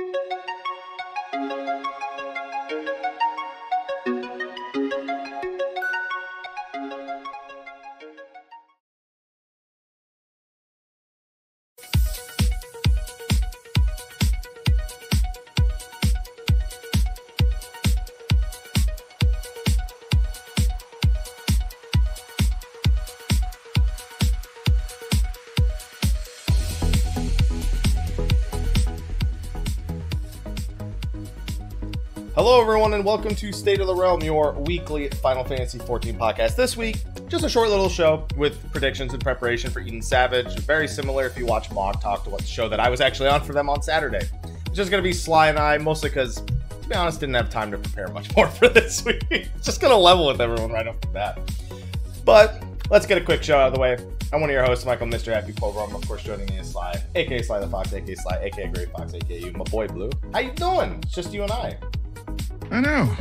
[0.00, 1.99] Hello,
[32.70, 36.54] everyone, and welcome to State of the Realm, your weekly Final Fantasy XIV podcast.
[36.54, 40.56] This week, just a short little show with predictions and preparation for Eden Savage.
[40.60, 43.28] Very similar if you watch Mog Talk to what the show that I was actually
[43.28, 44.20] on for them on Saturday.
[44.66, 46.42] It's just going to be Sly and I, mostly because,
[46.82, 49.48] to be honest, didn't have time to prepare much more for this week.
[49.60, 51.40] just going to level with everyone right off the bat.
[52.24, 53.98] But let's get a quick show out of the way.
[54.32, 55.32] I'm one of your hosts, Michael Mr.
[55.32, 55.80] Happy Clover.
[55.80, 58.86] I'm, of course, joining me is Sly, aka Sly the Fox, aka Sly, aka Gray
[58.86, 60.10] Fox, aka you, my boy Blue.
[60.32, 61.00] How you doing?
[61.02, 61.76] It's just you and I.
[62.70, 63.16] I know.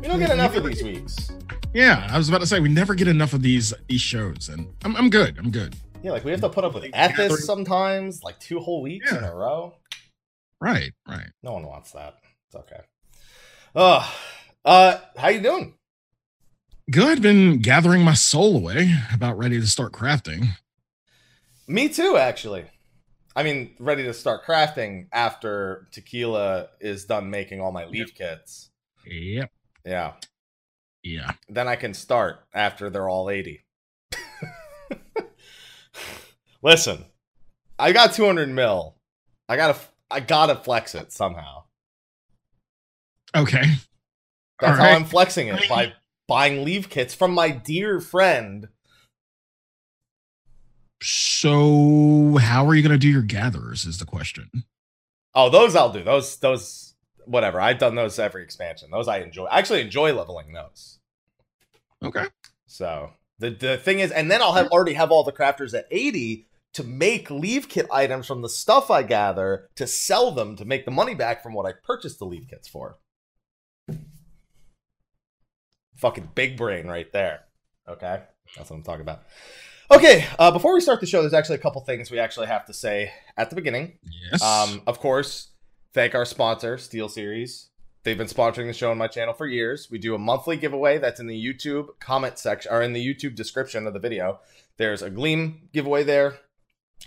[0.00, 1.30] We don't get enough of these weeks.
[1.72, 4.68] Yeah, I was about to say we never get enough of these these shows, and
[4.84, 5.38] I'm I'm good.
[5.38, 5.74] I'm good.
[6.02, 9.24] Yeah, like we have to put up with Ethis sometimes, like two whole weeks in
[9.24, 9.74] a row.
[10.60, 11.28] Right, right.
[11.42, 12.18] No one wants that.
[12.46, 12.80] It's okay.
[13.74, 14.08] Uh,
[14.64, 15.74] uh, how you doing?
[16.90, 17.20] Good.
[17.20, 18.94] Been gathering my soul away.
[19.12, 20.48] About ready to start crafting.
[21.66, 22.64] Me too, actually.
[23.36, 28.70] I mean, ready to start crafting after Tequila is done making all my leve kits.
[29.06, 29.50] Yep.
[29.84, 30.12] Yeah.
[31.02, 31.32] Yeah.
[31.46, 33.62] Then I can start after they're all 80.
[36.62, 37.04] Listen,
[37.78, 38.96] I got 200 mil.
[39.50, 39.78] I gotta,
[40.10, 41.64] I gotta flex it somehow.
[43.36, 43.64] Okay.
[44.60, 44.96] That's All how right.
[44.96, 45.92] I'm flexing it by
[46.26, 48.68] buying leve kits from my dear friend.
[51.02, 53.84] So how are you gonna do your gatherers?
[53.84, 54.50] Is the question.
[55.34, 56.02] Oh, those I'll do.
[56.02, 56.94] Those, those,
[57.26, 57.60] whatever.
[57.60, 58.90] I've done those every expansion.
[58.90, 59.44] Those I enjoy.
[59.44, 60.98] I actually enjoy leveling those.
[62.02, 62.26] Okay.
[62.66, 65.86] So the the thing is, and then I'll have already have all the crafters at
[65.90, 70.64] 80 to make leve kit items from the stuff I gather to sell them to
[70.64, 72.96] make the money back from what I purchased the leve kits for.
[75.96, 77.44] Fucking big brain right there.
[77.88, 78.22] Okay,
[78.56, 79.22] that's what I'm talking about.
[79.90, 82.64] Okay, uh, before we start the show, there's actually a couple things we actually have
[82.66, 83.98] to say at the beginning.
[84.32, 84.42] Yes.
[84.42, 85.48] Um, of course,
[85.94, 87.70] thank our sponsor, Steel Series.
[88.02, 89.88] They've been sponsoring the show on my channel for years.
[89.90, 93.34] We do a monthly giveaway that's in the YouTube comment section or in the YouTube
[93.34, 94.40] description of the video.
[94.76, 96.38] There's a Gleam giveaway there.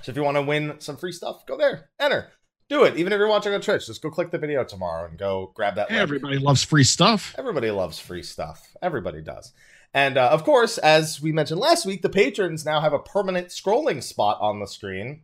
[0.01, 2.31] So if you want to win some free stuff, go there, enter,
[2.69, 2.97] do it.
[2.97, 5.75] Even if you're watching on Twitch, just go click the video tomorrow and go grab
[5.75, 5.89] that.
[5.89, 6.01] link.
[6.01, 7.33] Everybody loves free stuff.
[7.37, 8.75] Everybody loves free stuff.
[8.81, 9.53] Everybody does.
[9.93, 13.47] And uh, of course, as we mentioned last week, the patrons now have a permanent
[13.47, 15.23] scrolling spot on the screen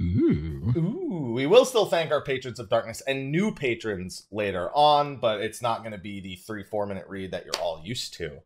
[0.00, 0.72] Ooh.
[0.76, 5.40] Ooh, we will still thank our patrons of darkness and new patrons later on, but
[5.40, 8.38] it's not going to be the three, four minute read that you're all used to.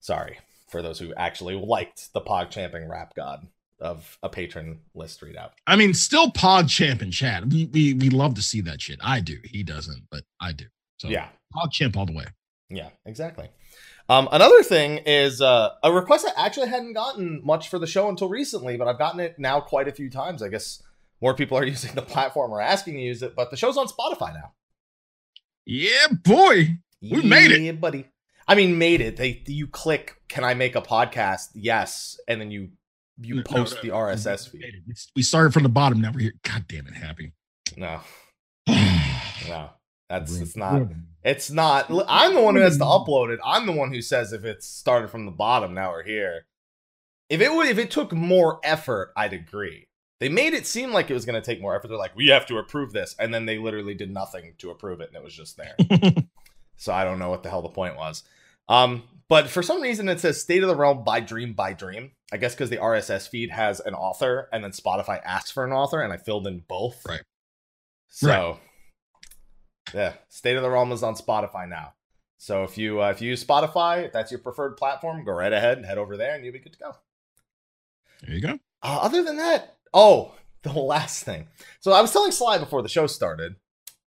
[0.00, 0.38] Sorry
[0.68, 3.46] for those who actually liked the pog champing rap god
[3.80, 5.50] of a patron list readout.
[5.66, 7.46] I mean, still pod champ in chat.
[7.46, 8.98] We, we we love to see that shit.
[9.02, 9.38] I do.
[9.44, 10.66] He doesn't, but I do.
[10.98, 12.26] So Yeah, pod champ all the way.
[12.68, 13.48] yeah, exactly.
[14.10, 18.08] Um, another thing is uh, a request I actually hadn't gotten much for the show
[18.08, 20.42] until recently, but I've gotten it now quite a few times.
[20.42, 20.82] I guess
[21.20, 23.86] more people are using the platform or asking to use it, but the show's on
[23.86, 24.52] Spotify now.
[25.66, 26.78] Yeah, boy.
[27.02, 27.60] We made it.
[27.60, 28.06] Yeah, buddy.
[28.46, 29.18] I mean, made it.
[29.18, 31.48] They you click, can I make a podcast?
[31.54, 32.70] Yes, and then you
[33.20, 33.88] you No, post no, the.
[33.90, 34.62] RSS feed.
[34.62, 34.82] made it.
[34.88, 36.00] It's- We started from the bottom.
[36.00, 36.32] Now we're here.
[36.42, 37.34] God damn it, happy.
[37.76, 38.00] No,
[38.66, 39.70] no,
[40.08, 40.82] that's it's not.
[41.24, 41.86] It's not.
[42.08, 43.06] I'm the one who has to Mm.
[43.06, 43.40] upload it.
[43.44, 46.46] I'm the one who says if it started from the bottom, now we're here.
[47.28, 49.88] If it would, if it took more effort, I'd agree.
[50.20, 51.88] They made it seem like it was going to take more effort.
[51.88, 55.00] They're like, we have to approve this, and then they literally did nothing to approve
[55.00, 55.76] it, and it was just there.
[56.80, 58.22] So I don't know what the hell the point was.
[58.68, 62.12] Um, but for some reason it says State of the Realm by Dream by Dream.
[62.32, 65.72] I guess because the RSS feed has an author and then Spotify asks for an
[65.72, 67.04] author, and I filled in both.
[67.04, 67.22] Right.
[68.08, 68.60] So
[69.94, 71.94] yeah, State of the Realm is on Spotify now.
[72.36, 75.52] So if you uh, if you use Spotify, if that's your preferred platform, go right
[75.52, 76.96] ahead and head over there, and you'll be good to go.
[78.22, 78.58] there you go.
[78.82, 81.48] Uh, other than that, oh, the last thing.
[81.80, 83.56] So I was telling Sly before the show started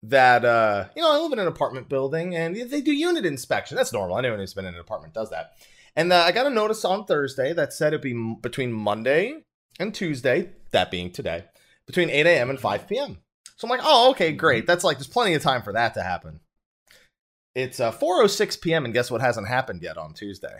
[0.03, 3.75] that uh, you know I live in an apartment building and they do unit inspection.
[3.75, 4.17] That's normal.
[4.17, 5.51] Anyone who's been in an apartment does that.
[5.95, 9.43] And uh, I got a notice on Thursday that said it'd be m- between Monday
[9.79, 11.45] and Tuesday, that being today,
[11.85, 12.49] between 8 a.m.
[12.49, 13.19] and 5 p.m.
[13.63, 14.67] So I'm like, oh, okay, great.
[14.67, 16.41] That's like there's plenty of time for that to happen.
[17.55, 18.83] It's uh, 4:06 p.m.
[18.83, 20.57] and guess what hasn't happened yet on Tuesday?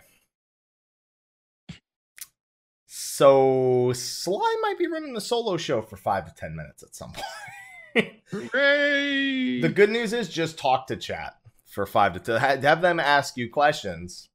[2.88, 7.12] So Sly might be running the solo show for five to ten minutes at some
[7.12, 8.14] point.
[8.32, 9.60] Hooray!
[9.60, 11.34] The good news is just talk to chat
[11.74, 12.62] for five to ten.
[12.62, 14.30] Have them ask you questions,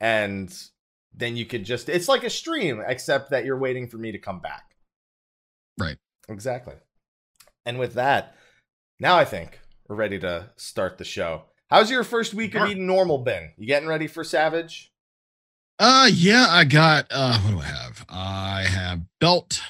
[0.00, 0.56] and
[1.12, 1.88] then you could just.
[1.88, 4.76] It's like a stream, except that you're waiting for me to come back.
[5.76, 5.96] Right.
[6.28, 6.76] Exactly.
[7.68, 8.34] And with that,
[8.98, 11.42] now I think we're ready to start the show.
[11.68, 13.50] How's your first week of Eden normal been?
[13.58, 14.90] You getting ready for Savage?
[15.78, 18.06] Uh yeah, I got uh what do I have?
[18.08, 19.60] I have belt,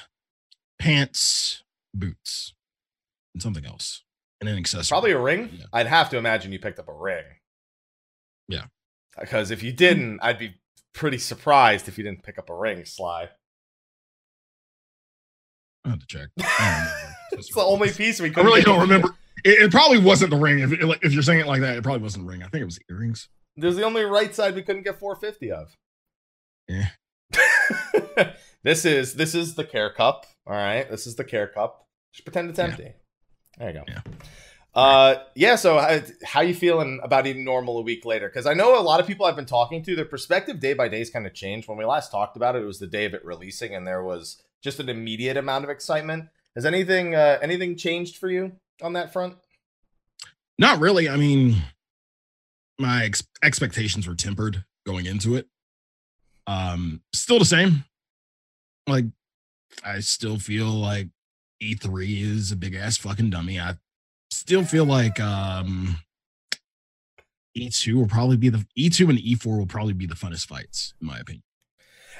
[0.79, 1.63] pants,
[1.93, 2.53] boots,
[3.33, 4.05] and something else.
[4.39, 4.93] And an accessory.
[4.93, 5.49] Probably a ring.
[5.51, 5.65] Yeah.
[5.73, 7.25] I'd have to imagine you picked up a ring.
[8.47, 8.67] Yeah.
[9.19, 10.53] Because if you didn't, I'd be
[10.93, 13.27] pretty surprised if you didn't pick up a ring, Sly.
[15.83, 16.29] I have to check.
[17.31, 17.35] I.
[17.37, 19.09] It's the only piece we I really don't remember.
[19.43, 20.59] It, it probably wasn't the ring.
[20.59, 22.43] If, if you're saying it like that, it probably wasn't the ring.
[22.43, 23.29] I think it was earrings.
[23.55, 25.75] There's the only right side we couldn't get 450 of.
[26.67, 26.89] Yeah.
[28.63, 30.25] this is this is the care cup.
[30.47, 31.85] All right, this is the care cup.
[32.13, 32.65] Just pretend it's Yeah.
[32.65, 32.93] empty.
[33.57, 33.83] There you go.
[33.87, 34.01] Yeah.
[34.73, 35.55] Uh, yeah.
[35.55, 38.29] So, how, how you feeling about Eden normal a week later?
[38.29, 40.87] Because I know a lot of people I've been talking to, their perspective day by
[40.87, 41.67] day has kind of changed.
[41.67, 44.03] When we last talked about it, it was the day of it releasing, and there
[44.03, 46.25] was just an immediate amount of excitement.
[46.55, 49.35] Has anything uh, anything changed for you on that front?
[50.57, 51.07] Not really.
[51.07, 51.55] I mean,
[52.77, 55.47] my ex- expectations were tempered going into it.
[56.47, 57.85] Um, still the same.
[58.87, 59.05] Like,
[59.83, 61.07] I still feel like
[61.61, 63.59] E3 is a big ass fucking dummy.
[63.59, 63.75] I
[64.31, 65.97] still feel like um
[67.57, 71.07] E2 will probably be the E2 and E4 will probably be the funnest fights, in
[71.07, 71.43] my opinion.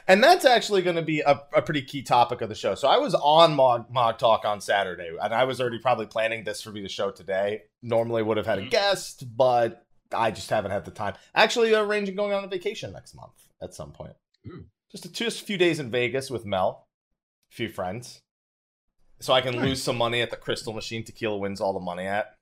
[0.10, 2.74] And that's actually going to be a, a pretty key topic of the show.
[2.74, 6.44] So I was on Mog, Mog Talk on Saturday, and I was already probably planning
[6.44, 7.62] this for me to show today.
[7.84, 8.72] Normally would have had a mm-hmm.
[8.72, 11.14] guest, but I just haven't had the time.
[11.36, 14.16] Actually, uh, arranging going on a vacation next month at some point.
[14.48, 14.66] Ooh.
[14.92, 16.88] Just a, just a few days in Vegas with Mel,
[17.52, 18.22] a few friends,
[19.20, 19.64] so I can Nice.
[19.64, 21.04] lose some money at the Crystal Machine.
[21.04, 22.34] Tequila wins all the money at.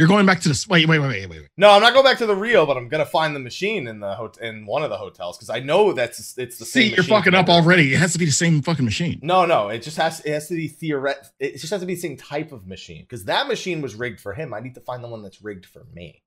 [0.00, 0.66] You're going back to this.
[0.66, 1.48] Wait, wait, wait, wait, wait.
[1.58, 4.00] No, I'm not going back to the Rio, but I'm gonna find the machine in
[4.00, 6.82] the hot- in one of the hotels because I know that's it's the same.
[6.84, 7.62] See, you're machine fucking up forever.
[7.62, 7.92] already.
[7.92, 9.20] It has to be the same fucking machine.
[9.22, 11.30] No, no, it just has it has to be theoret.
[11.38, 14.20] It just has to be the same type of machine because that machine was rigged
[14.20, 14.54] for him.
[14.54, 16.22] I need to find the one that's rigged for me.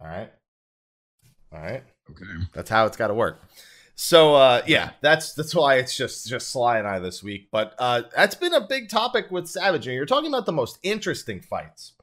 [0.00, 0.30] All right,
[1.52, 1.82] all right.
[2.10, 2.24] Okay.
[2.54, 3.40] That's how it's got to work.
[3.94, 7.48] So uh, yeah, that's that's why it's just just Sly and I this week.
[7.50, 9.86] But uh, that's been a big topic with Savage.
[9.88, 11.94] And You're talking about the most interesting fights,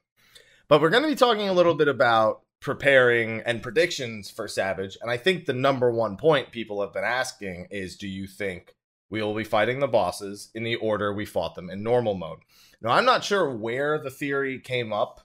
[0.67, 4.97] but we're going to be talking a little bit about preparing and predictions for Savage.
[5.01, 8.75] And I think the number one point people have been asking is, do you think
[9.09, 12.39] we will be fighting the bosses in the order we fought them in normal mode?
[12.81, 15.21] Now I'm not sure where the theory came up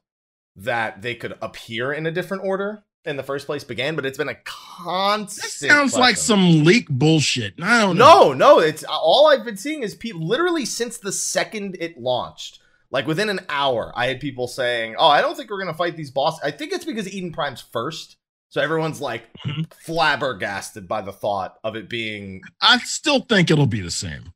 [0.57, 4.19] that they could appear in a different order in the first place began, but it's
[4.19, 5.51] been a That constant.
[5.53, 7.55] sounds like some leak bullshit.
[7.63, 8.33] I don't know.
[8.33, 12.59] No, no, it's all I've been seeing is people literally since the second it launched.
[12.91, 15.97] Like within an hour, I had people saying, "Oh, I don't think we're gonna fight
[15.97, 18.17] these bosses." I think it's because Eden Prime's first,
[18.49, 19.73] so everyone's like Mhm.
[19.75, 22.43] flabbergasted by the thought of it being.
[22.61, 24.33] I still think it'll be the same.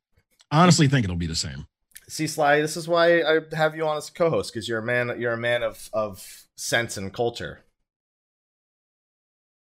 [0.51, 1.67] Honestly, think it'll be the same.
[2.07, 4.85] See, Sly, this is why I have you on as a co-host because you're a
[4.85, 5.19] man.
[5.19, 7.61] You're a man of of sense and culture.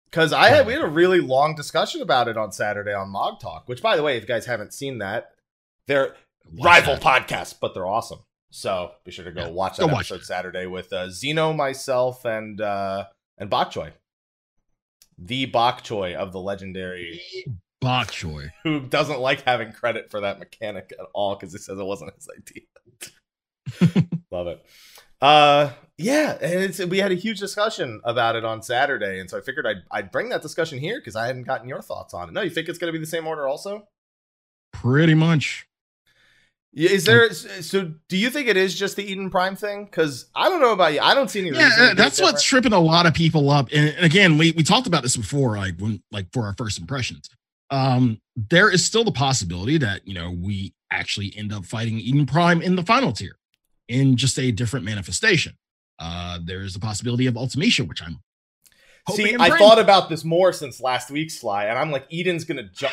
[0.04, 3.40] Because I had we had a really long discussion about it on Saturday on Mog
[3.40, 5.32] Talk, which, by the way, if you guys haven't seen that,
[5.86, 6.14] they're
[6.52, 7.02] Watch rival that.
[7.28, 8.20] podcasts, but they're awesome.
[8.50, 10.26] So be sure to go Yeah, watch that watch episode that.
[10.26, 13.04] Saturday with uh, Zeno, myself, and uh,
[13.36, 13.92] and Bok Choy,
[15.18, 17.20] the Bok Choy of the legendary,
[17.80, 18.50] Bok choy.
[18.64, 22.14] who doesn't like having credit for that mechanic at all because he says it wasn't
[22.14, 24.06] his idea.
[24.30, 24.64] Love it.
[25.20, 29.36] Uh, yeah, and it's we had a huge discussion about it on Saturday, and so
[29.36, 32.28] I figured I'd I'd bring that discussion here because I hadn't gotten your thoughts on
[32.28, 32.32] it.
[32.32, 33.88] No, you think it's going to be the same order also?
[34.72, 35.67] Pretty much.
[36.72, 37.32] Yeah, is there?
[37.32, 39.86] So, do you think it is just the Eden Prime thing?
[39.86, 41.00] Because I don't know about you.
[41.00, 41.56] I don't see any.
[41.56, 43.68] Yeah, uh, that's what's tripping a lot of people up.
[43.72, 47.28] And, again, we we talked about this before, like when like for our first impressions.
[47.70, 52.26] Um, there is still the possibility that you know we actually end up fighting Eden
[52.26, 53.36] Prime in the final tier
[53.88, 55.54] in just a different manifestation.
[55.98, 58.20] Uh, there's the possibility of Ultimecia, which I'm
[59.14, 62.64] See, I thought about this more since last week's fly, and I'm like, Eden's gonna
[62.64, 62.86] ju-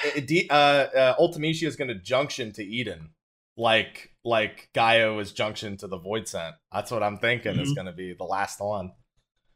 [0.49, 3.09] uh, uh, uh, Ultimecia is gonna junction to Eden,
[3.57, 6.53] like like Gaia was junction to the Voidsent.
[6.73, 7.75] That's what I'm thinking is Mhm.
[7.75, 8.93] gonna be the last one.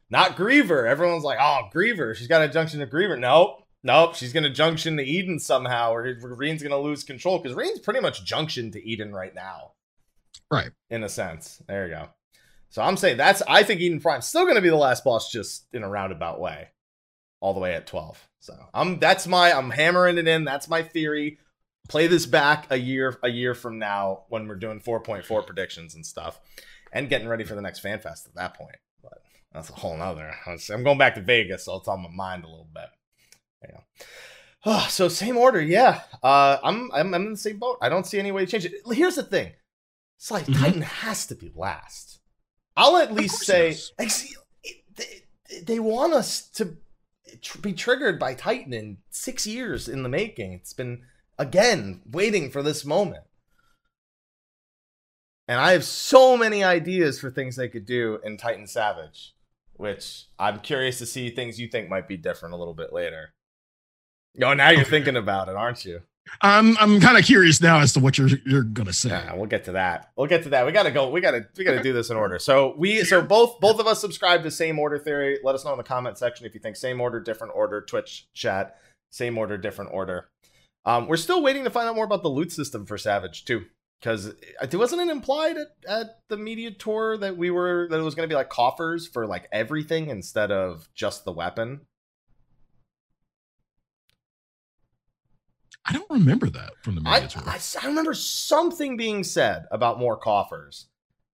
[0.08, 0.88] Not Griever.
[0.88, 2.14] Everyone's like, oh, Griever.
[2.16, 3.18] She's got a junction to Griever.
[3.18, 3.64] Nope.
[3.82, 4.14] Nope.
[4.14, 8.24] She's gonna junction to Eden somehow, or Reen's gonna lose control because Reen's pretty much
[8.24, 9.72] junction to Eden right now.
[10.50, 10.70] Right.
[10.88, 11.62] In a sense.
[11.68, 12.08] There you go.
[12.70, 15.66] So I'm saying that's I think Eden Prime's still gonna be the last boss just
[15.72, 16.68] in a roundabout way.
[17.40, 18.28] All the way at 12.
[18.40, 20.44] So I'm that's my I'm hammering it in.
[20.44, 21.38] That's my theory.
[21.90, 26.06] Play this back a year a year from now when we're doing 4.4 predictions and
[26.06, 26.40] stuff,
[26.92, 28.76] and getting ready for the next FanFest at that point.
[29.02, 30.32] But that's a whole nother.
[30.46, 32.88] I'm going back to Vegas, so it's on my mind a little bit.
[33.68, 33.80] Yeah.
[34.64, 36.02] Oh, so same order, yeah.
[36.22, 37.78] Uh, I'm, I'm I'm in the same boat.
[37.82, 38.74] I don't see any way to change it.
[38.92, 39.52] Here's the thing:
[40.16, 40.62] it's like mm-hmm.
[40.62, 42.20] Titan has to be last.
[42.76, 44.12] I'll at least say like,
[44.96, 46.76] they, they want us to
[47.60, 50.52] be triggered by Titan in six years in the making.
[50.52, 51.02] It's been
[51.40, 53.24] again waiting for this moment.
[55.48, 59.34] And I have so many ideas for things they could do in Titan Savage,
[59.72, 63.32] which I'm curious to see things you think might be different a little bit later.
[64.40, 66.02] Oh, now you're thinking about it, aren't you?
[66.42, 69.08] I'm I'm kind of curious now as to what you're you're gonna say.
[69.08, 70.12] Yeah, we'll get to that.
[70.14, 70.66] We'll get to that.
[70.66, 71.10] We gotta go.
[71.10, 72.38] We gotta we gotta do this in order.
[72.38, 75.38] So we so both both of us subscribe to same order theory.
[75.42, 77.80] Let us know in the comment section if you think same order, different order.
[77.80, 78.76] Twitch chat,
[79.10, 80.28] same order, different order.
[80.84, 83.64] Um, we're still waiting to find out more about the loot system for Savage too,
[84.00, 88.02] because it wasn't it implied at, at the media tour that we were that it
[88.02, 91.82] was gonna be like coffers for like everything instead of just the weapon.
[95.84, 97.42] I don't remember that from the media I, tour.
[97.46, 100.86] I, I, remember something being said about more coffers.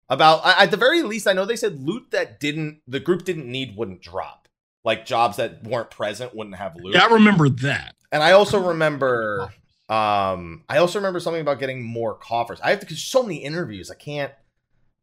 [0.07, 3.47] About at the very least, I know they said loot that didn't the group didn't
[3.47, 4.47] need wouldn't drop.
[4.83, 6.93] Like jobs that weren't present wouldn't have loot.
[6.93, 7.95] Yeah, I remember that.
[8.15, 9.53] And I also remember
[9.89, 12.61] um I also remember something about getting more coffers.
[12.61, 14.31] I have to cause so many interviews, I can't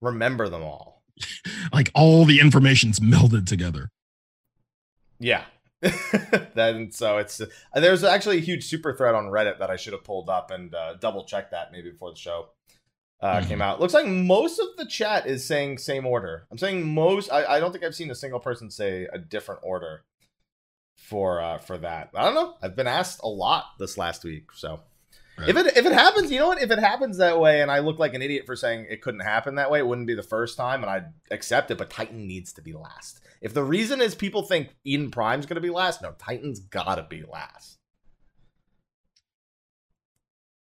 [0.01, 1.03] remember them all.
[1.75, 3.91] like all the information's melded together.
[5.19, 5.45] Yeah,
[6.55, 9.93] then so it's uh, there's actually a huge super thread on Reddit that I should
[9.93, 12.49] have pulled up and uh, double checked that maybe before the show
[13.21, 13.49] uh, mm-hmm.
[13.49, 13.79] came out.
[13.79, 16.47] Looks like most of the chat is saying same order.
[16.51, 17.31] I'm saying most.
[17.31, 20.03] I, I don't think I've seen a single person say a different order
[21.03, 22.11] for uh, for that.
[22.15, 22.55] I don't know.
[22.63, 24.81] I've been asked a lot this last week, so.
[25.39, 25.49] Right.
[25.49, 26.61] If it if it happens, you know what?
[26.61, 29.21] If it happens that way, and I look like an idiot for saying it couldn't
[29.21, 31.79] happen that way, it wouldn't be the first time, and I'd accept it.
[31.79, 33.21] But Titan needs to be last.
[33.41, 36.97] If the reason is people think Eden Prime's going to be last, no, Titan's got
[36.97, 37.79] to be last.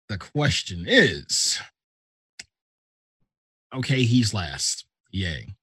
[0.10, 1.60] The question is
[3.74, 4.86] okay, he's last.
[5.12, 5.56] Yay.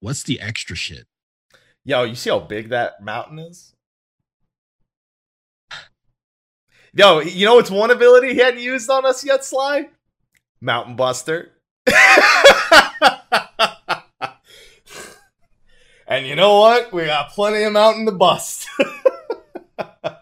[0.00, 1.06] What's the extra shit?
[1.86, 3.72] Yo, you see how big that mountain is?
[6.92, 9.88] Yo, you know it's one ability he hadn't used on us yet, Sly?
[10.60, 11.52] Mountain Buster.
[16.08, 16.92] And you know what?
[16.92, 18.68] We got plenty of mountain to bust.
[19.78, 20.14] uh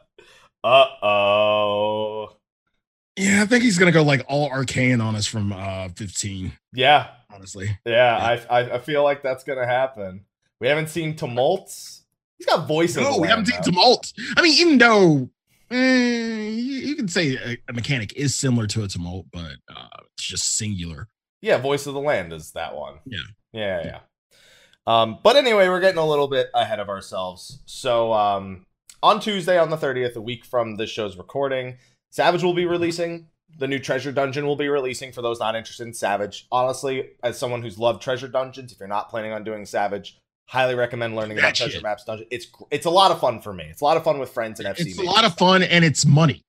[0.64, 2.37] oh.
[3.16, 6.52] Yeah, I think he's gonna go like all arcane on us from uh 15.
[6.73, 7.09] Yeah.
[7.30, 7.78] Honestly.
[7.85, 8.44] Yeah, yeah.
[8.49, 10.25] I, I feel like that's gonna happen.
[10.61, 12.02] We haven't seen tumults.
[12.38, 13.02] He's got voices.
[13.02, 14.12] No, we haven't seen tumults.
[14.37, 15.30] I mean, even though
[15.70, 20.25] eh, you, can say a, a, mechanic is similar to a tumult, but uh, it's
[20.25, 21.08] just singular.
[21.40, 22.94] Yeah, voice of the land is that one.
[23.04, 23.18] Yeah.
[23.52, 23.99] Yeah, yeah.
[24.87, 27.61] Um, but anyway, we're getting a little bit ahead of ourselves.
[27.66, 28.66] So um,
[29.02, 31.76] on Tuesday, on the 30th, a week from this show's recording,
[32.11, 33.28] Savage will be releasing.
[33.58, 36.46] The new Treasure Dungeon will be releasing for those not interested in Savage.
[36.50, 40.74] Honestly, as someone who's loved Treasure Dungeons, if you're not planning on doing Savage, highly
[40.74, 42.26] recommend learning about Treasure Maps Dungeon.
[42.30, 43.64] It's it's a lot of fun for me.
[43.64, 44.86] It's a lot of fun with friends and FC.
[44.86, 46.44] It's a lot of fun and it's money.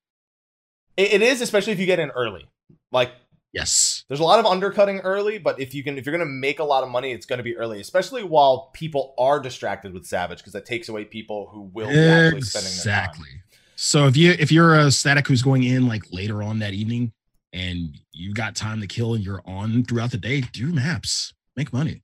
[0.97, 2.45] it, it is, especially if you get in early.
[2.91, 3.11] Like
[3.55, 4.03] Yes.
[4.09, 6.59] There's a lot of undercutting early, but if you can if you're going to make
[6.59, 10.05] a lot of money, it's going to be early, especially while people are distracted with
[10.05, 13.29] Savage because that takes away people who will be actually spending Exactly.
[13.77, 17.13] So if you if you're a static who's going in like later on that evening
[17.53, 21.33] and you got time to kill and you're on throughout the day, do maps.
[21.55, 22.03] Make money.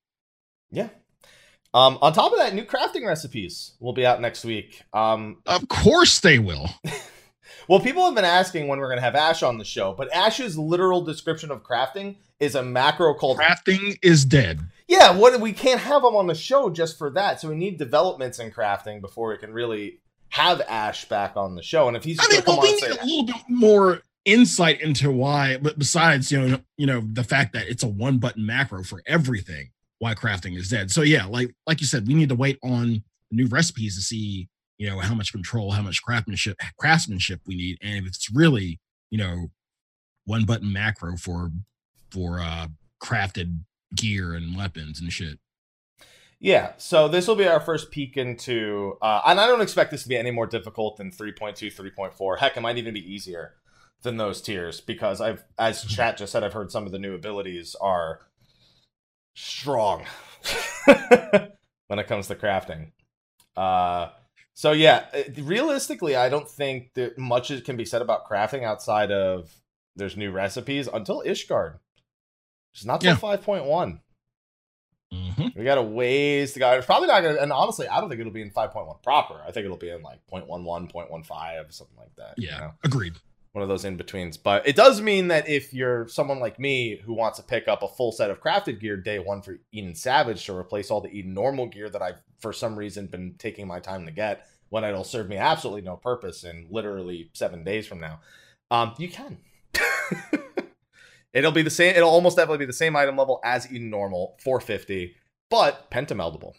[0.71, 0.87] Yeah.
[1.73, 4.81] Um, on top of that, new crafting recipes will be out next week.
[4.93, 6.69] Um, of course they will.
[7.67, 10.13] Well, people have been asking when we're going to have Ash on the show, but
[10.13, 14.59] Ash's literal description of crafting is a macro called crafting is dead.
[14.87, 17.39] Yeah, what we can't have him on the show just for that.
[17.39, 19.99] So we need developments in crafting before we can really
[20.29, 21.87] have Ash back on the show.
[21.87, 25.57] And if he's I mean, well, we need a little bit more insight into why,
[25.57, 29.01] but besides, you know, you know, the fact that it's a one button macro for
[29.05, 29.69] everything,
[30.01, 30.89] why crafting is dead.
[30.89, 34.49] So yeah, like like you said, we need to wait on new recipes to see
[34.79, 38.79] you know how much control how much craftsmanship craftsmanship we need and if it's really
[39.11, 39.51] you know
[40.25, 41.51] one button macro for
[42.09, 42.67] for uh
[43.01, 43.59] crafted
[43.95, 45.37] gear and weapons and shit
[46.39, 50.01] yeah so this will be our first peek into uh and i don't expect this
[50.01, 53.53] to be any more difficult than 3.2 3.4 heck it might even be easier
[54.01, 55.89] than those tiers because i've as mm-hmm.
[55.89, 58.21] chat just said i've heard some of the new abilities are
[59.33, 60.05] strong
[61.87, 62.91] when it comes to crafting
[63.57, 64.09] uh
[64.53, 69.11] So yeah, uh, realistically, I don't think that much can be said about crafting outside
[69.11, 69.49] of
[69.95, 71.79] there's new recipes until Ishgard.
[72.73, 73.17] It's not till Yeah.
[73.17, 74.01] five point one.
[75.11, 76.71] hmm We got a ways to go.
[76.71, 77.39] It's probably not gonna.
[77.41, 79.35] And honestly, I don't think it'll be in five point one proper.
[79.45, 82.35] I think it'll be in like 0.11, 0.15, something like that.
[82.37, 82.71] you Yeah, know?
[82.83, 83.13] agreed.
[83.53, 84.37] One of those in betweens.
[84.37, 87.83] But it does mean that if you're someone like me who wants to pick up
[87.83, 91.11] a full set of crafted gear day one for Eden Savage to replace all the
[91.11, 94.85] Eden normal gear that I've for some reason been taking my time to get when
[94.85, 98.21] it'll serve me absolutely no purpose in literally seven days from now,
[98.71, 99.37] um, you can.
[101.33, 101.93] it'll be the same.
[101.93, 105.13] It'll almost definitely be the same item level as Eden normal, 450,
[105.49, 106.53] but pentameldable.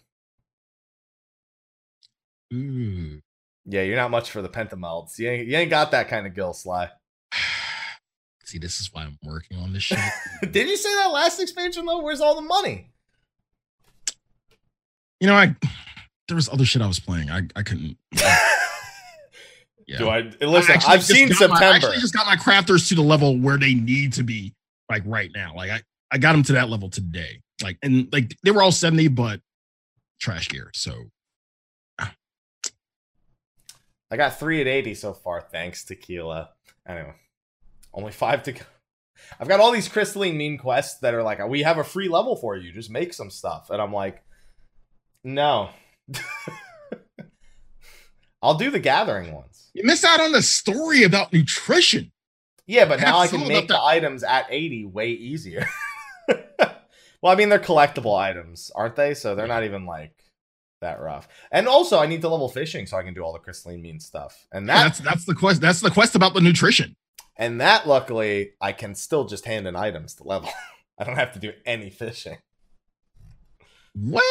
[2.53, 3.21] Ooh.
[3.65, 5.19] Yeah, you're not much for the pentamelds.
[5.19, 6.89] You ain't, you ain't got that kind of gill, Sly.
[8.45, 9.99] See, this is why I'm working on this shit.
[10.51, 12.03] Did you say that last expansion though?
[12.03, 12.89] Where's all the money?
[15.21, 15.55] you know, I
[16.29, 17.31] there was other shit I was playing.
[17.31, 17.97] I I couldn't.
[19.89, 19.99] Yeah.
[19.99, 20.77] Do I listen?
[20.77, 21.75] actually I've seen got my- I September.
[21.75, 24.55] actually just got my crafters to the level where they need to be,
[24.89, 25.55] like right now.
[25.57, 27.41] Like I, I got them to that level today.
[27.63, 29.41] Like and like they were all 70, but
[30.21, 30.71] trash gear.
[30.73, 30.95] So
[34.13, 36.51] I got three at 80 so far, thanks, Tequila.
[36.87, 37.15] Anyway,
[37.95, 38.61] only five to go.
[39.41, 42.37] I've got all these crystalline mean quests that are like, we have a free level
[42.37, 42.73] for you.
[42.73, 43.71] Just make some stuff.
[43.71, 44.23] And I'm like,
[45.25, 45.71] no.
[48.43, 49.71] I'll do the gathering ones.
[49.73, 52.13] you miss out on the story about nutrition.
[52.67, 55.67] Yeah, but now I can make the items at 80 way easier.
[56.29, 59.15] well, I mean, they're collectible items, aren't they?
[59.15, 60.22] So they're not even like
[60.83, 61.27] that rough.
[61.51, 63.99] And also, I need to level fishing so I can do all the crystalline mean
[63.99, 64.47] stuff.
[64.53, 65.61] And Yeah, that's that's the quest.
[65.61, 66.95] That's the quest about the nutrition.
[67.37, 70.51] And that, luckily, I can still just hand in items to level.
[70.99, 72.37] I don't have to do any fishing.
[73.95, 74.23] Well,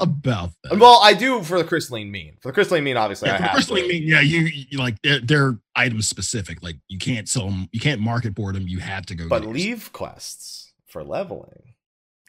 [0.00, 0.78] about that.
[0.78, 2.38] Well, I do for the crystalline mean.
[2.40, 3.88] For the crystalline mean, obviously, Yeah, I have crystalline to.
[3.88, 6.62] mean, yeah, you, you like they're, they're item specific.
[6.62, 8.66] Like you can't sell them, you can't market board them.
[8.66, 9.28] You have to go.
[9.28, 11.74] But leve quests for leveling.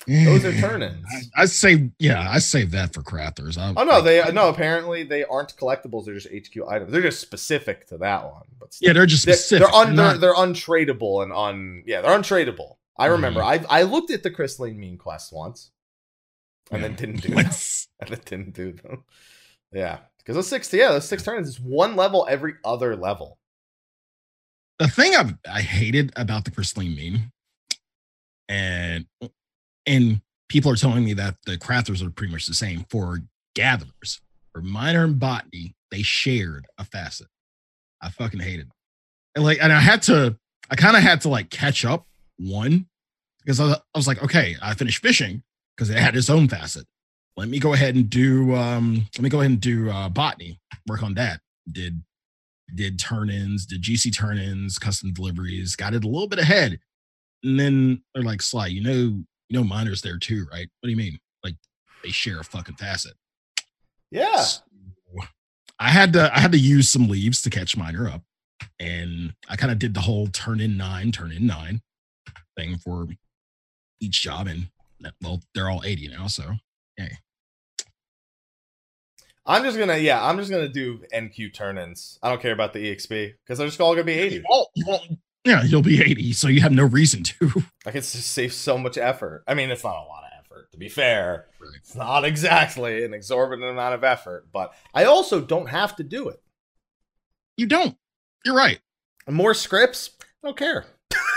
[0.06, 1.06] Those are turn-ins.
[1.36, 3.58] I, I say, yeah, I save that for crafters.
[3.58, 4.50] I, Oh no, they no.
[4.50, 6.06] Apparently, they aren't collectibles.
[6.06, 6.92] They're just HQ items.
[6.92, 8.44] They're just specific to that one.
[8.60, 8.88] But still.
[8.88, 9.68] yeah, they're just they're, specific.
[9.68, 11.84] they're, un, they're, they're untradeable and un.
[11.86, 12.76] Yeah, they're untradeable.
[12.98, 13.42] I remember.
[13.42, 13.66] Mm-hmm.
[13.70, 15.72] I I looked at the crystalline mean quest once,
[16.72, 16.88] and Yeah.
[16.90, 17.50] then didn't do them.
[18.00, 19.04] And it didn't do them.
[19.74, 23.38] Yeah, because those six, yeah, those six turns is one level every other level.
[24.80, 27.32] the thing I I hated about the crystalline mean,
[28.48, 29.06] and
[29.88, 33.22] and people are telling me that the crafters are pretty much the same for
[33.56, 34.22] gatherers.
[34.54, 37.28] For miner and botany, they shared a facet.
[38.02, 38.72] I fucking hated, it.
[39.36, 40.38] and like, and I had to,
[40.70, 42.06] I kind of had to like catch up
[42.38, 42.88] one
[43.44, 45.42] because I, I was like, okay, I finished fishing
[45.76, 46.86] because it had its own facet.
[47.38, 50.60] Let me go ahead and do, um, let me go ahead and do uh, botany,
[50.88, 51.40] work on that.
[51.72, 52.02] Did
[52.76, 56.80] did turn-ins, did GC turn-ins, custom deliveries, got it a little bit ahead.
[57.44, 60.68] And then they're like, Sly, you know, you know miners there too, right?
[60.80, 61.20] What do you mean?
[61.44, 61.56] Like
[62.04, 63.14] they share a fucking facet.
[64.12, 64.62] Yeah, So,
[65.80, 68.24] I had to I had to use some leves to catch miner up.
[68.80, 71.82] And I kind of did the whole turn in nine, turn in nine
[72.56, 73.08] thing for
[74.00, 74.48] each job.
[74.48, 74.70] And
[75.02, 76.28] that- well, they're all 80 now.
[76.28, 76.54] So
[76.96, 77.18] hey.
[79.46, 82.20] I'm just gonna yeah, I'm just gonna do NQ turn-ins.
[82.22, 84.44] I don't care about the EXP because they're just all gonna be 80.
[84.50, 86.34] well, you won't- yeah, you'll be 80.
[86.34, 87.64] So you have no reason to.
[87.86, 89.44] Like can just save so much effort.
[89.48, 91.46] I mean, it's not a lot of effort to be fair.
[91.60, 91.70] Right.
[91.78, 96.28] It's not exactly an exorbitant amount of effort, but I also don't have to do
[96.28, 96.42] it.
[97.56, 97.96] You don't.
[98.44, 98.80] You're right.
[99.30, 100.86] More scripts, I don't care.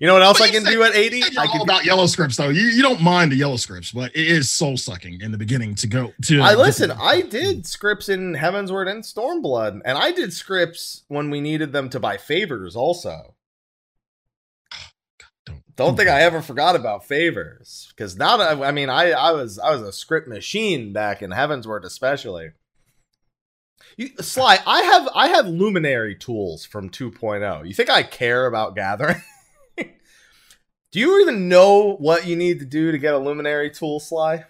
[0.00, 1.16] you know what else But I can said- do at 80?
[1.18, 2.48] You're I all can about yellow scripts though.
[2.48, 5.74] You you don't mind the yellow scripts, but it is soul sucking in the beginning
[5.76, 6.40] to go to.
[6.40, 6.88] I listen.
[6.90, 11.72] the- I did scripts in Heavensward and Stormblood, and I did scripts when we needed
[11.72, 12.76] them to buy favors.
[12.76, 13.34] Also,
[15.46, 19.10] Don't, don't think I ever forgot about favors because now that I, I mean, I
[19.12, 22.50] I was I was a script machine back in Heavensward, especially.
[23.96, 27.66] You, Sly, I have I have luminary tools from 2.0.
[27.66, 29.20] You think I care about gathering?
[30.92, 34.34] Do you even know what you need to do to get a luminary tool, Sly?
[34.34, 34.44] I'm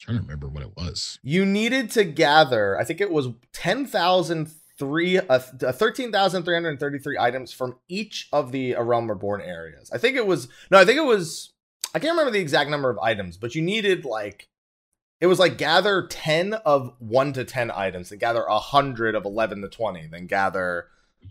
[0.00, 1.18] trying to remember what it was.
[1.22, 5.40] you needed to gather i think it was 10,003 uh, uh,
[5.72, 10.78] 13,333 items from each of the A realm reborn areas i think it was no
[10.78, 11.52] i think it was
[11.94, 14.48] i can't remember the exact number of items but you needed like
[15.20, 19.62] it was like gather 10 of 1 to 10 items and gather 100 of 11
[19.62, 20.88] to 20 then gather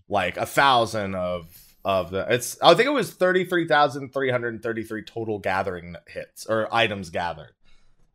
[0.10, 6.45] like a thousand of of the it's i think it was 33,333 total gathering hits
[6.47, 7.53] or items gathered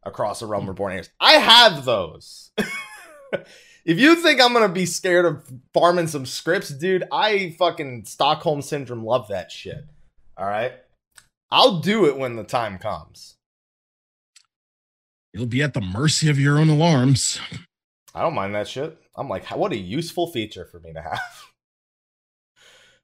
[0.02, 1.10] across the realm reborn areas.
[1.20, 2.52] I have those.
[3.84, 8.62] if you think I'm gonna be scared of farming some scripts, dude, I fucking Stockholm
[8.62, 9.84] syndrome love that shit.
[10.36, 10.72] All right,
[11.50, 13.36] I'll do it when the time comes.
[15.32, 17.40] You'll be at the mercy of your own alarms.
[18.14, 18.98] I don't mind that shit.
[19.14, 21.49] I'm like, what a useful feature for me to have.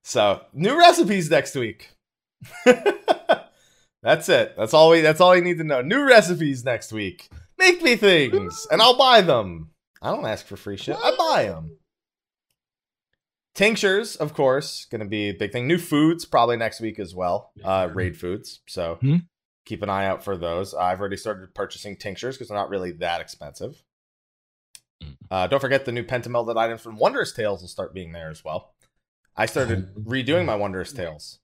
[0.06, 1.90] So, new recipes next week.
[2.64, 4.54] that's it.
[4.56, 5.82] That's all we that's all you need to know.
[5.82, 7.28] New recipes next week.
[7.58, 9.70] Make me things and I'll buy them.
[10.00, 10.94] I don't ask for free shit.
[11.02, 11.78] I buy them.
[13.56, 15.66] Tinctures, of course, going to be a big thing.
[15.66, 17.50] New foods probably next week as well.
[17.64, 18.60] Uh, raid foods.
[18.68, 19.16] So Hmm.
[19.64, 20.72] keep an eye out for those.
[20.72, 23.82] I've already started purchasing tinctures because they're not really that expensive.
[25.02, 25.16] Mm.
[25.32, 28.44] Uh, don't forget the new pentamelded items from Wondrous Tales will start being there as
[28.44, 28.75] well.
[29.36, 31.38] I started redoing my Wondrous Tales.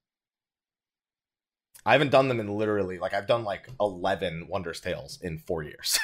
[1.85, 5.65] I haven't done them in literally like I've done like 11 Wondrous Tales in 4
[5.65, 5.99] years.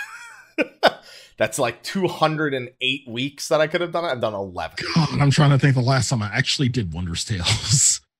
[1.36, 4.08] That's like 208 weeks that I could have done it.
[4.08, 4.76] I've done 11.
[4.94, 8.00] God, I'm trying to think the last time I actually did Wondrous Tales.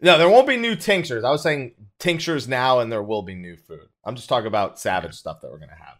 [0.00, 1.24] No, there won't be new tinctures.
[1.24, 3.88] I was saying tinctures now and there will be new food.
[4.04, 5.96] I'm just talking about savage stuff that we're going to have.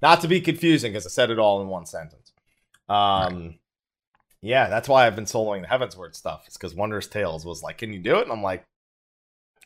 [0.00, 2.32] Not to be confusing because I said it all in one sentence.
[2.88, 3.58] Um
[4.42, 6.44] yeah, that's why I've been soloing the Heavensward stuff.
[6.46, 8.64] It's because Wondrous Tales was like, "Can you do it?" And I'm like,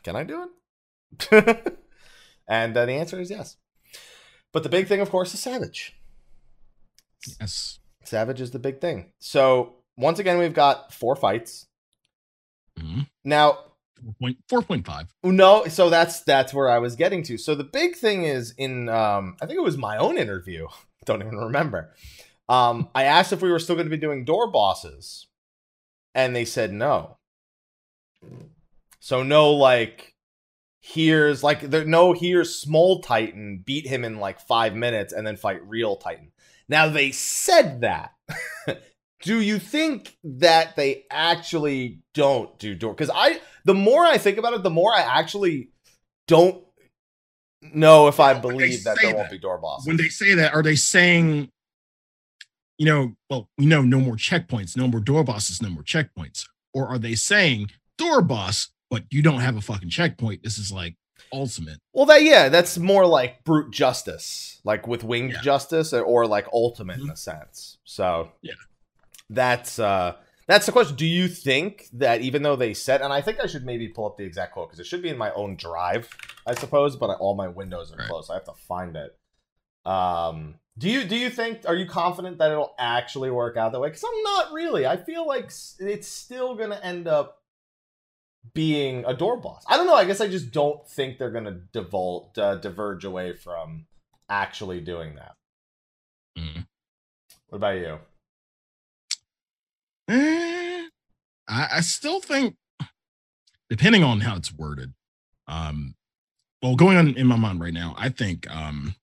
[0.02, 0.50] "Can I do it?"
[2.48, 3.56] and uh, the answer is yes.
[4.52, 5.96] But the big thing, of course, is Savage.
[7.40, 7.78] yes.
[8.04, 9.12] Savage is the big thing.
[9.18, 11.66] So once again, we've got four fights
[12.78, 13.06] Mhm.
[13.24, 13.58] now.
[14.50, 15.06] 4.5.
[15.22, 17.38] No, so that's that's where I was getting to.
[17.38, 20.66] So the big thing is in um I think it was my own interview.
[21.06, 21.94] Don't even remember.
[22.48, 25.26] Um I asked if we were still going to be doing door bosses
[26.14, 27.18] and they said no.
[29.00, 30.14] So no like
[30.80, 35.37] here's like there no here's small titan beat him in like 5 minutes and then
[35.37, 36.33] fight real titan.
[36.68, 38.12] Now they said that.
[39.22, 44.38] do you think that they actually don't do door cuz I the more I think
[44.38, 45.70] about it, the more I actually
[46.26, 46.62] don't
[47.72, 49.87] know if I believe that there won't be door bosses.
[49.87, 51.50] When they say that, are they saying,
[52.78, 56.46] you know, well, we know no more checkpoints, no more door bosses, no more checkpoints?
[56.72, 60.42] Or are they saying door boss, but you don't have a fucking checkpoint?
[60.42, 60.96] This is like
[61.32, 61.78] ultimate.
[61.92, 65.40] well, that yeah, that's more like brute justice, like with winged Yeah.
[65.40, 67.12] justice, or, or like ultimate in Mhm.
[67.12, 67.78] a sense.
[67.84, 68.54] So Yeah.
[69.30, 70.94] that's uh that's the question.
[70.96, 74.04] Do you think that even though they said, and I think I should maybe pull
[74.06, 76.10] up the exact quote because it should be in my own drive,
[76.46, 78.08] I suppose, but all my windows are Right.
[78.08, 78.26] closed.
[78.26, 79.16] So I have to find it.
[79.85, 83.81] Um, do you do you think are you confident that it'll actually work out that
[83.81, 83.88] way?
[83.88, 84.87] Because I'm not really.
[84.87, 87.42] I feel like it's still gonna end up
[88.53, 89.64] being a door boss.
[89.68, 89.94] I don't know.
[89.94, 93.87] I guess I just don't think they're gonna divulge, uh, diverge away from
[94.29, 95.37] actually doing that.
[96.37, 96.66] Mm.
[97.49, 97.99] What about you?
[100.09, 100.88] Eh,
[101.49, 102.57] I, I still think,
[103.70, 104.92] depending on how it's worded,
[105.47, 105.94] um,
[106.62, 108.97] well, going on in my mind right now, I think um,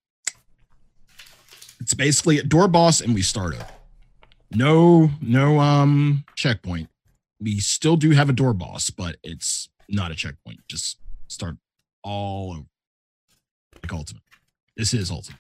[1.82, 3.64] it's basically a door boss, and we start it.
[4.52, 6.90] No, no, um, checkpoint.
[7.40, 10.60] We still do have a door boss, but it's not a checkpoint.
[10.68, 11.58] Just start
[12.04, 12.66] all over.
[13.82, 14.24] Like ultimate.
[14.78, 15.40] This is ultimate.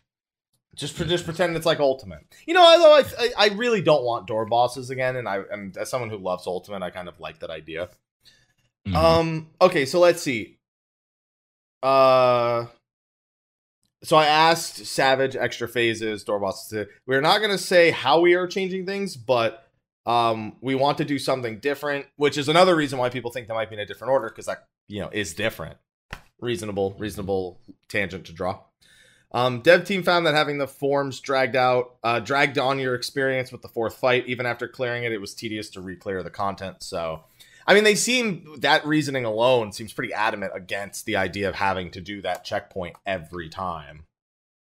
[0.75, 2.25] Just for, just pretend it's like Ultimate.
[2.47, 5.75] You know, although I, I I really don't want door bosses again, and I and
[5.77, 7.89] as someone who loves Ultimate, I kind of like that idea.
[8.87, 8.95] Mhm.
[8.95, 9.49] Um.
[9.59, 10.57] Okay, so let's see.
[11.83, 12.65] Uh.
[14.03, 16.69] So I asked Savage extra phases door bosses.
[16.69, 19.67] To, we're not gonna say how we are changing things, but
[20.05, 23.53] um, we want to do something different, which is another reason why people think they
[23.53, 25.77] might be in a different order because that you know is different.
[26.39, 28.59] Reasonable, reasonable tangent to draw.
[29.33, 33.51] Um, dev team found that having the forms dragged out, uh, dragged on your experience
[33.51, 34.27] with the fourth fight.
[34.27, 36.83] Even after clearing it, it was tedious to re-clear the content.
[36.83, 37.23] So,
[37.67, 41.91] I mean, they seem that reasoning alone seems pretty adamant against the idea of having
[41.91, 44.05] to do that checkpoint every time.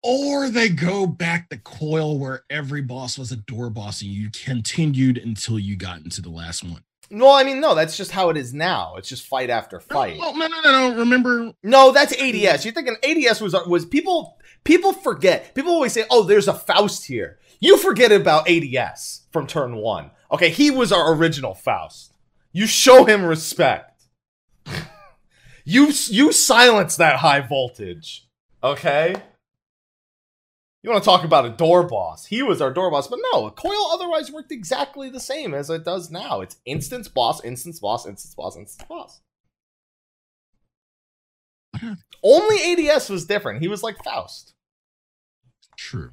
[0.04, 4.30] or they go back the coil where every boss was a door boss and you
[4.32, 6.84] continued until you got into the last one.
[7.10, 8.96] No, I mean, no, that's just how it is now.
[8.98, 10.18] It's just fight after fight.
[10.18, 11.00] No, no, no, no, no.
[11.00, 12.64] Remember, No, that's ADS.
[12.66, 15.56] You're thinking ADS was was people people forget.
[15.56, 20.12] People always say, "Oh, there's a Faust here." You forget about ADS from turn 1.
[20.34, 22.14] Okay, he was our original Faust.
[22.52, 24.04] You show him respect.
[25.66, 28.28] you you silence that high voltage.
[28.64, 29.16] Okay?
[30.84, 32.28] You want to talk about a door boss?
[32.28, 35.70] He was our door boss, but no, a Coil otherwise worked exactly the same as
[35.70, 36.42] it does now.
[36.42, 39.22] It's instance boss, instance boss, instance boss, instance boss.
[42.24, 43.62] Only ADS was different.
[43.62, 44.54] He was like Faust.
[45.76, 46.12] true.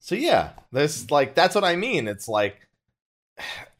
[0.00, 2.08] So yeah, this like that's what I mean.
[2.08, 2.67] It's like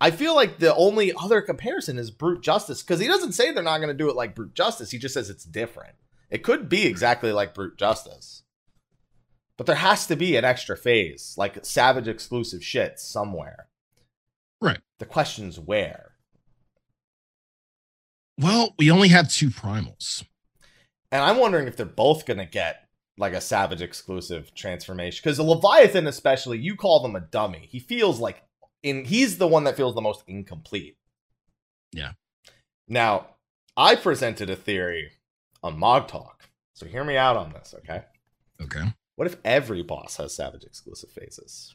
[0.00, 3.62] I feel like the only other comparison is brute justice because he doesn't say they're
[3.62, 4.90] not going to do it like brute justice.
[4.90, 5.94] He just says it's different.
[6.30, 8.42] It could be exactly like brute justice,
[9.56, 13.68] but there has to be an extra phase, like savage exclusive shit somewhere.
[14.60, 14.80] Right.
[14.98, 16.12] The question's where.
[18.38, 20.24] Well, we only have two primals.
[21.10, 25.38] And I'm wondering if they're both going to get like a savage exclusive transformation because
[25.38, 27.68] the Leviathan, especially, you call them a dummy.
[27.70, 28.44] He feels like
[28.82, 30.96] in he's the one that feels the most incomplete.
[31.92, 32.12] Yeah.
[32.86, 33.26] Now,
[33.76, 35.12] I presented a theory
[35.62, 36.48] on Mog Talk.
[36.74, 38.04] So hear me out on this, okay?
[38.62, 38.82] Okay.
[39.16, 41.74] What if every boss has savage exclusive phases?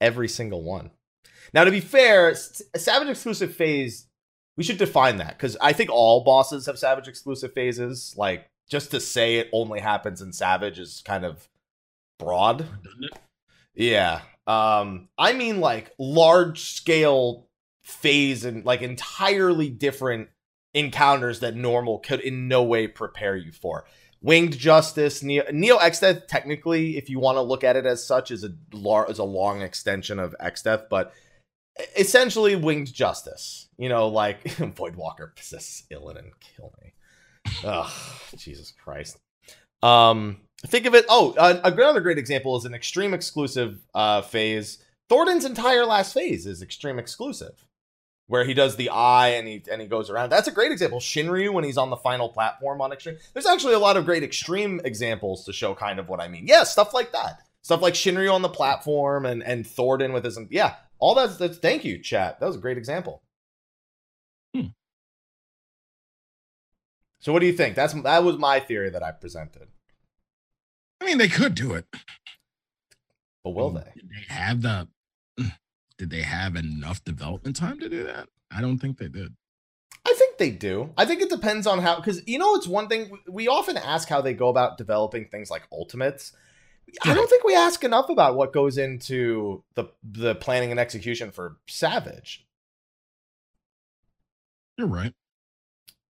[0.00, 0.90] Every single one.
[1.52, 4.06] Now, to be fair, savage exclusive phase,
[4.56, 8.14] we should define that because I think all bosses have savage exclusive phases.
[8.16, 11.48] Like, just to say it only happens in savage is kind of
[12.18, 12.66] broad.
[13.74, 14.20] Yeah.
[14.46, 17.48] Um, I mean like large scale
[17.82, 20.28] phase and like entirely different
[20.74, 23.84] encounters that normal could in no way prepare you for.
[24.20, 28.30] Winged Justice, Neo, Neo Exdeath, technically, if you want to look at it as such,
[28.30, 31.12] is a lar- is a long extension of Exdeath, but
[31.96, 33.68] essentially Winged Justice.
[33.76, 36.94] You know, like Voidwalker possesses Illidan and kill me.
[37.64, 37.92] Ugh,
[38.36, 39.18] Jesus Christ.
[39.82, 41.04] Um, think of it.
[41.08, 44.78] Oh, uh, another great example is an extreme exclusive uh, phase.
[45.08, 47.66] Thordan's entire last phase is extreme exclusive,
[48.26, 50.30] where he does the eye and he and he goes around.
[50.30, 50.98] That's a great example.
[50.98, 53.16] Shinryu when he's on the final platform on extreme.
[53.32, 56.46] There's actually a lot of great extreme examples to show kind of what I mean.
[56.46, 57.40] Yeah, stuff like that.
[57.62, 60.76] Stuff like Shinryu on the platform and and Thornton with his yeah.
[60.98, 62.40] All that's that's thank you, chat.
[62.40, 63.22] That was a great example.
[64.54, 64.68] Hmm.
[67.20, 67.74] So what do you think?
[67.74, 69.68] That's that was my theory that I presented.
[71.04, 71.84] I mean, they could do it.
[73.42, 73.92] But will they?
[73.94, 74.88] Did they have the?
[75.98, 78.30] Did they have enough development time to do that?
[78.50, 79.34] I don't think they did.
[80.06, 80.94] I think they do.
[80.96, 84.08] I think it depends on how, because you know, it's one thing we often ask
[84.08, 86.32] how they go about developing things like ultimates.
[87.02, 91.30] I don't think we ask enough about what goes into the the planning and execution
[91.30, 92.46] for Savage.
[94.78, 95.12] You're right.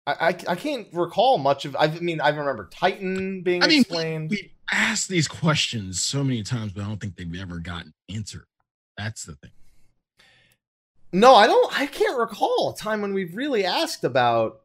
[0.06, 1.76] I, I, I can't recall much of.
[1.78, 4.30] I mean, I remember Titan being I mean, explained.
[4.30, 8.46] We asked these questions so many times, but I don't think they've ever gotten answered.
[8.96, 9.50] That's the thing.
[11.12, 11.80] No, I don't.
[11.80, 14.62] I can't recall a time when we've really asked about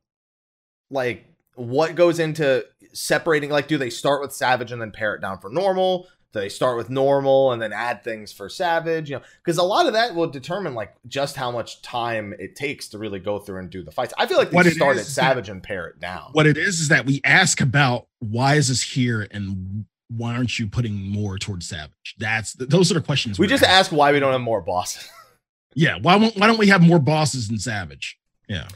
[0.89, 3.49] like what goes into separating.
[3.49, 6.07] Like, do they start with Savage and then pare it down for normal?
[6.33, 9.09] Do they start with normal and then add things for Savage?
[9.09, 12.55] You know, because a lot of that will determine like just how much time it
[12.55, 14.13] takes to really go through and do the fights.
[14.17, 16.29] I feel like they start at Savage and pare it down.
[16.31, 20.57] What it is is that we ask about why is this here and why aren't
[20.57, 22.15] you putting more towards Savage?
[22.17, 23.75] That's the, those are the questions we just asking.
[23.75, 25.09] ask why we don't have more bosses.
[25.77, 28.17] Yeah, why won't, why don't we have more bosses than Savage?
[28.49, 28.67] Yeah,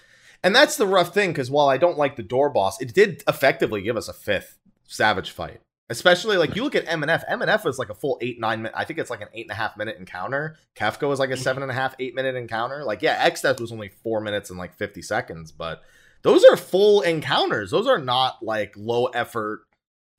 [0.43, 3.23] And that's the rough thing because while I don't like the door boss, it did
[3.27, 5.61] effectively give us a fifth Savage fight.
[5.89, 7.27] Especially like you look at MNF.
[7.27, 8.73] MNF was like a full eight nine minute.
[8.77, 10.57] I think it's like an eight and a half minute encounter.
[10.75, 11.39] Kefka was like a mm.
[11.39, 12.83] seven and a half eight minute encounter.
[12.83, 15.81] Like yeah, Exdeath was only four minutes and like fifty seconds, but
[16.21, 17.71] those are full encounters.
[17.71, 19.61] Those are not like low effort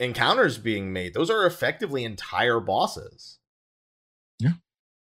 [0.02, 1.14] encounters being made.
[1.14, 3.38] Those are effectively entire bosses.
[4.38, 4.54] Yeah.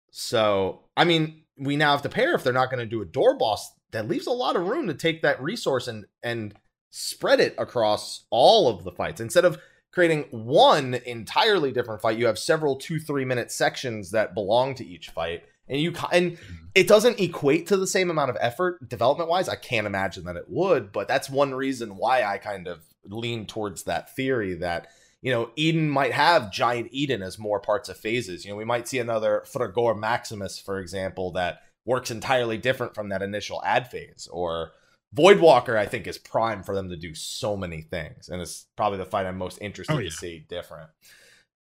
[0.09, 3.05] So I mean, we now have to pair if they're not going to do a
[3.05, 3.71] door boss.
[3.91, 6.55] That leaves a lot of room to take that resource and and
[6.89, 9.59] spread it across all of the fights instead of
[9.91, 12.17] creating one entirely different fight.
[12.17, 16.33] You have several two three minute sections that belong to each fight, and you and
[16.33, 16.53] mm-hmm.
[16.73, 19.49] it doesn't equate to the same amount of effort development wise.
[19.49, 23.45] I can't imagine that it would, but that's one reason why I kind of lean
[23.45, 24.87] towards that theory that
[25.21, 28.45] you know, Eden might have giant Eden as more parts of phases.
[28.45, 33.09] You know, we might see another Fragor Maximus, for example, that works entirely different from
[33.09, 34.27] that initial ad phase.
[34.31, 34.73] Or
[35.15, 38.29] Voidwalker, I think, is prime for them to do so many things.
[38.29, 40.09] And it's probably the fight I'm most interested Oh, yeah.
[40.09, 40.91] to see different.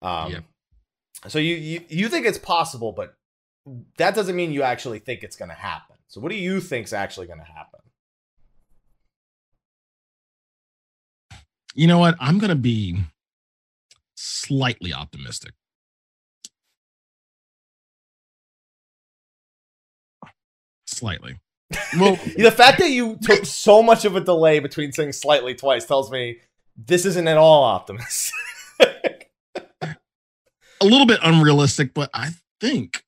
[0.03, 0.43] Um Yep.
[1.27, 3.15] so you, you you think it's possible, but
[3.97, 5.95] that doesn't mean you actually think it's gonna happen.
[6.09, 7.79] So what do you think's actually gonna happen?
[11.77, 12.15] You know what?
[12.19, 12.97] I'm gonna be
[14.15, 15.53] slightly optimistic.
[20.87, 21.39] Slightly.
[21.99, 25.85] Well, the fact that you took so much of a delay between saying slightly twice
[25.85, 26.39] tells me
[26.75, 28.33] this isn't at all optimistic.
[29.81, 29.95] a
[30.81, 33.03] little bit unrealistic, but I think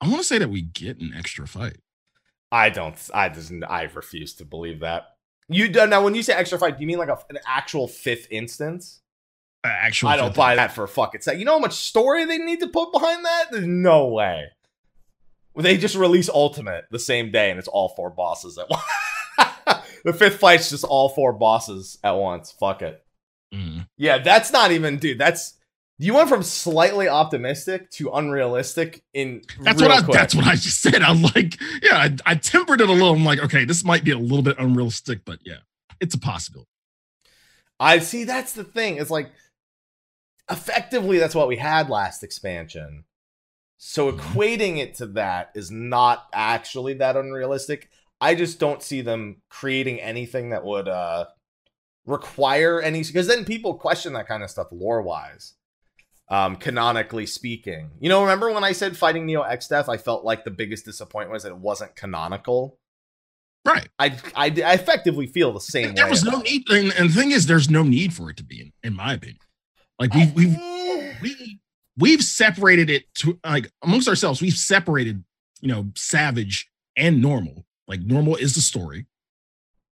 [0.00, 1.78] I want to say that we get an extra fight.
[2.50, 2.94] I don't.
[3.12, 3.64] I doesn't.
[3.64, 5.13] I refuse to believe that.
[5.48, 6.02] You do now.
[6.02, 9.00] When you say extra fight, do you mean like a, an actual fifth instance?
[9.64, 10.10] actual.
[10.10, 11.40] I don't buy that for a fucking second.
[11.40, 13.46] You know how much story they need to put behind that?
[13.50, 14.46] There's no way.
[15.56, 18.68] They just release Ultimate the same day, and it's all four bosses at
[19.68, 19.80] once.
[20.04, 22.52] the fifth fight's just all four bosses at once.
[22.52, 23.04] Fuck it.
[23.54, 23.86] Mm.
[23.96, 25.18] Yeah, that's not even, dude.
[25.18, 25.54] That's
[25.98, 30.04] you went from slightly optimistic to unrealistic in That's real what I.
[30.04, 30.14] quick.
[30.16, 31.02] That's what I just said.
[31.02, 33.12] I'm like, yeah, I, I tempered it a little.
[33.14, 35.58] I'm like, okay, this might be a little bit unrealistic, but yeah,
[36.00, 36.68] it's a possibility.
[37.78, 38.24] I see.
[38.24, 38.96] That's the thing.
[38.96, 39.30] It's like
[40.50, 43.04] effectively that's what we had last expansion.
[43.78, 44.18] So Mhm.
[44.18, 47.88] equating it to that is not actually that unrealistic.
[48.20, 51.26] I just don't see them creating anything that would uh
[52.06, 55.54] require any because then people question that kind of stuff lore wise.
[56.30, 60.44] Um, canonically speaking, you know, remember when I said fighting Neo Exdeath, I felt like
[60.44, 62.78] the biggest disappointment was that it wasn't canonical.
[63.66, 63.88] Right.
[63.98, 67.30] I, I, I effectively feel the same There was no need, and, and the thing
[67.30, 69.38] is, there's no need for it to be, in, in my opinion.
[69.98, 70.56] Like we've we've
[71.22, 71.60] we
[71.96, 74.42] we've separated it to like amongst ourselves.
[74.42, 75.24] We've separated,
[75.60, 77.64] you know, savage and normal.
[77.86, 79.06] Like normal is the story.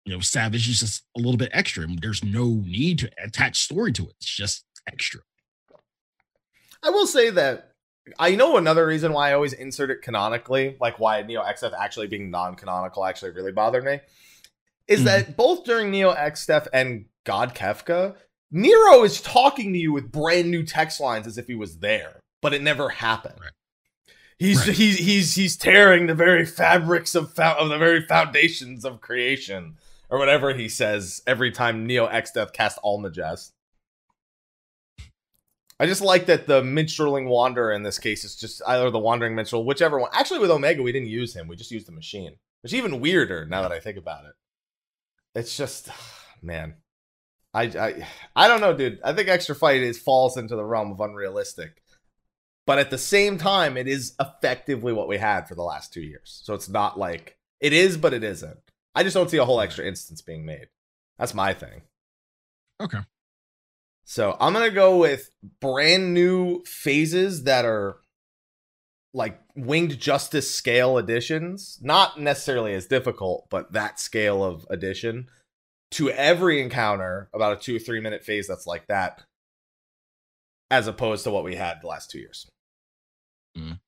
[0.05, 1.85] You know, savage is just a little bit extra.
[1.85, 4.15] and There's no need to attach story to it.
[4.21, 5.21] It's just extra.
[6.83, 7.73] I will say that
[8.19, 12.09] I know another reason why I always insert it canonically, like why Neo Exdeath actually
[12.09, 14.01] being non-canonical actually really bothered me,
[14.89, 15.05] is Mhm.
[15.05, 18.17] that both during Neo Exdeath and God Kefka,
[18.51, 22.19] Nero is talking to you with brand new text lines as if he was there,
[22.41, 23.39] but it never happened.
[23.41, 23.53] Right.
[24.39, 24.77] He's Right.
[24.77, 29.79] he's he's he's tearing the very fabrics of of the very foundations of creation,
[30.11, 33.53] or whatever he says every time Neo Exdeath cast Almagest.
[35.83, 39.35] I just like that the minstreling wanderer in this case is just either the wandering
[39.35, 40.11] minstrel, whichever one.
[40.15, 43.01] Actually, with Omega, we didn't use him; we just used the machine, which is even
[43.01, 44.35] weirder now that I think about it.
[45.35, 45.89] It's just,
[46.43, 46.77] man,
[47.53, 49.01] I I I don't know, dude.
[49.03, 51.83] I think extra fight is falls into the realm of unrealistic,
[52.65, 56.03] but at the same time, it is effectively what we had for the last two
[56.03, 56.43] years.
[56.45, 58.59] So it's not like it is, but it isn't.
[58.95, 60.69] I just don't see a whole extra instance being made.
[61.19, 61.83] That's my thing.
[62.81, 63.01] Okay.
[64.05, 67.99] So I'm gonna go with brand new phases that are
[69.15, 75.29] like winged justice scale additions, not necessarily as difficult, but that scale of addition
[75.93, 79.23] to every encounter, about a two or three minute phase that's like that,
[80.71, 82.49] as opposed to what we had the last two years.
[83.57, 83.79] Mm.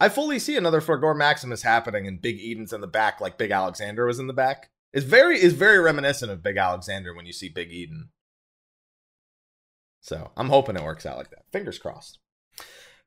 [0.00, 3.50] I fully see another Forgor Maximus happening and Big Eden's in the back, like Big
[3.50, 4.70] Alexander was in the back.
[4.92, 8.08] It's very is very reminiscent of Big Alexander when you see Big Eden.
[10.00, 11.42] So I'm hoping it works out like that.
[11.52, 12.18] Fingers crossed.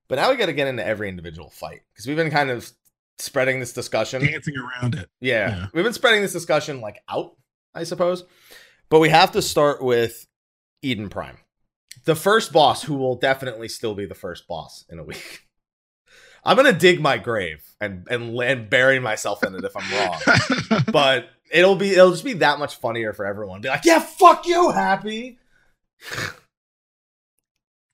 [0.07, 2.69] But now we got to get into every individual fight because we've been kind of
[3.17, 4.21] spreading this discussion.
[4.25, 5.09] Dancing around it.
[5.19, 5.65] Yeah, Yeah.
[5.73, 7.35] we've been spreading this discussion like out,
[7.73, 8.23] I suppose.
[8.89, 10.27] But we have to start with
[10.81, 11.37] Eden Prime,
[12.05, 15.41] the first boss who will definitely still be the first boss in a week.
[16.43, 20.81] I'm gonna dig my grave and and land bury myself in it if I'm wrong
[20.91, 23.61] but it'll be it'll just be that much funnier for everyone.
[23.61, 25.37] Be like, yeah, fuck you, happy.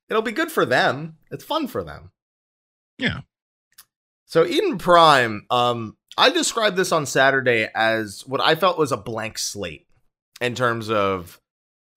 [0.09, 1.17] It'll be good for them.
[1.31, 2.11] It's fun for them.
[2.97, 3.21] Yeah.
[4.25, 8.97] So Eden Prime, um, I described this on Saturday as what I felt was a
[8.97, 9.87] blank slate
[10.41, 11.39] in terms of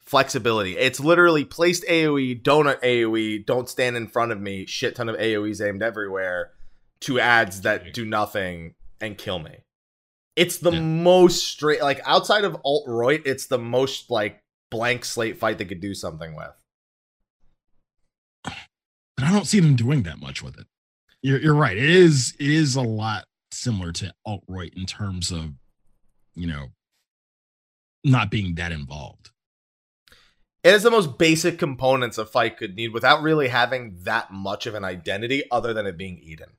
[0.01, 0.77] flexibility.
[0.77, 5.17] It's literally placed AoE, donut AoE, don't stand in front of me, shit ton of
[5.17, 6.51] AoEs aimed everywhere,
[7.03, 9.59] to ads that do nothing and kill me.
[10.37, 10.81] It's the Yeah.
[10.81, 15.65] most straight, like outside of Alte Roite, it's the most like blank slate fight they
[15.65, 16.53] could do something with.
[19.21, 20.67] But I don't see them doing that much with it.
[21.23, 21.77] You're, you're right.
[21.77, 25.51] It is it is a lot similar to Alte Roite in terms of,
[26.35, 26.69] you know,
[28.03, 29.31] not being that involved.
[30.63, 34.67] It is the most basic components a fight could need without really having that much
[34.67, 36.53] of an identity other than it being Eden.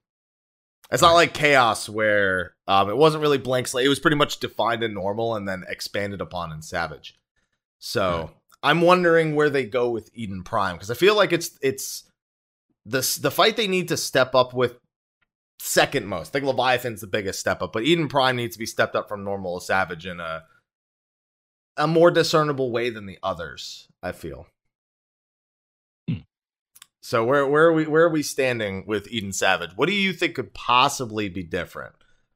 [0.91, 3.85] It's not like Chaos where um, it wasn't really blank slate.
[3.85, 7.17] It was pretty much defined in normal and then expanded upon in Savage.
[7.79, 8.29] So Right.
[8.63, 12.10] I'm wondering where they go with Eden Prime because I feel like it's it's
[12.85, 14.77] the the fight they need to step up with
[15.59, 16.29] second most.
[16.29, 19.07] I think Leviathan's the biggest step up, but Eden Prime needs to be stepped up
[19.07, 20.43] from normal to Savage in a
[21.77, 23.87] a more discernible way than the others.
[24.03, 24.47] I feel.
[26.09, 26.21] Hmm.
[27.01, 29.71] So where where are we where are we standing with Eden Savage?
[29.75, 31.93] What do you think could possibly be different?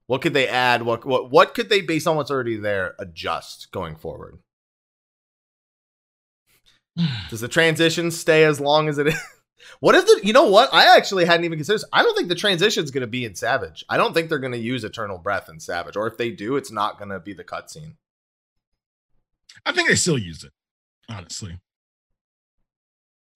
[0.08, 0.84] What could they add?
[0.84, 4.38] What what what could they based on what's already there adjust going forward?
[7.30, 9.20] Does the transition stay as long as it is?
[9.80, 10.74] What if the you know what?
[10.74, 11.86] I actually hadn't even considered this.
[11.94, 13.84] I don't think the transition's gonna be in Savage.
[13.90, 15.96] I don't think they're gonna use Eternal Breath in Savage.
[15.96, 17.96] Or if they do, it's not gonna be the cutscene.
[19.66, 20.52] I think they still use it,
[21.10, 21.58] honestly.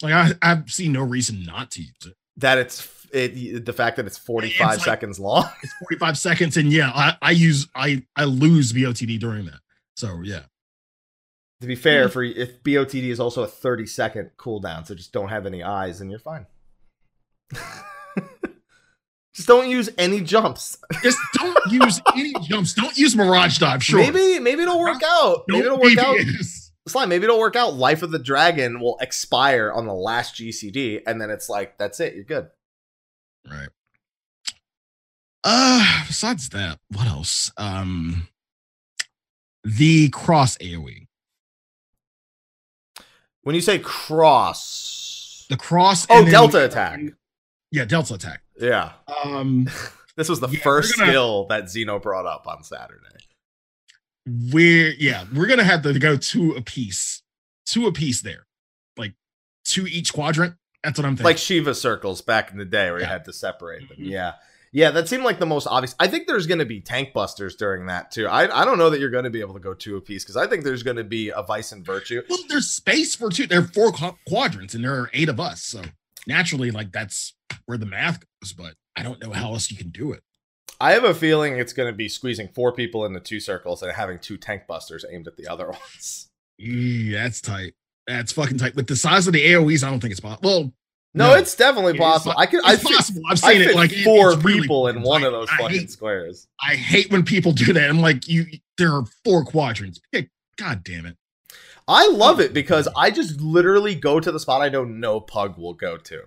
[0.01, 2.13] Like I, I see no reason not to use it.
[2.37, 5.49] That it's it, the fact that it's 45 It's like- seconds long.
[5.63, 9.59] It's 45 seconds, and yeah, I, I use I I lose BOTD during that.
[9.95, 10.43] So yeah,
[11.61, 12.11] to be fair, Hmm.
[12.11, 16.01] for if BOTD is also a 30 second cooldown, so just don't have any eyes
[16.01, 16.45] and you're fine.
[19.33, 20.77] just don't use any jumps.
[21.03, 22.73] just don't use any jumps.
[22.73, 23.83] Don't use Mirage Dive.
[23.83, 25.43] Sure, Maybe maybe it'll work out.
[25.47, 26.17] Maybe it'll Don't work out.
[26.87, 27.75] Slime, maybe it'll work out.
[27.75, 31.99] Life of the Dragon will expire on the last GCD, and then it's like, that's
[31.99, 32.47] it, you're good.
[33.49, 33.69] Right.
[35.43, 37.51] Uh besides that, what else?
[37.57, 38.27] Um
[39.63, 40.57] the cross.
[40.57, 41.05] AoE.
[43.49, 46.99] When you say cross, The cross Oh, Delta attack.
[47.71, 48.43] Yeah, Delta attack.
[48.61, 48.91] yeah,
[49.23, 49.67] Um
[50.15, 53.01] this was the Yeah, first gonna- skill that Zeno brought up on Saturday.
[54.27, 57.23] we're yeah, we're gonna have to go two a piece.
[57.65, 58.45] Two a piece there.
[58.97, 59.13] Like
[59.65, 60.53] two each quadrant.
[60.83, 61.25] That's what I'm thinking.
[61.25, 63.97] Like Shiva circles back in the day where you had to separate them.
[63.97, 64.11] Mhm.
[64.11, 64.33] Yeah.
[64.71, 65.95] Yeah, that seemed like the most obvious.
[65.99, 68.27] I think there's going to be tank busters during that too.
[68.27, 70.23] I, I don't know that you're going to be able to go two a piece
[70.23, 72.21] because I think there's going to be a vice and virtue.
[72.29, 73.47] well, there's space for two.
[73.47, 73.91] There are four
[74.27, 75.63] quadrants, and there are eight of us.
[75.63, 75.81] So
[76.27, 77.33] naturally, like that's
[77.65, 78.53] where the math goes.
[78.53, 80.21] But I don't know how else you can do it.
[80.79, 83.91] I have a feeling it's going to be squeezing four people into two circles and
[83.91, 86.29] having two tank busters aimed at the other ones.
[86.57, 87.73] Yeah, that's tight.
[88.07, 88.75] That's fucking tight.
[88.75, 90.49] With the size of the AOE's, I don't think it's possible.
[90.49, 90.73] Well,
[91.15, 91.35] No, No.
[91.35, 92.33] it's definitely It possible.
[92.33, 92.63] po- I could.
[92.63, 93.21] I it's fit, possible.
[93.29, 95.91] I've seen it like it- four really people in one of those I fucking hate,
[95.91, 96.47] squares.
[96.61, 97.89] I hate when people do that.
[97.89, 98.45] I'm like, you.
[98.77, 99.99] There are four quadrants.
[100.57, 101.17] God damn it.
[101.87, 105.57] I love it because I just literally go to the spot I know no pug
[105.57, 106.21] will go to.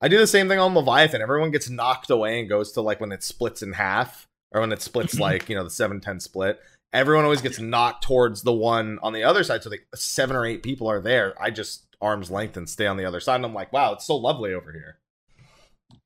[0.00, 1.20] I do the same thing on Leviathan.
[1.22, 4.72] Everyone gets knocked away and goes to like when it splits in half or when
[4.72, 5.20] it splits Mhm.
[5.20, 6.60] like, you know, the 710 split.
[6.92, 9.62] Everyone always gets knocked towards the one on the other side.
[9.62, 11.34] So like seven or eight people are there.
[11.40, 13.36] I just arm's length and stay on the other side.
[13.36, 14.98] And I'm like, wow, it's so lovely over here.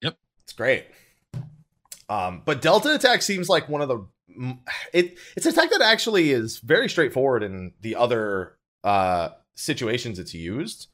[0.03, 0.17] Yep.
[0.45, 0.87] It's great.
[2.09, 4.07] Um, but Delta attack seems like one of the
[4.93, 10.35] it it's an attack that actually is very straightforward in the other uh situations it's
[10.35, 10.89] used.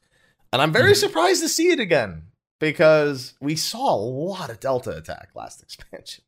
[0.51, 0.97] And I'm very Mhm.
[0.97, 2.23] surprised to see it again
[2.59, 6.23] because we saw a lot of Delta attack last expansion.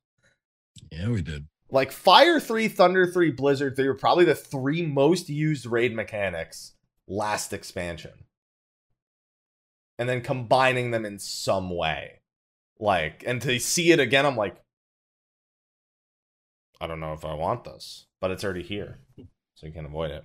[0.92, 1.48] Yeah, we did.
[1.72, 6.74] Like Fire 3, Thunder 3, Blizzard 3 were probably the three most used raid mechanics
[7.08, 8.12] last expansion.
[10.00, 12.22] And then combining them in some way.
[12.80, 14.56] Like, and to see it again, I'm like,
[16.82, 19.00] I don't know if I want this, but it's already here.
[19.56, 20.24] So you can't avoid it.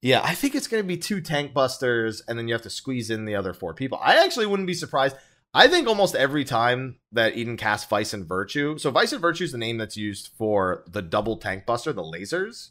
[0.00, 2.70] Yeah, I think it's going to be two tank busters, and then you have to
[2.70, 3.98] squeeze in the other four people.
[4.02, 5.16] I actually wouldn't be surprised.
[5.52, 9.44] I think almost every time that Eden casts Vice and Virtue, so Vice and Virtue
[9.44, 12.70] is the name that's used for the double tank buster, the lasers,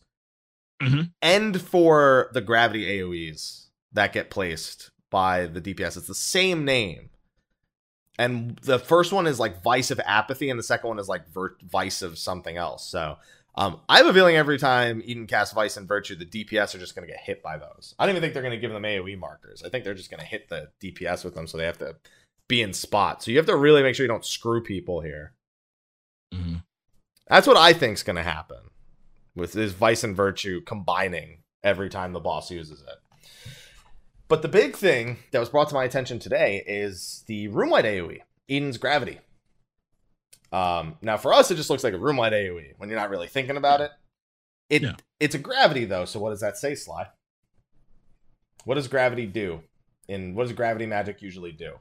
[0.81, 1.11] Mhm.
[1.21, 5.95] and for the gravity AoEs that get placed by the DPS.
[5.95, 7.09] It's the same name.
[8.19, 11.25] And the first one is like Vice of Apathy, and the second one is like
[11.33, 12.85] Vir- Vice of something else.
[12.85, 13.15] So
[13.55, 16.79] um, I have a feeling every time Eden casts Vice and Virtue, the DPS are
[16.79, 17.95] just going to get hit by those.
[17.97, 19.63] I don't even think they're going to give them AoE markers.
[19.65, 21.95] I think they're just going to hit the DPS with them, so they have to
[22.49, 23.23] be in spot.
[23.23, 25.31] So you have to really make sure you don't screw people here.
[26.33, 26.61] Mhm.
[27.29, 28.69] That's what I think's going to happen
[29.33, 32.99] with this Vice and Virtue combining every time the boss uses it.
[34.27, 37.85] But the big thing that was brought to my attention today is the room wide
[37.85, 39.19] AoE, Eden's Gravity.
[40.51, 43.09] Um, now for us, it just looks like a room wide AoE when you're not
[43.09, 43.91] really thinking about it.
[44.69, 44.95] It Yeah.
[45.19, 47.07] it's a gravity though, so what does that say, Sly?
[48.63, 49.61] What does gravity do?
[50.09, 51.73] And what does gravity magic usually do?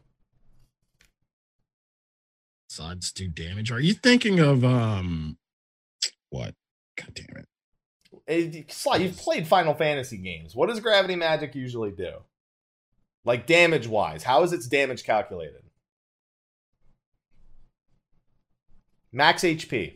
[2.69, 3.71] Sides do damage.
[3.71, 5.39] Are you thinking of um
[6.31, 6.55] what?
[6.97, 7.45] God damn
[8.29, 8.71] it.
[8.73, 10.55] Sly, you've played Final Fantasy games.
[10.55, 12.19] What does gravity magic usually do?
[13.25, 15.63] Like damage wise, how is its damage calculated?
[19.13, 19.95] Max HP.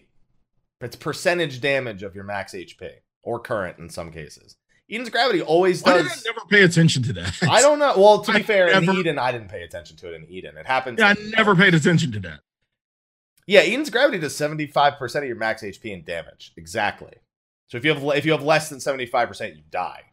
[0.80, 2.88] It's percentage damage of your max HP
[3.22, 4.56] or current in some cases.
[4.90, 6.24] Eden's gravity always Why did I does.
[6.24, 7.36] never pay attention to that?
[7.42, 7.94] I don't know.
[7.98, 10.56] Well, to be I fair, in Eden, I didn't pay attention to it in Eden.
[10.56, 10.98] It happens.
[10.98, 12.40] Yeah, I never paid attention to that.
[13.46, 16.52] Yeah, Eden's gravity does seventy five percent of your max HP and damage.
[16.56, 17.12] Exactly.
[17.66, 20.04] So if you have if you have less than seventy five percent, you die.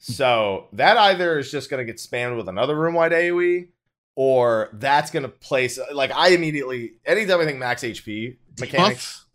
[0.00, 3.68] So that either is just going to get spammed with another room wide AOE,
[4.16, 9.26] or that's going to place like I immediately anytime I think max HP mechanics.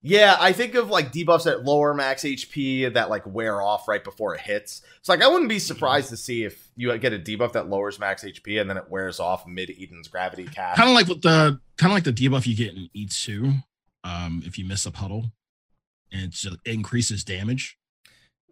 [0.00, 4.02] Yeah, I think of like debuffs at lower max HP that like wear off right
[4.02, 4.80] before it hits.
[5.02, 7.98] So like I wouldn't be surprised to see if you get a debuff that lowers
[7.98, 10.78] max HP and then it wears off mid Eden's gravity cast.
[10.78, 13.62] Kind of like what the kind of like the debuff you get in E2.
[14.04, 15.32] Um, if you miss a puddle,
[16.10, 17.76] and it just increases damage.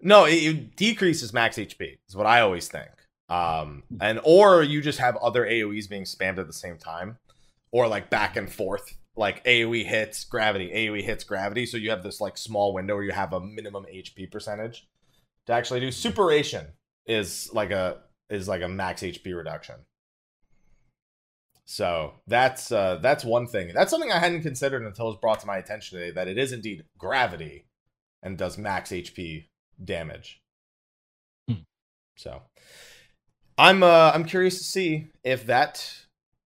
[0.02, 1.98] No, it, it decreases max HP.
[2.08, 2.90] Is what I always think.
[3.28, 7.18] Um, and or you just have other AoEs being spammed at the same time,
[7.72, 11.66] or like back and forth, like AoE hits gravity, AoE hits gravity.
[11.66, 14.86] So you have this like small window where you have a minimum HP percentage
[15.46, 15.90] to actually do.
[15.90, 16.66] Suppuration
[17.06, 19.76] is like a is like a max HP reduction.
[21.64, 23.72] So that's uh, that's one thing.
[23.74, 26.12] That's something I hadn't considered until it was brought to my attention today.
[26.12, 27.66] That it is indeed gravity
[28.22, 29.46] and does max HP
[29.82, 30.40] damage.
[31.48, 31.60] Hmm.
[32.16, 32.42] So
[33.58, 35.92] I'm uh, I'm curious to see if that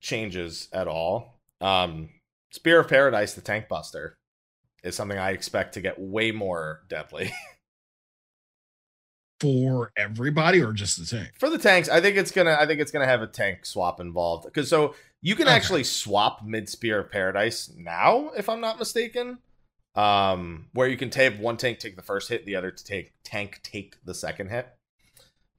[0.00, 1.40] changes at all.
[1.60, 2.10] Um,
[2.52, 4.16] Spear of Paradise, the tank buster,
[4.82, 7.32] is something I expect to get way more deadly.
[9.40, 11.30] For everybody or just the tank?
[11.38, 13.98] For the tanks, I think it's gonna I think it's gonna have a tank swap
[13.98, 14.44] involved.
[14.44, 15.56] Because so you can Okay.
[15.56, 19.38] actually swap mid Spear of Paradise now, if I'm not mistaken.
[19.96, 23.12] Um, where you can take one tank take the first hit, the other to take
[23.24, 24.68] tank take the second hit.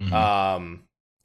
[0.01, 0.11] Mhm.
[0.13, 0.83] Um,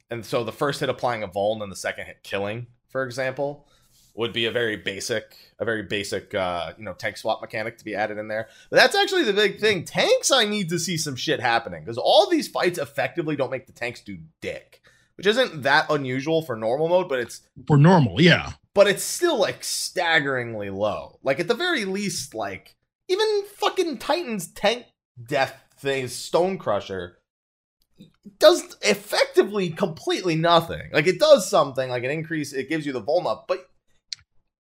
[0.09, 3.67] and so the first hit applying a vuln and the second hit killing, for example,
[4.13, 7.85] would be a very basic, a very basic, uh, you know, tank swap mechanic to
[7.85, 8.49] be added in there.
[8.69, 9.85] But that's actually the big thing.
[9.85, 13.67] Tanks, I need to see some shit happening because all these fights effectively don't make
[13.67, 14.81] the tanks do dick,
[15.15, 18.53] which isn't that unusual for normal mode, but it's For normal, yeah.
[18.73, 21.19] but it's still like staggeringly low.
[21.23, 22.75] Like at the very least, like
[23.07, 24.85] even fucking Titan's tank
[25.27, 27.17] death thing, Stone Crusher,
[28.39, 30.89] does effectively completely nothing.
[30.91, 33.67] Like it does something, like an increase, it gives you the up, but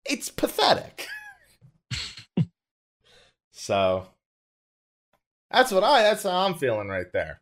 [0.04, 1.06] it's pathetic.
[3.52, 4.06] so
[5.50, 7.40] that's what I that's how I'm feeling right there.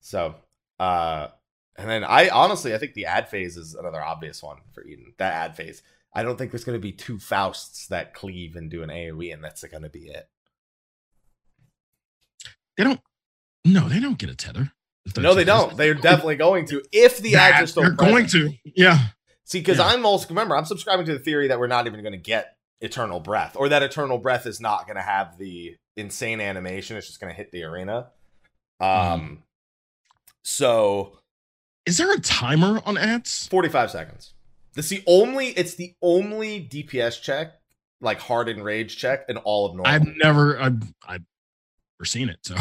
[0.00, 0.34] So
[0.78, 1.28] uh
[1.76, 5.14] and then I honestly, I think the ad phase is another obvious one for Eden.
[5.18, 5.82] That ad phase.
[6.14, 9.32] I don't think there's going to be two Fausts that cleave and do an AoE,
[9.32, 10.28] and that's going to be it.
[12.76, 13.00] They don't.
[13.64, 14.72] No, they don't get a tether.
[15.16, 15.76] No, they don't.
[15.76, 17.82] They're definitely going to if the ads are still.
[17.82, 18.52] They're going to.
[18.64, 18.98] Yeah.
[19.44, 19.86] See, because Yeah.
[19.86, 22.56] I'm also remember I'm subscribing to the theory that we're not even going to get
[22.80, 26.96] Eternal Breath, or that Eternal Breath is not going to have the insane animation.
[26.96, 28.08] It's just going to hit the arena.
[28.80, 28.88] Um.
[28.88, 29.34] Mm-hmm.
[30.42, 31.18] So
[31.86, 33.46] Is there a timer on ads?
[33.48, 34.33] 45 seconds.
[34.74, 35.48] That's the only.
[35.48, 37.54] It's the only DPS check,
[38.00, 39.92] like hard enrage check, in all of normal.
[39.92, 40.58] I've never.
[40.58, 41.24] I've, I've
[41.98, 42.38] never seen it.
[42.42, 42.56] So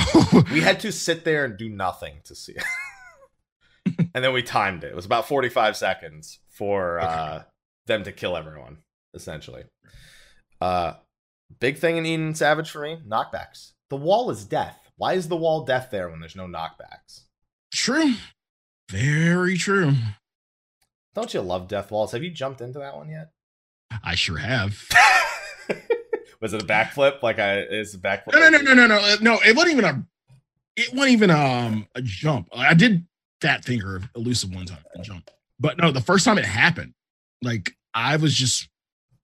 [0.52, 3.98] we had to sit there and do nothing to see it.
[4.14, 4.88] and then we timed it.
[4.92, 7.44] It was about 45 seconds for uh,
[7.88, 8.78] them to kill everyone,
[9.14, 9.64] essentially.
[10.62, 10.94] Uh,
[11.60, 13.72] big thing in Eden Savage for me knockbacks.
[13.90, 14.80] The wall is death.
[14.96, 17.22] Why is the wall death there when there's no knockbacks?
[17.74, 18.14] true.
[18.90, 19.94] Very true.
[21.16, 22.12] Don't you love death walls?
[22.12, 23.32] Have you jumped into that one yet?
[24.04, 24.88] I sure have.
[26.42, 27.22] Was it a backflip?
[27.22, 28.34] Like I is a backflip?
[28.34, 29.40] No, no, no, no, no, no, uh, no.
[29.46, 30.06] It wasn't even a.
[30.76, 32.50] It wasn't even um a jump.
[32.52, 33.06] I did
[33.42, 35.30] that finger elusive one time, a jump.
[35.60, 36.94] But no, the first time it happened,
[37.42, 38.68] like I was just.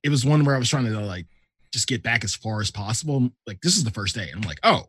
[0.03, 1.25] It was one where I was trying to like
[1.73, 3.29] just get back as far as possible.
[3.45, 4.85] Like this is the first day, and I'm like, oh.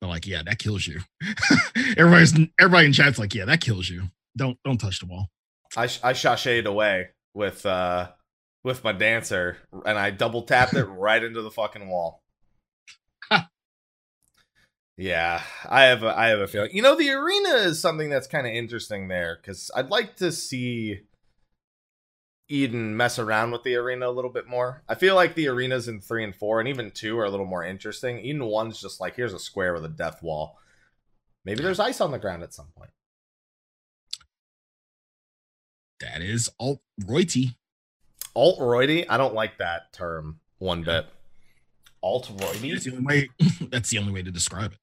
[0.00, 1.00] They're like, yeah, that kills you.
[1.98, 4.04] Everybody's everybody in chat's like, yeah, that kills you.
[4.34, 5.28] Don't don't touch the wall.
[5.76, 8.10] I sh- I sashayed away with uh
[8.62, 12.22] with my dancer and I double tapped it right into the fucking wall.
[14.96, 16.70] yeah, I have a, I have a feeling.
[16.72, 20.30] You know, the arena is something that's kind of interesting there because I'd like to
[20.30, 21.00] see
[22.48, 24.82] Eden mess around with the arena a little bit more.
[24.88, 27.46] I feel like the arenas in three and four and even two are a little
[27.46, 28.18] more interesting.
[28.18, 30.58] Eden one's just like here's a square with a death wall.
[31.44, 32.90] Maybe there's ice on the ground at some point.
[36.00, 37.56] That is alt royalty.
[38.34, 39.06] Alt roidy?
[39.08, 41.06] I don't like that term one bit.
[42.02, 42.82] Alt That's roidy?
[42.82, 43.28] the only way.
[43.70, 44.78] that's the only way to describe it.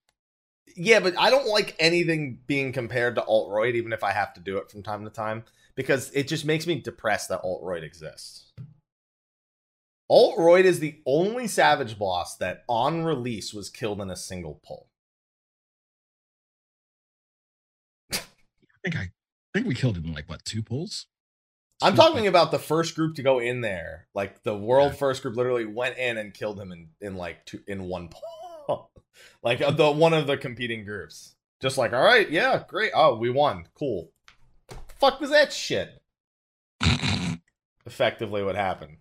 [0.75, 4.33] Yeah, but I don't like anything being compared to Alte Roite, even if I have
[4.35, 5.43] to do it from time to time,
[5.73, 8.51] because it just makes me depressed that Alte Roite exists.
[10.07, 14.61] Alte Roite is the only savage boss that on release was killed in a single
[14.63, 14.87] pull.
[18.13, 18.19] I
[18.83, 19.09] think I
[19.57, 21.07] think we killed it in like what two pulls.
[21.81, 24.07] I'm Two- talking about the first group to go in there.
[24.13, 24.97] Like the world Yeah.
[24.97, 28.09] first group literally went in and killed him in, in like two in one
[28.67, 28.91] pull.
[29.43, 31.35] like the one of the competing groups.
[31.61, 32.91] Just like, all right, yeah, great.
[32.93, 33.65] Oh, we won.
[33.73, 34.11] Cool.
[34.99, 35.89] Fuck was that shit?
[37.85, 38.97] Effectively what happened.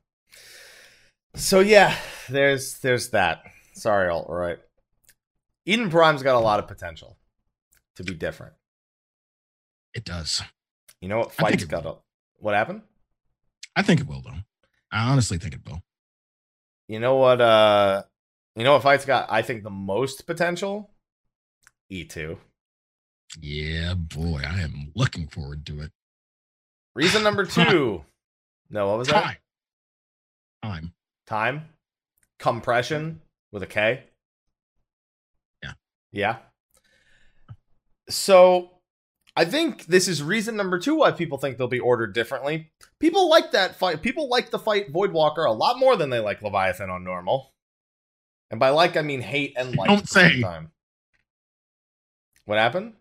[1.34, 1.96] So yeah,
[2.28, 3.42] there's there's that.
[3.74, 4.58] Sorry, alt right.
[5.66, 7.18] Eden Prime's got a lot of potential
[7.96, 8.54] to be different.
[9.96, 10.42] It does.
[11.00, 12.04] You know what fights got up?
[12.38, 12.82] What happened?
[13.74, 14.36] I think it will though.
[14.92, 15.82] I honestly think it will.
[16.86, 17.40] You know what?
[17.40, 18.02] Uh,
[18.54, 19.26] you know what fight's got?
[19.32, 20.90] I think the most potential.
[21.88, 22.36] E two.
[23.40, 25.92] Yeah, boy, I am looking forward to it.
[26.94, 28.04] Reason number two.
[28.68, 29.22] No, what was that?
[29.22, 29.36] Time.
[30.62, 30.92] Time.
[31.26, 31.68] Time.
[32.38, 34.04] Compression with a K.
[35.62, 35.72] Yeah.
[36.12, 36.36] Yeah.
[38.10, 38.75] So
[39.36, 42.70] I think this is reason number two why people think they'll be ordered differently.
[42.98, 44.00] People like that fight.
[44.00, 47.52] People like the fight Voidwalker a lot more than they like Leviathan on normal.
[48.50, 49.88] And by like, I mean hate and like.
[49.88, 50.40] Don't at the same say.
[50.40, 50.70] Time.
[52.46, 52.94] What happened?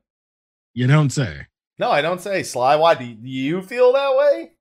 [0.73, 1.47] You don't say.
[1.79, 2.43] No, I don't say.
[2.43, 4.51] Sly, why do you feel that way?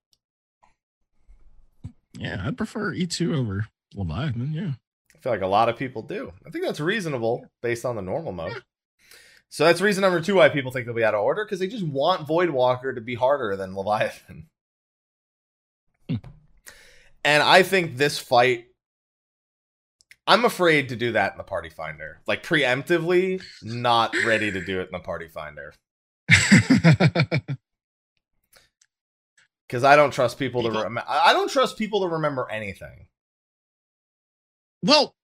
[2.16, 4.52] Yeah, I'd prefer E2 over Leviathan.
[4.52, 4.72] Yeah.
[5.14, 6.32] I feel like a lot of people do.
[6.46, 8.62] I think that's reasonable based on the normal mode.
[9.54, 11.68] So that's reason number two why people think they'll be out of order because they
[11.68, 14.48] just want Voidwalker to be harder than Leviathan.
[16.10, 16.16] Hmm.
[17.24, 18.64] and I think this fight,
[20.26, 22.20] I'm afraid to do that in the Party Finder.
[22.26, 25.72] Like preemptively, not ready to do it in the Party Finder
[29.68, 30.70] because I don't trust people to.
[30.70, 33.06] People- Rem- I don't trust people to remember anything.
[34.82, 35.14] well,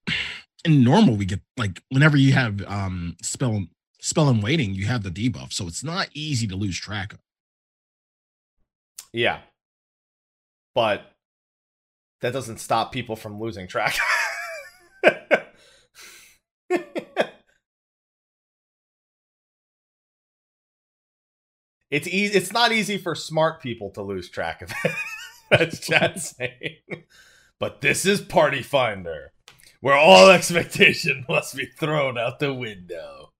[0.63, 3.65] in normal, we get like whenever you have um spell
[4.01, 7.19] spell and waiting, you have the debuff, so it's not easy to lose track of.
[9.13, 9.39] Yeah.
[10.75, 11.03] But
[12.19, 13.97] that doesn't stop people from losing track.
[21.89, 24.91] it's easy it's not easy for smart people to lose track of it.
[25.51, 26.77] That's Chad saying.
[27.59, 29.33] But this is Party Finder,
[29.81, 33.30] where all expectation must be thrown out the window.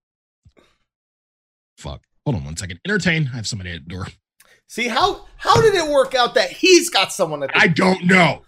[1.82, 2.04] Fuck.
[2.26, 2.80] Hold on one second.
[2.86, 3.32] Entertain.
[3.34, 4.08] I have somebody at the door.
[4.68, 7.62] See how how did it work out that he's got someone at the door?
[7.64, 8.44] I don't know.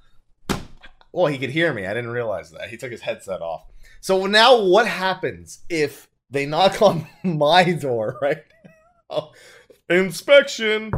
[1.12, 1.88] Well, he could hear me.
[1.88, 2.70] I didn't realize that.
[2.70, 3.66] He took his headset off.
[4.02, 8.44] So now what happens if they knock on my door right
[9.10, 9.32] now?
[9.90, 10.92] Inspection.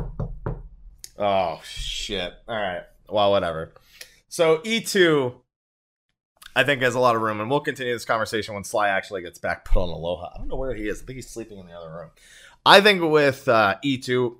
[1.17, 2.33] Oh, shit.
[2.47, 2.83] All right.
[3.09, 3.73] Well, whatever.
[4.27, 5.35] So E2,
[6.55, 9.21] I think, has a lot of room, and we'll continue this conversation when Sly actually
[9.21, 10.31] gets back put on Aloha.
[10.33, 11.01] I don't know where he is.
[11.01, 12.11] I think he's sleeping in the other room.
[12.65, 14.35] I think with uh, E2,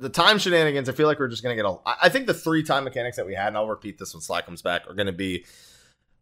[0.00, 1.76] the time shenanigans, I feel like we're just going to get a.
[2.02, 4.42] I think the three time mechanics that we had, and I'll repeat this when Sly
[4.42, 5.44] comes back, are going to be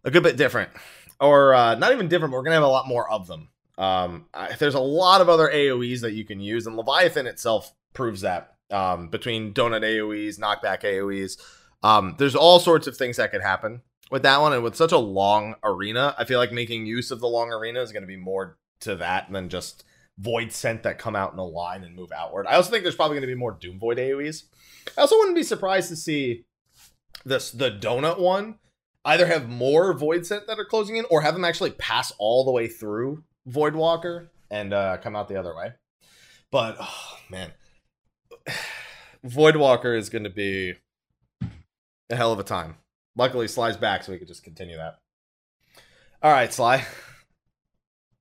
[0.05, 0.71] a good bit different.
[1.19, 3.49] Or uh, not even different, but we're going to have a lot more of them.
[3.79, 7.73] Um, I, there's a lot of other AoEs that you can use, and Leviathan itself
[7.95, 8.55] proves that.
[8.71, 11.39] Um, between donut AoEs, knockback AoEs,
[11.83, 13.83] um, there's all sorts of things that could happen
[14.13, 14.53] with that one.
[14.53, 17.81] And with such a long arena, I feel like making use of the long arena
[17.81, 19.83] is going to be more to that than just
[20.21, 22.47] Voidsent that come out in a line and move outward.
[22.47, 24.45] I also think there's probably going to be more Doom Void AoEs.
[24.97, 26.45] I also wouldn't be surprised to see
[27.25, 28.59] this the donut one
[29.05, 32.53] either have more Voidsent that are closing in or have them actually pass all the
[32.53, 35.73] way through Voidwalker and uh, come out the other way.
[36.51, 37.53] But oh, man,
[39.27, 40.75] Voidwalker is going to be
[42.11, 42.77] a hell of a time.
[43.17, 44.99] Luckily, Sly's back, so we could just continue that.
[46.23, 46.85] All right, Sly.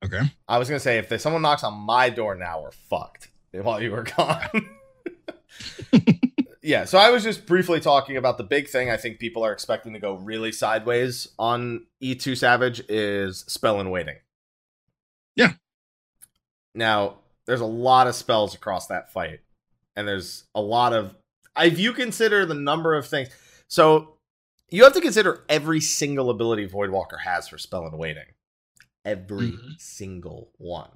[0.03, 0.21] Okay.
[0.47, 3.29] I was gonna say if there's someone knocks on my door now, we're fucked.
[3.53, 4.69] While you were gone.
[6.61, 9.51] yeah, so I was just briefly talking about the big thing I think people are
[9.51, 14.15] expecting to go really sideways on E2 Savage is spell and waiting.
[15.35, 15.53] Yeah.
[16.73, 17.15] Now,
[17.45, 19.41] there's a lot of spells across that fight.
[19.95, 21.15] And there's a lot of
[21.59, 23.29] if you consider the number of things.
[23.67, 24.15] So
[24.71, 28.25] you have to consider every single ability Voidwalker has for spell and waiting.
[29.05, 29.79] Every Mhm.
[29.79, 30.89] single one.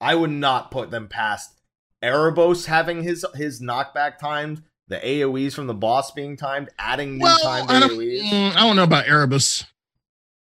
[0.00, 1.60] I would not put them past
[2.02, 7.22] Erebos having his his knockback timed, the AoEs from the boss being timed, adding new
[7.24, 8.22] Well, timed I don't, AoEs.
[8.22, 9.66] mm, I don't know about Erebos.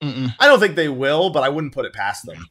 [0.01, 0.33] Mm-mm.
[0.39, 2.47] I don't think they will, but I wouldn't put it past them.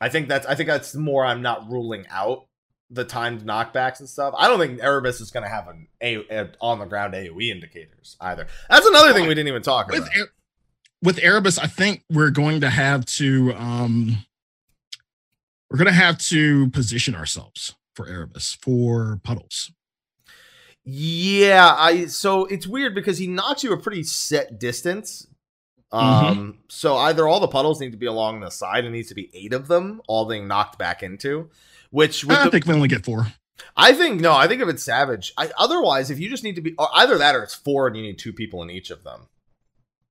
[0.00, 2.46] I think that's I think that's more I'm not ruling out
[2.90, 4.34] the timed knockbacks and stuff.
[4.36, 7.50] I don't think Erebos is going to have an a, a on the ground AOE
[7.50, 8.46] indicators either.
[8.68, 10.16] That's another thing we didn't even talk With about.
[10.16, 10.30] E-
[11.02, 14.18] with Erebos, I think we're going to have to um
[15.70, 19.70] we're going to have to position ourselves for Erebos for puddles.
[20.84, 25.26] Yeah, I so it's weird because he knocks you a pretty set distance.
[25.92, 29.14] Um, so either all the puddles need to be along the side, and needs to
[29.14, 31.50] be eight of them, all being knocked back into.
[31.90, 33.26] Which I the, think we only get four.
[33.76, 36.60] I think no, I think if it's savage, I, otherwise if you just need to
[36.60, 39.04] be or either that or it's four and you need two people in each of
[39.04, 39.28] them.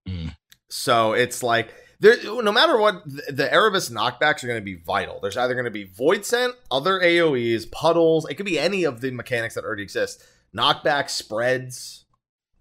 [0.08, 0.36] Mm.
[0.70, 4.76] So it's like there, no matter what, the, the Erebos knockbacks are going to be
[4.76, 5.20] vital.
[5.20, 8.30] There's either going to be Voidsent, other AOE's, puddles.
[8.30, 10.24] It could be any of the mechanics that already exist.
[10.56, 12.06] Knockback spreads,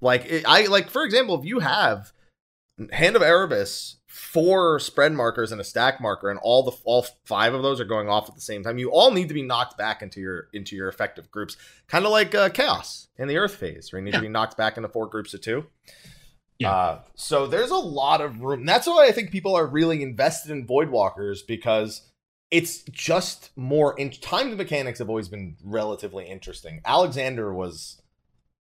[0.01, 2.13] like it, I like for example, if you have
[2.93, 7.55] Hand of Erebos four spread markers and a stack marker, and all the all five
[7.55, 8.79] of those are going off at the same time.
[8.79, 11.57] You all need to be knocked back into your into your effective groups,
[11.87, 14.21] kind of like uh, chaos in the Earth phase, where you need yeah.
[14.21, 15.67] to be knocked back into four groups of two.
[16.59, 16.73] Yeah.
[16.73, 18.65] Uh, so there's a lot of room.
[18.65, 22.11] That's why I think people are really invested in Voidwalkers because
[22.51, 26.81] it's just more in timed mechanics have always been relatively interesting.
[26.85, 28.01] Alexander was,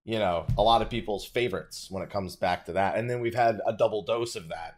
[0.05, 2.97] you know, a lot of people's favorites when it comes back to that.
[2.97, 4.77] And then we've had a double dose of that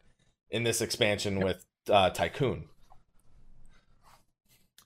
[0.51, 2.69] in this expansion with uh, Tycoon.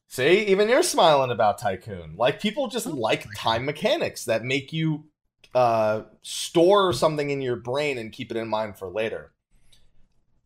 [0.08, 2.14] See, even you're smiling about Tycoon.
[2.16, 5.06] Like people just like time mechanics that make you
[5.54, 9.32] uh, store something in your brain and keep it in mind for later.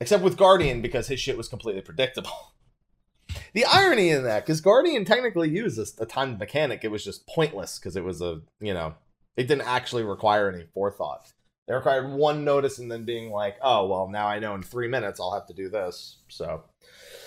[0.01, 2.55] Except with Guardian because his shit was completely predictable.
[3.53, 7.27] the irony in that, because Guardian technically used a, a timed mechanic, it was just
[7.27, 8.95] pointless because it was a you know
[9.37, 11.33] it didn't actually require any forethought.
[11.69, 14.89] They required one notice and then being like, oh, well, now I know in three
[14.89, 16.17] minutes I'll have to do this.
[16.29, 16.65] So,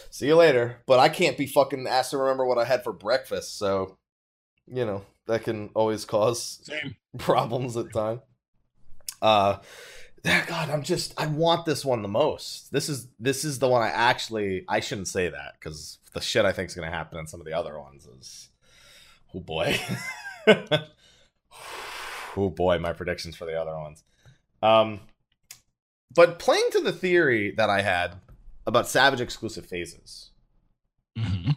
[0.09, 0.81] see you later.
[0.87, 3.59] But I can't be fucking asked to remember what I had for breakfast.
[3.59, 3.97] So,
[4.65, 6.95] you know, that can always cause Same.
[7.19, 8.21] problems at time.
[9.21, 9.57] Uh,
[10.23, 12.71] God, I'm just I want this one the most.
[12.71, 16.45] This is this is the one I actually I shouldn't say that because the shit
[16.45, 18.49] I think is gonna happen in some of the other ones is
[19.35, 19.79] oh boy.
[22.37, 24.03] oh boy, my predictions for the other ones.
[24.62, 24.99] Um,
[26.14, 28.16] but playing to the theory that I had
[28.66, 30.32] about Savage exclusive phases,
[31.18, 31.51] mm-hmm.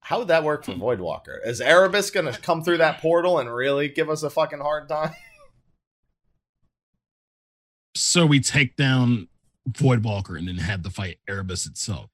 [0.00, 0.82] how would that work for hmm.
[0.82, 1.38] Voidwalker?
[1.44, 4.88] Is Erebos going to come through that portal and really give us a fucking hard
[4.88, 5.14] time?
[7.96, 9.26] So we take down
[9.68, 12.10] Voidwalker and then have the fight Erebos itself.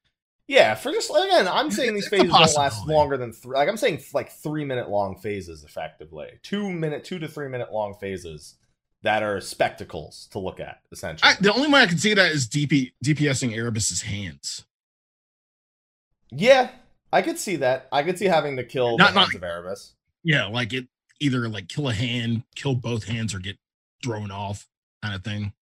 [0.47, 3.55] Yeah, for just again, I'm saying these phases don't last longer than three.
[3.55, 7.73] Like I'm saying, like three minute long phases, effectively two minute, two to three minute
[7.73, 8.57] long phases
[9.05, 11.31] that are spectacles to look at, essentially.
[11.31, 14.65] I, the only way I can see that is DP, DPSing Erebos's hands.
[16.31, 16.71] Yeah,
[17.13, 17.87] I could see that.
[17.93, 19.93] I could see having to kill not, the hands not, of Erebos.
[20.25, 20.89] Yeah, like it
[21.21, 23.59] either like kill a hand, kill both hands, or get
[24.03, 24.67] thrown off,
[25.03, 25.53] kind of thing.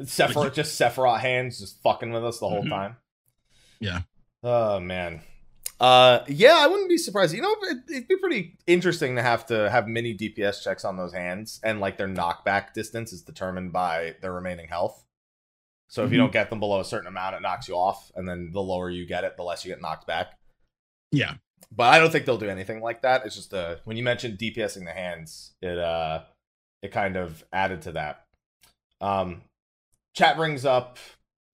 [0.00, 2.70] Sephiroth, just Sephiroth hands, just fucking with us the whole mm-hmm.
[2.70, 2.96] time.
[3.78, 4.00] Yeah.
[4.42, 5.20] Oh man.
[5.80, 7.34] Uh, yeah, I wouldn't be surprised.
[7.34, 10.96] You know, it, would be pretty interesting to have to have mini DPS checks on
[10.96, 15.04] those hands, and like their knockback distance is determined by their remaining health.
[15.86, 16.14] So if mm-hmm.
[16.14, 18.60] you don't get them below a certain amount, it knocks you off, and then the
[18.60, 20.38] lower you get it, the less you get knocked back.
[21.12, 21.34] Yeah,
[21.70, 23.24] but I don't think they'll do anything like that.
[23.24, 26.22] It's just uh, when you mentioned DPSing the hands, it uh,
[26.82, 28.24] it kind of added to that.
[29.00, 29.42] Um,
[30.14, 30.98] chat brings up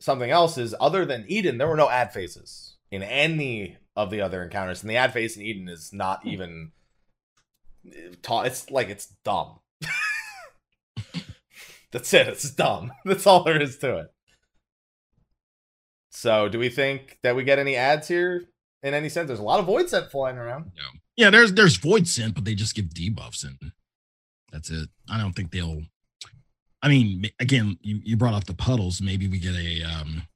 [0.00, 4.20] something else is other than Eden, there were no ad phases in any of the
[4.20, 6.28] other encounters, and the ad phase in Eden is not hmm.
[6.28, 6.72] even
[8.22, 8.46] taught.
[8.46, 9.60] It's like it's dumb.
[11.92, 12.28] That's it.
[12.28, 12.92] It's dumb.
[13.04, 14.06] That's all there is to it.
[16.10, 18.44] So, do we think that we get any ads here
[18.82, 19.28] in any sense?
[19.28, 20.72] There's a lot of Voidsent flying around.
[20.76, 20.82] Yeah,
[21.16, 21.30] yeah.
[21.30, 23.72] There's there's Voidsent, but they just give debuffs and
[24.52, 24.88] that's it.
[25.10, 25.82] I don't think they'll.
[26.82, 29.00] I mean, again, you, you brought up the puddles.
[29.00, 30.28] Maybe we get a um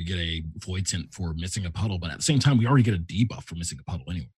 [0.00, 2.82] we get a Voidsent for missing a puddle, but at the same time, we already
[2.82, 4.30] get a debuff for missing a puddle anyway.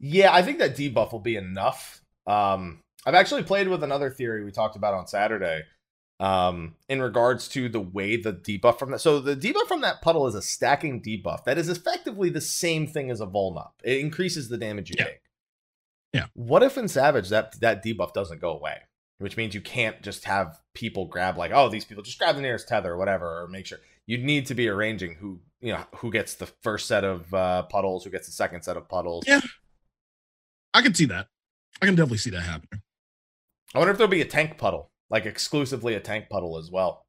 [0.00, 2.02] Yeah, I think that debuff will be enough.
[2.26, 5.62] Um, I've actually played with another theory we talked about on Saturday
[6.18, 9.00] um, in regards to the way the debuff from that.
[9.00, 12.88] So the debuff from that puddle is a stacking debuff that is effectively the same
[12.88, 13.70] thing as a Volnup.
[13.84, 15.04] It increases the damage you yeah.
[15.04, 15.20] take.
[16.12, 16.26] Yeah.
[16.34, 18.78] What if in Savage that that debuff doesn't go away?
[19.18, 22.42] Which means you can't just have people grab like, oh, these people just grab the
[22.42, 25.84] nearest tether or whatever, or make sure you'd need to be arranging who you know
[25.96, 29.24] who gets the first set of uh, puddles, who gets the second set of puddles.
[29.26, 29.40] Yeah,
[30.74, 31.28] I can see that.
[31.80, 32.82] I can definitely see that happening.
[33.74, 37.06] I wonder if there'll be a tank puddle, like exclusively a tank puddle as well.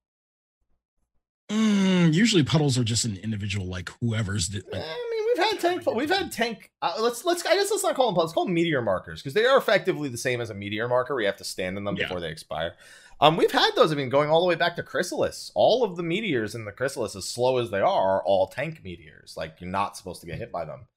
[1.50, 4.54] Mm, usually puddles are just an individual, like whoever's.
[4.54, 5.96] Like, I mean, we've had tank.
[5.96, 6.72] We've had tank.
[6.82, 7.46] Uh, let's let's.
[7.46, 8.30] I guess let's not call them puddles.
[8.30, 11.16] Let's call them meteor markers because they are effectively the same as a meteor marker.
[11.16, 12.06] We have to stand in them yeah.
[12.06, 12.76] before they expire.
[13.20, 13.92] Um, we've had those.
[13.92, 15.52] I mean, going all the way back to Chrysalis.
[15.56, 18.82] All of the meteors in the Chrysalis, as slow as they are, are all tank
[18.84, 19.36] meteors.
[19.38, 20.88] Like you're not supposed to get hit by them.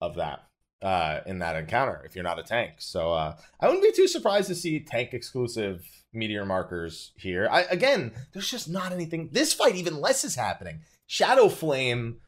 [0.00, 0.44] Of that,
[0.80, 2.74] uh, in that encounter, if you're not a tank.
[2.78, 7.48] So uh, I wouldn't be too surprised to see tank exclusive meteor markers here.
[7.50, 9.30] I again, there's just not anything.
[9.32, 10.82] This fight, even less is happening.
[11.08, 12.18] Shadow Flame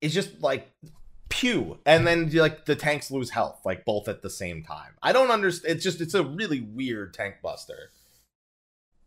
[0.00, 0.70] is just like
[1.28, 5.12] pew and then like the tanks lose health like both at the same time i
[5.12, 7.90] don't understand it's just it's a really weird tank buster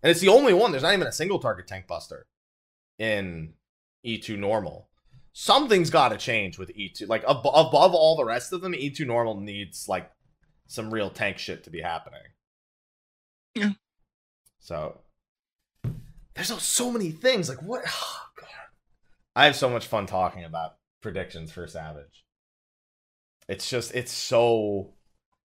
[0.03, 0.71] and it's the only one.
[0.71, 2.27] There's not even a single target tank buster
[2.97, 3.53] in
[4.05, 4.89] E2 normal.
[5.33, 7.07] Something's got to change with E2.
[7.07, 10.09] Like ab- above all the rest of them, E2 normal needs like
[10.67, 12.21] some real tank shit to be happening.
[13.53, 13.71] Yeah.
[14.59, 15.01] So
[16.33, 17.49] there's so, so many things.
[17.49, 17.83] Like what?
[18.37, 18.49] Oh, God.
[19.35, 22.25] I have so much fun talking about predictions for Savage.
[23.47, 24.93] It's just it's so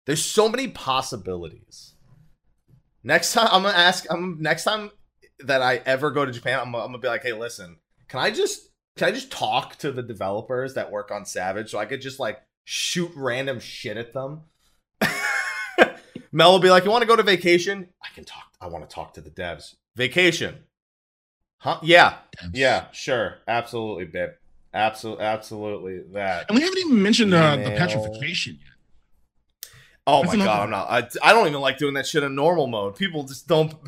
[0.06, 1.94] there's so many possibilities.
[3.02, 4.06] Next time I'm gonna ask.
[4.10, 4.90] I'm next time
[5.44, 7.78] that I ever go to Japan, I'm, I'm gonna be like, hey, listen,
[8.08, 11.78] can I just can I just talk to the developers that work on Savage so
[11.78, 14.42] I could just like shoot random shit at them?
[16.32, 17.88] Mel will be like, you want to go to vacation?
[18.02, 18.44] I can talk.
[18.60, 19.76] I want to talk to the devs.
[19.96, 20.58] Vacation.
[21.58, 21.78] Huh?
[21.82, 22.18] Yeah.
[22.36, 22.50] Devs.
[22.54, 22.90] Yeah.
[22.92, 23.38] Sure.
[23.48, 24.30] Absolutely, babe.
[24.72, 25.24] Absolutely.
[25.24, 26.46] Absolutely that.
[26.48, 28.69] And we haven't even mentioned uh, the petrification yet.
[30.10, 30.90] Oh That's my god, I'm not.
[30.90, 32.96] I, I don't even like doing that shit in normal mode.
[32.96, 33.74] People just don't.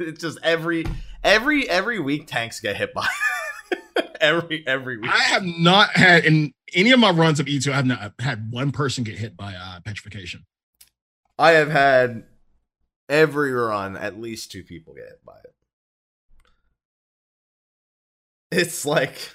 [0.00, 0.84] It's just every
[1.22, 3.06] every every week tanks get hit by.
[4.20, 5.10] every every week.
[5.12, 8.50] I have not had in any of my runs of E2, I have not had
[8.50, 10.44] one person get hit by uh, petrification.
[11.38, 12.24] I have had
[13.08, 15.54] every run at least two people get hit by it.
[18.50, 19.34] It's like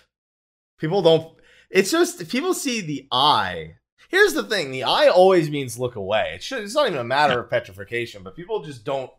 [0.80, 1.34] people don't.
[1.70, 3.77] It's just people see the eye.
[4.08, 6.34] Here's the thing: the eye always means look away.
[6.36, 6.64] It should.
[6.64, 9.12] It's not even a matter of petrification, but people just don't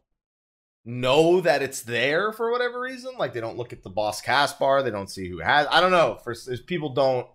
[0.85, 3.13] know that it's there for whatever reason.
[3.19, 4.83] Like they don't look at the boss cast bar.
[4.83, 5.67] They don't see who has.
[5.71, 6.19] I don't know.
[6.25, 6.35] For
[6.67, 7.27] people don't.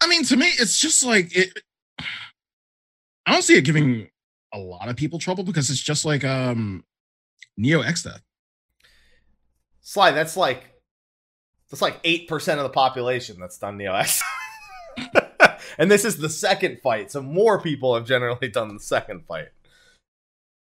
[0.00, 1.58] I mean, to me, it's just like it.
[1.98, 4.08] I don't see it giving
[4.52, 6.84] a lot of people trouble because it's just like um
[7.56, 8.20] Neo Exdeath.
[9.80, 10.64] Sly, that's like
[11.70, 14.22] that's like eight percent of the population that's done Neo X.
[15.78, 19.48] and this is the second fight, so more people have generally done the second fight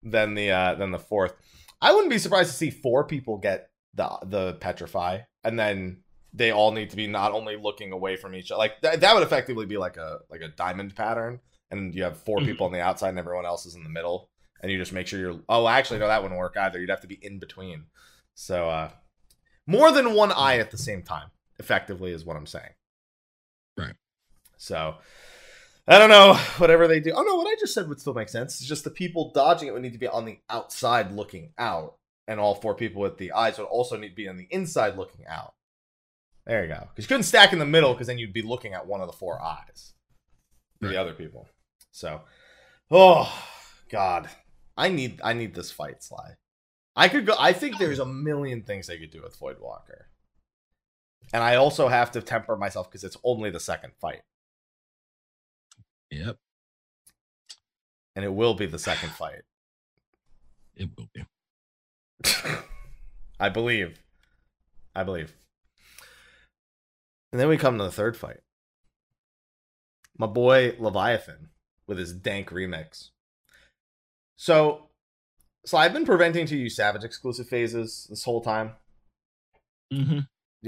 [0.04, 1.34] than the uh than the fourth.
[1.82, 6.04] I wouldn't be surprised to see four people get the the petrify, and then
[6.34, 8.60] they all need to be not only looking away from each other.
[8.60, 11.40] Like that, that would effectively be like a like a diamond pattern,
[11.72, 12.46] and you have 4 Mhm.
[12.46, 14.30] people on the outside and everyone else is in the middle,
[14.62, 15.40] and you just make sure you're.
[15.50, 16.80] Oh, actually, no, that wouldn't work either.
[16.80, 17.86] You'd have to be in between.
[18.36, 18.92] So uh
[19.68, 22.74] more than one eye at the same time, effectively, is what I'm saying.
[23.78, 23.96] Right.
[24.58, 24.96] So
[25.88, 26.34] I don't know.
[26.58, 27.12] Whatever they do.
[27.16, 28.60] Oh no, what I just said would still make sense.
[28.60, 31.96] It's just the people dodging it would need to be on the outside looking out.
[32.28, 34.98] And all four people with the eyes would also need to be on the inside
[34.98, 35.54] looking out.
[36.48, 36.88] There you go.
[36.90, 39.08] Because you couldn't stack in the middle because then you'd be looking at one of
[39.08, 39.94] the four eyes.
[40.80, 41.48] for The other people.
[41.92, 42.22] So
[42.90, 43.32] oh
[43.90, 44.30] God.
[44.78, 46.36] I need I need this fight, Sly.
[46.96, 50.06] I could go I think there's a million things they could do with Floyd Voidwalker.
[51.32, 54.22] And I also have to temper myself because it's only the second fight.
[56.12, 56.38] Yep,
[58.16, 59.42] And it will be the second fight.
[60.76, 61.26] it will be.
[63.40, 64.00] I believe.
[64.96, 65.34] I believe.
[67.32, 68.40] And then we come to the third fight.
[70.18, 71.50] My boy Leviathan
[71.88, 73.10] with his dank remix.
[74.38, 74.90] So,
[75.66, 78.74] so I've been preventing to use Savage exclusive phases this whole time.
[79.92, 80.20] hmm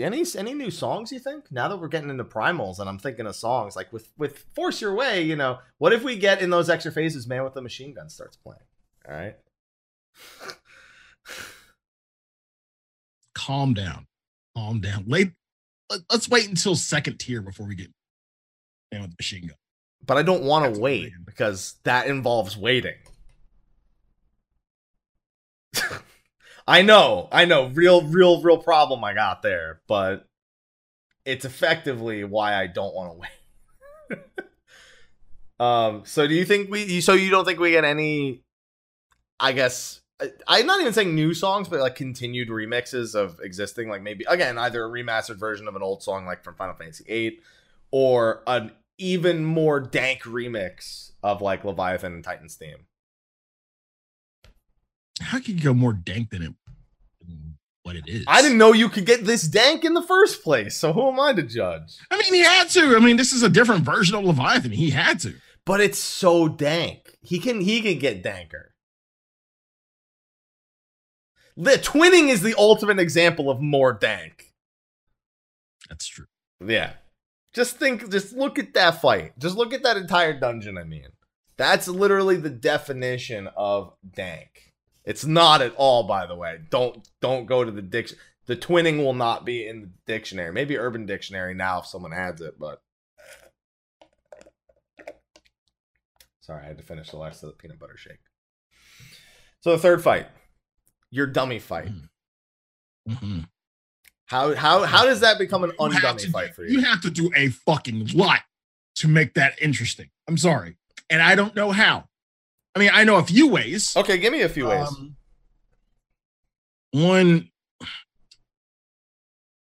[0.04, 1.52] Any any new songs you think?
[1.52, 4.82] Now that we're getting into primals and I'm thinking of songs like with with Force
[4.82, 7.62] Your Way, you know, what if we get in those extra phases, man with the
[7.62, 8.62] machine gun starts playing?
[9.08, 9.36] All right.
[13.36, 14.08] Calm down,
[14.56, 15.06] calm down.
[15.08, 15.32] Late.
[15.90, 17.92] Let, us wait until second tier before we get
[18.92, 19.56] down with the machine gun.
[20.06, 22.96] but I don't want to wait because that involves waiting.
[26.68, 30.28] I know, I know, real, real, real problem I got there, but
[31.26, 33.20] it's effectively why I don't want to
[34.20, 34.20] wait.
[35.66, 37.00] um, so do you think we?
[37.02, 38.44] So you don't think we get any?
[39.40, 43.88] I guess I- I'm not even saying new songs, but like continued remixes of existing,
[43.88, 47.04] like maybe again either a remastered version of an old song like from Final Fantasy
[47.06, 47.40] VIII,
[47.92, 52.87] or an even more dank remix of like Leviathan and Titan's theme.
[55.22, 56.54] How can you go more dank than it?
[57.84, 58.26] What it is?
[58.28, 61.20] I didn't know you could get this dank in the first place, so who am
[61.22, 61.98] I to judge?
[62.12, 62.98] I mean, he had to.
[62.98, 64.72] I mean, this is a different version of Leviathan.
[64.72, 65.36] He had to.
[65.66, 67.18] But it's so dank.
[67.22, 68.72] He can he can get danker.
[71.56, 74.54] The twinning is the ultimate example of more dank.
[75.90, 76.28] That's true.
[76.66, 76.94] Yeah.
[77.54, 79.40] Just think just look at that fight.
[79.40, 81.08] Just look at that entire dungeon, I mean.
[81.58, 84.67] That's literally the definition of dank.
[85.08, 86.60] It's not at all, by the way.
[86.70, 88.18] Don't don't go to the diction.
[88.46, 90.52] The twinning will not be in the dictionary.
[90.54, 92.82] Maybe Urban Dictionary now if someone adds it, but
[96.42, 98.20] sorry, I had to finish the last of the peanut butter shake.
[99.62, 100.28] So the third fight,
[101.10, 101.90] your dummy fight.
[103.08, 103.40] hmm
[104.26, 106.86] How how how does that become an undummy to- fight for You you?
[106.86, 108.42] have to do a fucking lot
[108.96, 110.10] to make that interesting.
[110.28, 110.78] I'm sorry,
[111.10, 112.08] and I don't know how.
[112.78, 113.98] I mean, I know a few ways.
[113.98, 114.88] Okay, give me a few ways.
[114.88, 115.16] Um,
[116.92, 117.50] one,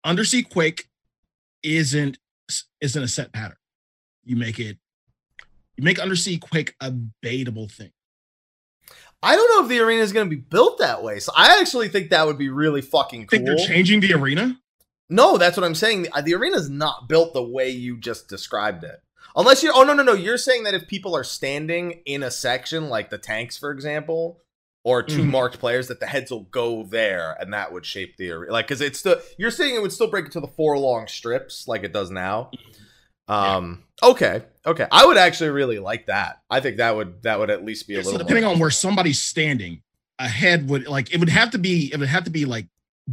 [0.05, 0.87] Undersea Quake
[1.63, 2.19] isn't
[2.83, 3.57] isn't a set pattern.
[4.23, 4.77] You make it
[5.79, 6.93] you make Undersea Quake a
[7.25, 7.91] baitable thing.
[9.23, 11.21] I don't know if the arena is going to be built that way.
[11.21, 13.39] So I actually think that would be really fucking cool.
[13.39, 14.59] Think they're changing the arena?
[15.09, 16.03] No, that's what I'm saying.
[16.03, 19.01] The, the arena is not built the way you just described it.
[19.37, 22.31] Unless you, oh no no no, you're saying that if people are standing in a
[22.31, 24.41] section like the tanks, for example,
[24.83, 25.27] or 2 Mhm.
[25.27, 28.51] marked players, that the heads will go there, and that would shape the area.
[28.51, 31.69] Like, because it's still, you're saying it would still break into the four long strips
[31.69, 32.51] like it does now.
[33.29, 33.85] Um.
[34.03, 34.43] Okay.
[34.67, 34.87] Okay.
[34.91, 36.41] I would actually really like that.
[36.51, 38.19] I think that would that would at least be a So little.
[38.27, 39.83] depending more on where somebody's standing,
[40.19, 42.67] a head would like it would have to be it would have to be like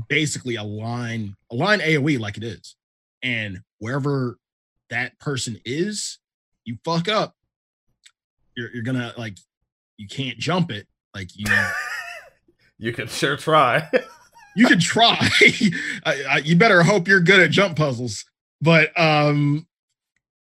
[0.09, 2.75] basically a line a line AOE like it is,
[3.21, 4.37] and wherever
[4.89, 6.19] that person is,
[6.65, 7.35] you fuck up.
[8.55, 9.37] You're you're gonna like
[9.97, 11.45] you can't jump it like you
[12.79, 13.89] You can sure try.
[14.55, 15.17] you can try.
[16.05, 18.25] I, I, you better hope you're good at jump puzzles.
[18.61, 19.67] But um,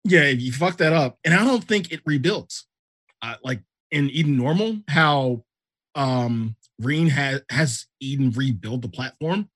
[0.04, 2.66] yeah, if you fuck that up, and I don't think it rebuilds.
[3.22, 3.62] Uh, like
[3.92, 5.44] in Eden Normal, how
[5.96, 9.50] um Ryne has has Eden rebuild the platform.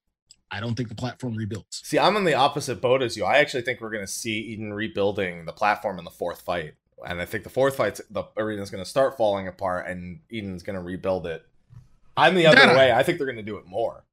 [0.53, 1.81] I don't think the platform rebuilds.
[1.83, 3.25] See, I'm in the opposite boat as you.
[3.25, 6.75] I actually think we're going to see Eden rebuilding the platform in the fourth fight,
[7.07, 10.61] and I think the fourth fight, the arena's going to start falling apart, and Eden's
[10.61, 11.43] going to rebuild it.
[12.15, 12.91] I'm the other That way.
[12.91, 14.03] I think they're going to do it more.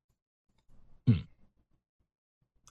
[1.07, 1.25] Hmm.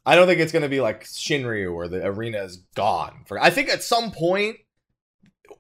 [0.04, 3.24] I don't think it's going to be like Shinryu where the arena is gone.
[3.28, 4.58] For I think at some point,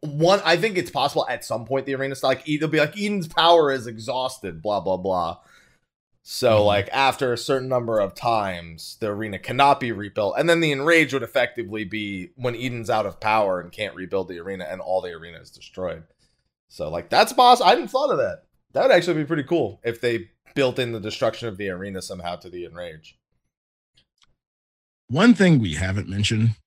[0.02, 3.28] one, I think it's possible at some point the arena's like it'll be like Eden's
[3.28, 4.64] power is exhausted.
[4.64, 5.38] Blah blah blah.
[6.32, 6.66] So Mhm.
[6.66, 10.72] like after a certain number of times, the arena cannot be rebuilt, and then the
[10.72, 14.80] enrage would effectively be when Eden's out of power and can't rebuild the arena, and
[14.80, 16.04] all the arena is destroyed.
[16.68, 17.68] So like that's possible.
[17.68, 18.44] I didn't thought of that.
[18.74, 22.00] That would actually be pretty cool if they built in the destruction of the arena
[22.00, 23.18] somehow to the enrage.
[25.08, 26.58] One thing we haven't mentioned,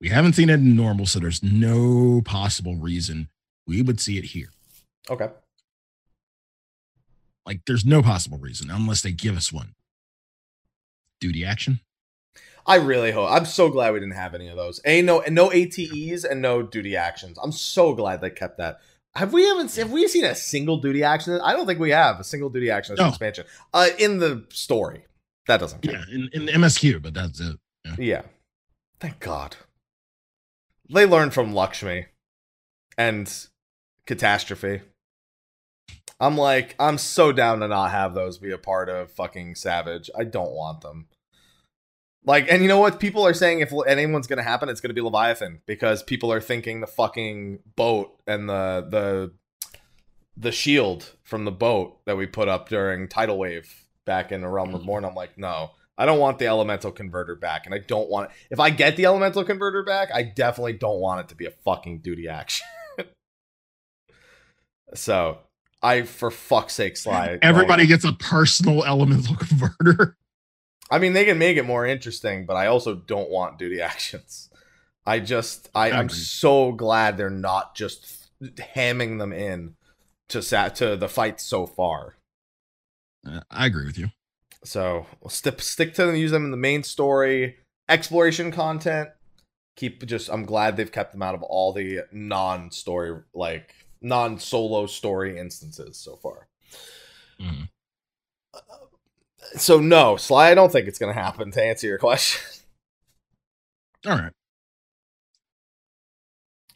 [0.00, 3.28] we haven't seen it in normal, so there's no possible reason
[3.64, 4.50] we would see it here.
[5.08, 5.28] Okay.
[7.46, 9.74] Like, there's no possible reason unless they give us one.
[11.20, 11.80] Duty action.
[12.66, 13.30] I really hope.
[13.30, 14.80] I'm so glad we didn't have any of those.
[14.84, 17.36] A no, and no QTEs and no duty actions.
[17.42, 18.80] I'm so glad they kept that.
[19.16, 21.38] Have we haven't have we seen a single duty action?
[21.42, 23.08] I don't think we have a single duty action No.
[23.08, 23.44] expansion.
[23.74, 25.04] Uh, in the story,
[25.48, 25.96] that doesn't count.
[26.08, 27.58] Yeah, in, in the MSQ, but that's it.
[27.98, 28.22] Yeah.
[29.00, 29.56] Thank God.
[30.88, 32.06] They learned from Lakshmi
[32.96, 33.32] and
[34.06, 34.82] Catastrophe.
[36.22, 40.08] I'm like, I'm so down to not have those be a part of fucking Savage.
[40.16, 41.08] I don't want them.
[42.24, 43.00] Like, and you know what?
[43.00, 46.80] People are saying if anyone's gonna happen, it's gonna be Leviathan because people are thinking
[46.80, 49.32] the fucking boat and the the
[50.36, 54.48] the shield from the boat that we put up during tidal wave back in the
[54.48, 55.02] realm reborn.
[55.02, 55.08] Mm.
[55.08, 58.30] I'm like, no, I don't want the elemental converter back, and I don't want.
[58.30, 58.36] it.
[58.52, 61.52] If I get the elemental converter back, I definitely don't want it to be a
[61.64, 62.64] fucking duty action.
[64.94, 65.38] so
[65.82, 67.38] I, for fuck's sake, Sly.
[67.42, 70.16] Everybody gets a personal elemental converter.
[70.90, 74.50] I mean, they can make it more interesting, but I also don't want duty actions.
[75.04, 79.74] I just, I, I I'm so glad they're not just hamming them in
[80.28, 82.16] to sat to the fight so far.
[83.26, 84.10] Uh, I agree with you.
[84.64, 87.56] So we'll stick stick to them, use them in the main story,
[87.88, 89.10] exploration content.
[89.76, 90.28] Keep just.
[90.28, 96.16] I'm glad they've kept them out of all the non-story, like non-solo story instances so
[96.16, 96.48] far.
[97.40, 97.68] Mhm.
[99.56, 100.50] So no, Sly.
[100.50, 101.50] I don't think it's gonna happen.
[101.52, 102.40] To answer your question.
[104.06, 104.32] All right.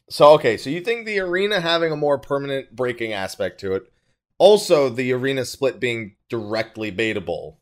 [0.09, 3.91] So okay, so you think the arena having a more permanent breaking aspect to it,
[4.37, 7.57] also the arena split being directly baitable.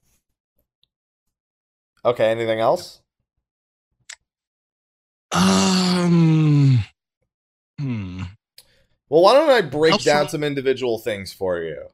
[2.06, 3.02] Okay, anything else?
[5.32, 6.80] Um.
[7.80, 8.35] Hmm.
[9.16, 11.88] Well, why don't I break Also- down some individual things for you?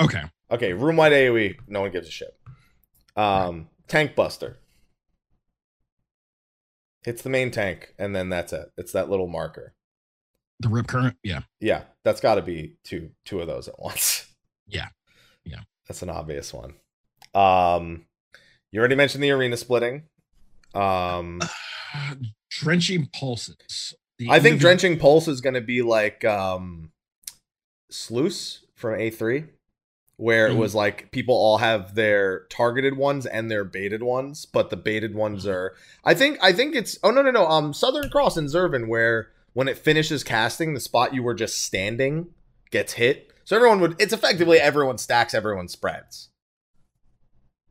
[0.00, 0.22] Okay.
[0.52, 2.38] Okay, room wide AoE, no one gives a shit.
[3.16, 4.56] Um, tank buster
[7.02, 8.70] hits the main tank, and then that's it.
[8.76, 9.74] It's that little marker.
[10.60, 11.16] The rip current.
[11.24, 11.40] Yeah.
[11.58, 14.26] Yeah, that's got to be two two of those at once.
[14.68, 14.90] Yeah.
[15.44, 15.62] Yeah.
[15.88, 16.74] that's an obvious one.
[17.34, 18.06] Um,
[18.70, 20.04] you already mentioned the arena splitting.
[20.72, 21.40] Um,
[21.92, 22.14] Uh,
[22.50, 23.94] drenching pulses.
[24.28, 26.90] I think drenching pulse is going to be like um,
[27.90, 29.44] sluice from A three,
[30.16, 30.58] where it Mhm.
[30.58, 35.14] was like people all have their targeted ones and their baited ones, but the baited
[35.14, 35.50] ones Mhm.
[35.52, 35.76] are.
[36.04, 39.30] I think I think it's oh no no no um Southern Cross and Zurvan where
[39.52, 42.32] when it finishes casting, the spot you were just standing
[42.70, 43.32] gets hit.
[43.44, 44.00] So everyone would.
[44.00, 46.28] It's effectively everyone stacks, everyone spreads.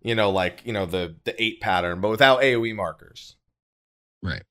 [0.01, 3.35] You know, like you know the the eight pattern, but without AOE markers.
[4.21, 4.43] Right.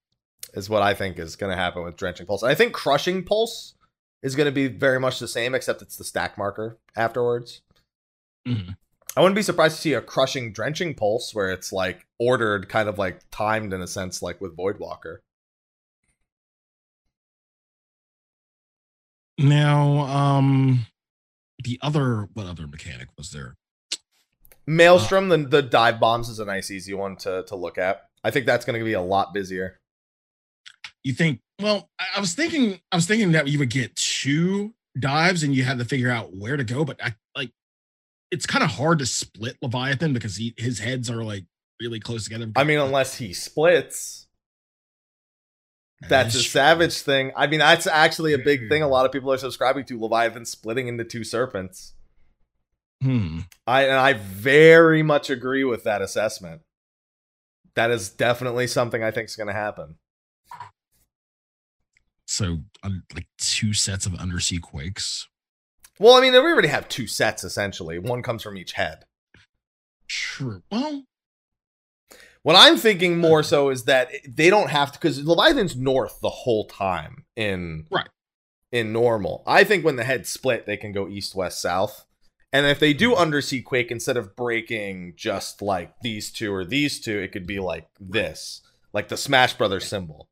[0.54, 2.42] Is what I think is going to happen with drenching pulse.
[2.42, 3.74] And I think crushing pulse
[4.22, 7.62] is going to be very much the same, except it's the stack marker afterwards.
[8.46, 8.76] Mhm.
[9.16, 12.88] I wouldn't be surprised to see a crushing drenching pulse where it's like ordered, kind
[12.88, 15.18] of like timed in a sense, like with Voidwalker.
[19.38, 20.86] Now, um,
[21.62, 23.56] the other what other mechanic was there?
[24.66, 28.02] Maelstrom, the the dive bombs is a nice easy one to to look at.
[28.24, 29.78] I think that's going to be a lot busier.
[31.04, 31.40] You think?
[31.60, 35.54] Well, I, I was thinking, I was thinking that you would get two dives and
[35.54, 37.52] you had to figure out where to go, but I like
[38.30, 41.44] it's kind of hard to split Leviathan because he, his heads are like
[41.80, 42.50] really close together.
[42.56, 44.26] I mean, unless he splits,
[46.08, 46.42] that's a true.
[46.42, 47.32] savage thing.
[47.36, 48.82] I mean, that's actually a big thing.
[48.82, 51.94] A lot of people are subscribing to Leviathan splitting into two serpents.
[53.02, 53.40] Hmm.
[53.66, 56.62] I and I very much agree with that assessment.
[57.74, 59.96] That is definitely something I think is going to happen.
[62.38, 65.26] So, um, like two sets of undersea quakes.
[65.98, 67.98] Well, I mean, we already have two sets essentially.
[67.98, 69.06] One comes from each head.
[70.06, 70.62] True.
[70.70, 71.02] Well,
[72.44, 76.30] What I'm thinking more so is that they don't have to because Leviathan's north the
[76.30, 78.08] whole time in Right.
[78.70, 79.42] in normal.
[79.44, 82.04] I think when the heads split, they can go east, west, south.
[82.52, 87.00] And if they do undersea quake, instead of breaking just like these two or these
[87.00, 88.62] two, it could be like this,
[88.92, 90.27] like the Smash Brothers symbol.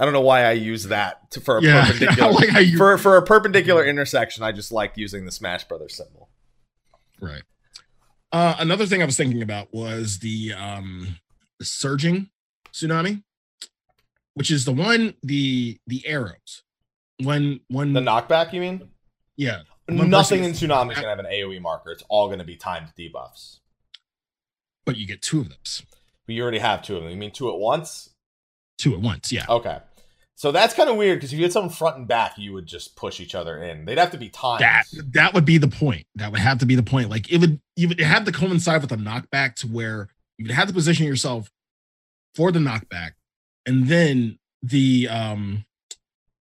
[0.00, 1.84] I don't know why I use that to, for a yeah.
[1.92, 4.42] Perpendicular like for for a perpendicular intersection.
[4.42, 6.30] I just like using the Smash Brothers symbol.
[7.20, 7.42] Right.
[8.32, 11.16] Uh, another thing I was thinking about was the um
[11.60, 12.30] surging
[12.72, 13.22] tsunami,
[14.34, 16.62] which is the one the the arrows.
[17.22, 18.88] When when The knockback, you mean?
[19.36, 21.90] yeah Nothing in Tsunami is gonna have an AOE marker.
[21.90, 23.58] It's all gonna be timed debuffs.
[24.86, 25.82] but you get two of those
[26.26, 27.10] But you already have two of them.
[27.10, 28.06] You mean two at once?
[28.78, 29.78] two at once yeah Okay.
[30.40, 32.66] So that's kind of weird because if you had someone front and back, you would
[32.66, 33.84] just push each other in.
[33.84, 34.62] They'd have to be timed.
[34.62, 37.42] that that would be the point that would have to be the point like it
[37.42, 40.72] would you would have to coincide with a knockback to where you would have to
[40.72, 41.50] position yourself
[42.34, 43.10] for the knockback
[43.66, 45.66] and then the um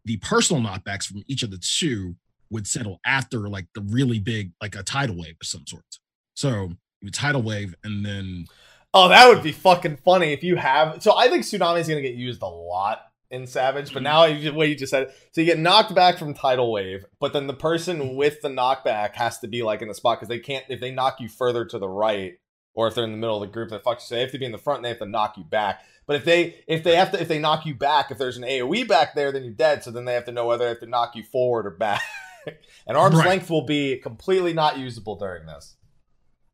[0.05, 2.15] the personal knockbacks from each of the two
[2.49, 5.99] would settle after like the really big like a tidal wave of some sort
[6.33, 6.63] so
[6.99, 8.47] you would tidal wave and then
[8.95, 11.01] Oh, that would be fucking funny if you have.
[11.01, 13.01] So I think Tsunami is going to get used a lot
[13.33, 16.17] in Savage, but now the way you just said it, so you get knocked back
[16.17, 19.87] from Tidal Wave, but then the person with the knockback has to be like in
[19.87, 22.33] the spot because they can't if they knock you further to the right
[22.75, 24.31] or if they're in the middle of the group that fucks you, so they have
[24.31, 25.81] to be in the front and they have to knock you back.
[26.05, 28.43] But if they if they have to if they knock you back, if there's an
[28.43, 29.83] AOE back there, then you're dead.
[29.83, 32.01] So then they have to know whether they have to knock you forward or back.
[32.87, 33.27] and arm's Right.
[33.27, 35.75] length will be completely not usable during this.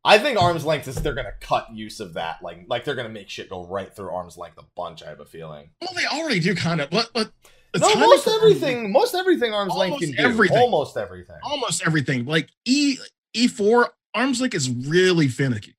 [0.04, 3.08] I think arm's length is they're gonna cut use of that, like like they're gonna
[3.10, 5.02] make shit go right through arm's length a bunch.
[5.02, 5.70] I have a feeling.
[5.80, 7.30] well they already do kind of but but
[7.78, 10.16] no, most everything, most everything arm's length can do.
[10.18, 10.58] everything.
[10.58, 11.36] Almost everything.
[11.42, 12.96] almost everything like e
[13.36, 15.76] e4 arms length is really finicky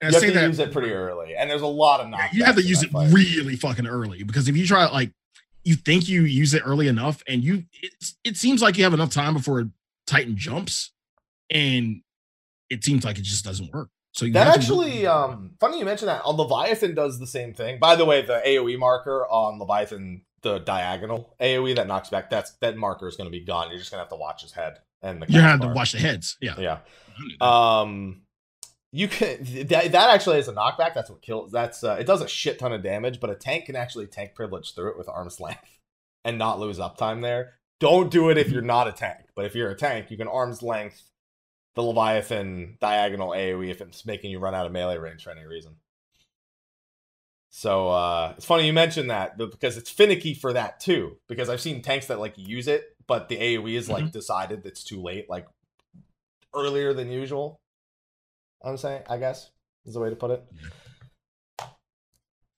[0.00, 2.06] and You I have to that use it pretty early, and there's a lot of
[2.06, 2.32] knockbacks.
[2.32, 3.12] you have to use it fight.
[3.12, 5.12] really fucking early because if you try like
[5.64, 7.92] you think you use it early enough and you it,
[8.24, 9.68] it seems like you have enough time before
[10.06, 10.92] titan jumps
[11.50, 12.02] and
[12.70, 15.78] it seems like it just doesn't work so you That have to- actually, um, funny
[15.78, 16.22] you mentioned that.
[16.24, 17.78] On Leviathan does the same thing.
[17.78, 22.52] By the way, the AOE marker on Leviathan, the diagonal AOE that knocks back, that's
[22.60, 23.68] that marker is going to be gone.
[23.70, 25.30] You're just going to have to watch his head and the.
[25.30, 26.78] you have to watch the heads yeah Yeah.
[27.40, 28.22] Um,
[28.92, 29.38] you can
[29.68, 30.94] that, that actually is a knockback.
[30.94, 31.52] That's what kills.
[31.52, 34.34] That's uh, it does a shit ton of damage, but a tank can actually tank
[34.34, 35.78] privilege through it with arm's length
[36.24, 37.54] and not lose uptime there.
[37.80, 40.26] Don't do it if you're not a tank, but if you're a tank, you can
[40.26, 41.02] arm's length
[41.78, 45.44] the Leviathan diagonal AoE if it's making you run out of melee range for any
[45.44, 45.76] reason.
[47.50, 51.18] So uh, it's funny you mentioned that because it's finicky for that too.
[51.28, 54.82] Because I've seen tanks that like use it, but the AOE is like decided it's
[54.82, 55.46] too late, like
[56.52, 57.60] earlier than usual.
[58.60, 59.48] I'm saying, I guess
[59.86, 60.44] is the way to put it.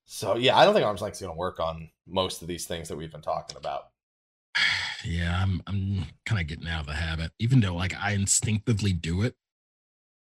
[0.06, 2.96] So yeah, I don't think arms length's gonna work on most of these things that
[2.96, 3.90] we've been talking about.
[5.04, 8.92] yeah i'm i'm kind of getting out of the habit even though like i instinctively
[8.92, 9.34] do it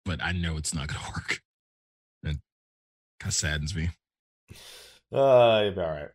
[0.06, 1.42] but i know it's not gonna work
[2.24, 2.38] it
[3.20, 3.90] kind of saddens me
[5.12, 6.10] Uh, you'll be all right.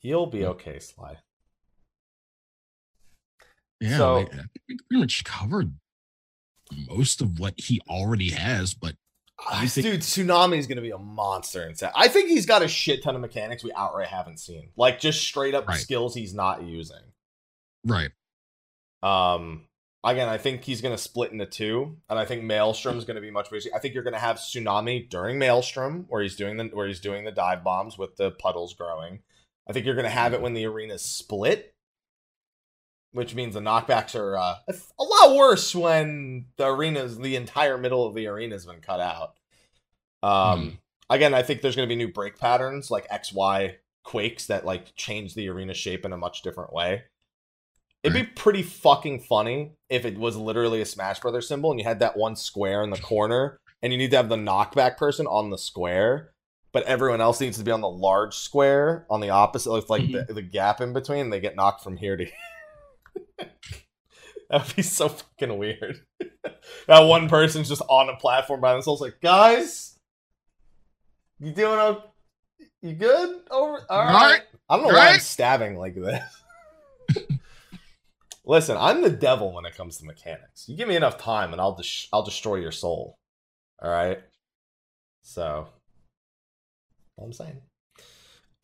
[0.00, 0.44] You'll be Hmm.
[0.46, 1.16] okay, Sly.
[3.80, 5.74] Yeah, So- like, I think we pretty much covered
[6.88, 8.96] most of what he already has, but
[9.40, 11.92] Ah, think- Dude, Tsunami is going to be a monster in set.
[11.94, 14.70] I think he's got a shit ton of mechanics we outright haven't seen.
[14.76, 15.78] Like just straight up Right.
[15.78, 17.12] skills he's not using.
[17.88, 18.10] Right.
[19.02, 19.68] Um
[20.04, 23.20] again, I think he's going to split into two, and I think Maelstrom's going to
[23.20, 23.74] be much basic.
[23.74, 27.00] I think you're going to have Tsunami during Maelstrom, where he's doing the where he's
[27.00, 29.20] doing the dive bombs with the puddles growing.
[29.68, 31.74] I think you're going to have it when the arena's split,
[33.12, 38.06] which means the knockbacks are uh, a lot worse when the arena's the entire middle
[38.06, 39.34] of the arena has been cut out.
[40.22, 40.68] Um, hmm.
[41.10, 44.64] again, I think there's going to be new break patterns like X Y quakes that
[44.64, 47.04] like change the arena shape in a much different way.
[48.02, 51.84] It'd be pretty fucking funny if it was literally a Smash Brothers symbol and you
[51.84, 55.26] had that one square in the corner and you need to have the knockback person
[55.26, 56.30] on the square,
[56.72, 60.26] but everyone else needs to be on the large square on the opposite, like mm-hmm.
[60.28, 61.22] the, the gap in between.
[61.22, 62.26] And they get knocked from here to
[63.38, 66.00] that would be so fucking weird.
[66.86, 69.98] that one person's just on a platform by themselves, like, guys,
[71.40, 72.04] you doing okay?
[72.80, 73.84] You good over?
[73.90, 74.14] All right.
[74.14, 74.42] All right.
[74.68, 75.14] I don't know All why right.
[75.14, 76.22] I'm stabbing like this.
[78.48, 80.64] Listen, I'm the devil when it comes to mechanics.
[80.68, 81.78] You give me enough time, and I'll
[82.14, 83.18] I'll destroy your soul.
[83.80, 84.20] All right.
[85.22, 85.68] So,
[87.16, 87.60] all I'm saying.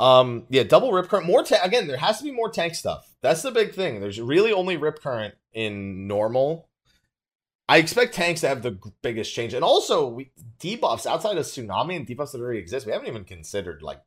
[0.00, 1.26] Um, yeah, double rip current.
[1.26, 1.86] More ta- again.
[1.86, 3.14] There has to be more tank stuff.
[3.20, 4.00] That's the big thing.
[4.00, 6.70] There's really only rip current in normal.
[7.68, 11.94] I expect tanks to have the biggest change, and also we, debuffs outside of tsunami
[11.94, 12.86] and debuffs that already exist.
[12.86, 14.00] We haven't even considered like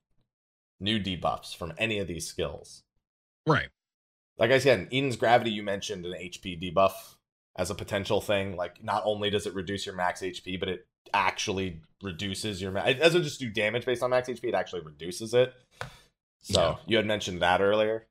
[0.79, 2.81] new debuffs from any of these skills.
[3.45, 3.69] Right
[4.37, 6.91] like I said, Eden's gravity, you mentioned an HP debuff
[7.55, 8.55] as a potential thing.
[8.55, 12.71] Like, not only does it reduce your max HP, but it actually reduces your.
[12.71, 12.89] Max.
[12.89, 15.53] It doesn't just do damage based on max HP; it actually reduces it.
[16.41, 16.75] So yeah.
[16.85, 18.05] you had mentioned that earlier.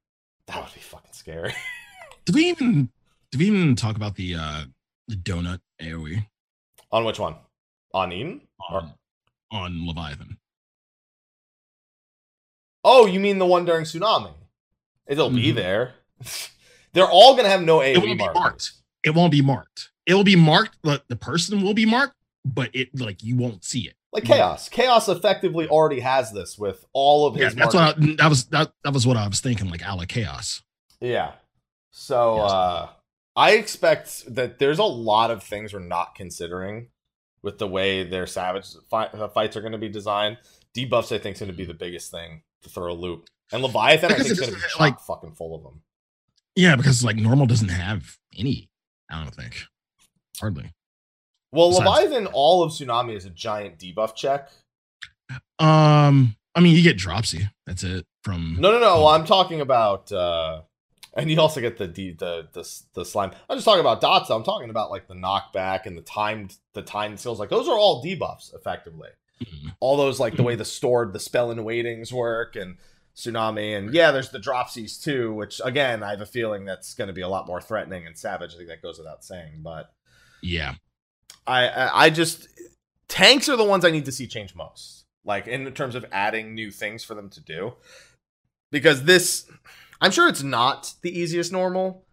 [0.46, 1.54] That would be fucking scary.
[2.24, 2.90] did we even
[3.30, 4.64] did we even talk about the uh
[5.08, 6.26] the donut AOE?
[6.92, 7.36] On which one?
[7.94, 8.42] On Eden?
[8.70, 9.58] On, or?
[9.58, 10.38] on Leviathan.
[12.84, 14.32] Oh, you mean the one during tsunami?
[15.06, 15.36] It'll mm-hmm.
[15.36, 15.94] be there.
[16.92, 18.32] They're all going to have no AoE it won't markers.
[18.34, 18.72] Be marked.
[19.04, 19.90] It won't be marked.
[20.06, 20.78] It will be marked.
[20.82, 22.14] The, the person will be marked,
[22.44, 23.94] but it like you won't see it.
[24.12, 24.68] Like chaos.
[24.68, 27.54] Chaos effectively already has this with all of his.
[27.54, 28.46] Yeah, that's what I, that was.
[28.46, 29.68] That that was what I was thinking.
[29.68, 30.62] Like Ala chaos.
[31.00, 31.32] Yeah.
[31.90, 32.50] So yes.
[32.50, 32.88] uh
[33.36, 36.88] I expect that there's a lot of things we're not considering
[37.42, 40.38] with the way their savage fight, uh, fights are going to be designed.
[40.74, 43.28] Debuffs, I think, is going to be the biggest thing to throw a loop.
[43.52, 45.82] And Leviathan, because I think, is going to be like fucking full of them.
[46.56, 48.70] Yeah, because like normal doesn't have any.
[49.10, 49.64] I don't think
[50.40, 50.72] hardly.
[51.52, 54.50] Well, Besides, Leviathan, all of Tsunami is a giant debuff check.
[55.58, 57.48] Um, I mean, you get Dropsy.
[57.66, 58.04] That's it.
[58.24, 58.94] From no, no, no.
[58.94, 60.62] Um, well, I'm talking about, uh
[61.16, 63.32] and you also get the the the the, the slime.
[63.48, 64.30] I'm just talking about dots.
[64.30, 67.38] I'm talking about like the knockback and the timed the timed skills.
[67.40, 69.08] Like those are all debuffs, effectively.
[69.42, 69.68] Mm-hmm.
[69.80, 72.76] All those like the way the stored the spell and waitings work and
[73.16, 77.08] tsunami and yeah there's the dropsies too which again i have a feeling that's going
[77.08, 79.90] to be a lot more threatening and savage i think that goes without saying but
[80.42, 80.74] yeah.
[81.46, 82.46] I, I i just
[83.08, 86.54] tanks are the ones i need to see change most like in terms of adding
[86.54, 87.74] new things for them to do.
[88.70, 89.50] Because this
[90.00, 92.04] i'm sure it's not the easiest normal.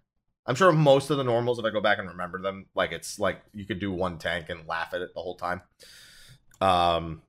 [0.45, 3.19] I'm sure most of the normals if i go back and remember them like it's
[3.19, 5.61] like you could do one tank and laugh at it the whole time.
[6.59, 7.21] Um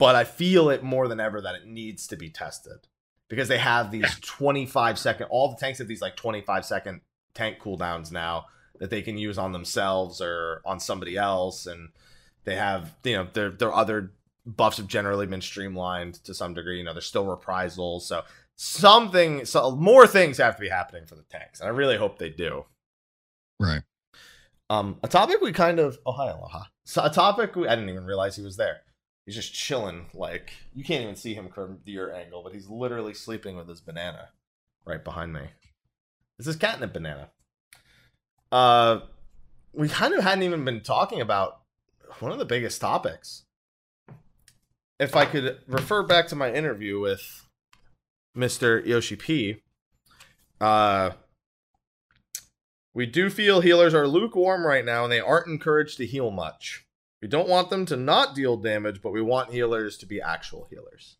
[0.00, 2.88] but I feel it more than ever that it needs to be tested
[3.28, 7.02] because they have these 25 second, all the tanks have these like 25 second
[7.34, 8.46] tank cooldowns now
[8.78, 11.66] that they can use on themselves or on somebody else.
[11.66, 11.90] And
[12.44, 14.14] they have, you know, their, their other
[14.46, 16.78] buffs have generally been streamlined to some degree.
[16.78, 18.08] You know, there's still reprisals.
[18.08, 18.22] So
[18.56, 21.60] something, so more things have to be happening for the tanks.
[21.60, 22.64] And I really hope they do.
[23.60, 23.82] Right.
[24.70, 26.64] Um, a topic we kind of, oh, hi, Aloha.
[26.86, 28.80] So a topic we, I didn't even realize he was there
[29.26, 30.06] he's just chilling.
[30.14, 33.80] Like you can't even see him from your angle, but he's literally sleeping with his
[33.80, 34.28] banana
[34.84, 35.42] right behind me.
[36.38, 37.30] This is catnip banana.
[38.50, 39.00] Uh,
[39.72, 41.60] we kind of hadn't even been talking about
[42.18, 43.44] one of the biggest topics.
[44.98, 47.46] If I could refer back to my interview with
[48.36, 48.84] Mr.
[48.84, 49.62] Yoshi P,
[50.60, 51.10] uh,
[52.92, 56.86] we do feel healers are lukewarm right now and they aren't encouraged to heal much.
[57.22, 60.66] We don't want them to not deal damage, but we want healers to be actual
[60.70, 61.16] healers.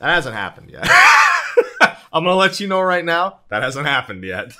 [0.00, 0.88] That hasn't happened yet.
[2.12, 4.52] I'm gonna let you know right now that hasn't happened yet.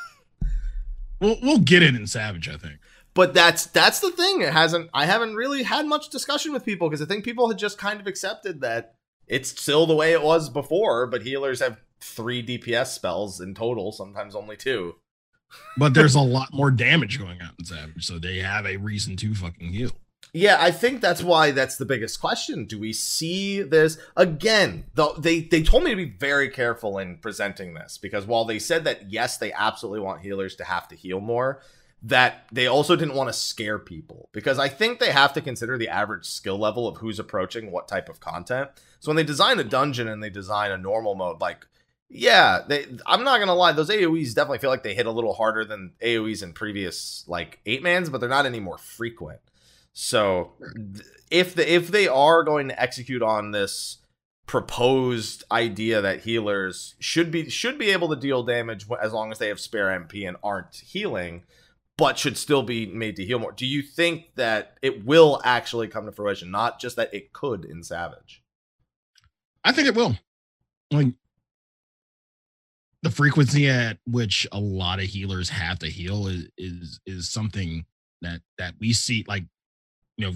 [1.20, 2.78] we'll we'll get it in Savage, I think.
[3.14, 4.42] But that's that's the thing.
[4.42, 4.90] It hasn't.
[4.94, 8.00] I haven't really had much discussion with people because I think people had just kind
[8.00, 8.94] of accepted that
[9.26, 11.06] it's still the way it was before.
[11.06, 14.96] But healers have three DPS spells in total, sometimes only two
[15.76, 19.16] but there's a lot more damage going on in Savage, so they have a reason
[19.16, 19.90] to fucking heal.
[20.34, 22.66] Yeah, I think that's why that's the biggest question.
[22.66, 24.84] Do we see this again?
[24.94, 28.58] Though they they told me to be very careful in presenting this because while they
[28.58, 31.62] said that yes, they absolutely want healers to have to heal more,
[32.02, 35.78] that they also didn't want to scare people because I think they have to consider
[35.78, 38.70] the average skill level of who's approaching what type of content.
[39.00, 41.66] So when they design a dungeon and they design a normal mode, like
[42.10, 45.34] yeah, they I'm not gonna lie, those AoEs definitely feel like they hit a little
[45.34, 49.40] harder than AoEs in previous like eight mans, but they're not any more frequent.
[49.92, 50.52] So
[51.30, 53.98] if the if they are going to execute on this
[54.46, 59.38] proposed idea that healers should be should be able to deal damage as long as
[59.38, 61.42] they have spare MP and aren't healing,
[61.98, 63.52] but should still be made to heal more.
[63.52, 67.64] Do you think that it will actually come to fruition, not just that it could
[67.66, 68.42] in Savage?
[69.64, 70.16] I think it will.
[70.90, 71.08] Like
[73.02, 77.84] the frequency at which a lot of healers have to heal is is is something
[78.22, 79.44] that that we see like
[80.16, 80.34] you know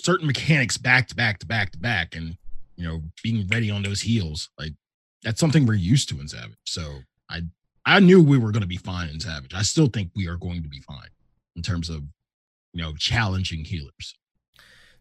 [0.00, 2.36] certain mechanics back to back to back to back and
[2.76, 4.72] you know being ready on those heels like
[5.22, 6.56] that's something we're used to in savage.
[6.64, 7.00] So
[7.30, 7.40] i
[7.86, 9.54] i knew we were going to be fine in savage.
[9.54, 11.08] I still think we are going to be fine
[11.56, 12.02] in terms of
[12.72, 14.14] you know challenging healers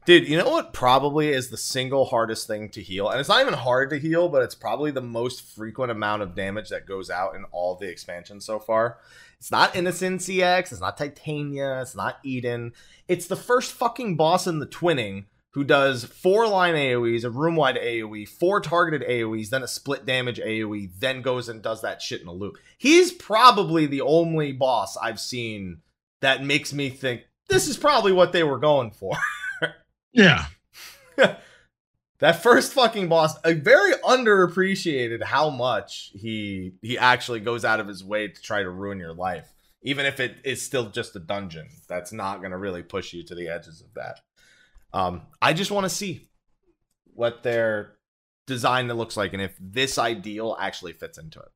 [0.06, 3.10] Dude, you know what probably is the single hardest thing to heal?
[3.10, 6.36] And it's not even hard to heal, but it's probably the most frequent amount of
[6.36, 9.00] damage that goes out in all the expansions so far.
[9.40, 12.74] It's not Innocence EX, it's not Titania, it's not Eden.
[13.08, 17.56] It's the first fucking boss in the twinning who does four line AoEs, a room
[17.56, 22.04] wide AoE, four targeted AoEs, then a split damage AoE, then goes and does that
[22.04, 22.58] shit in a loop.
[22.78, 25.82] He's probably the only boss I've seen
[26.22, 29.18] that makes me think this is probably what they were going for.
[30.16, 30.46] Yeah.
[32.20, 37.88] that first fucking boss, a very underappreciated how much he he actually goes out of
[37.88, 39.52] his way to try to ruin your life.
[39.84, 43.36] Even if it is still just a dungeon, that's not gonna really push you to
[43.36, 44.22] the edges of that.
[44.94, 46.30] Um, I just want to see
[47.14, 47.98] what their
[48.48, 51.50] design that looks like and if this ideal actually fits into it.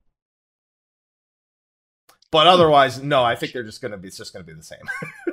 [2.31, 4.79] But otherwise, no, I think they're just gonna be it's just gonna be the same.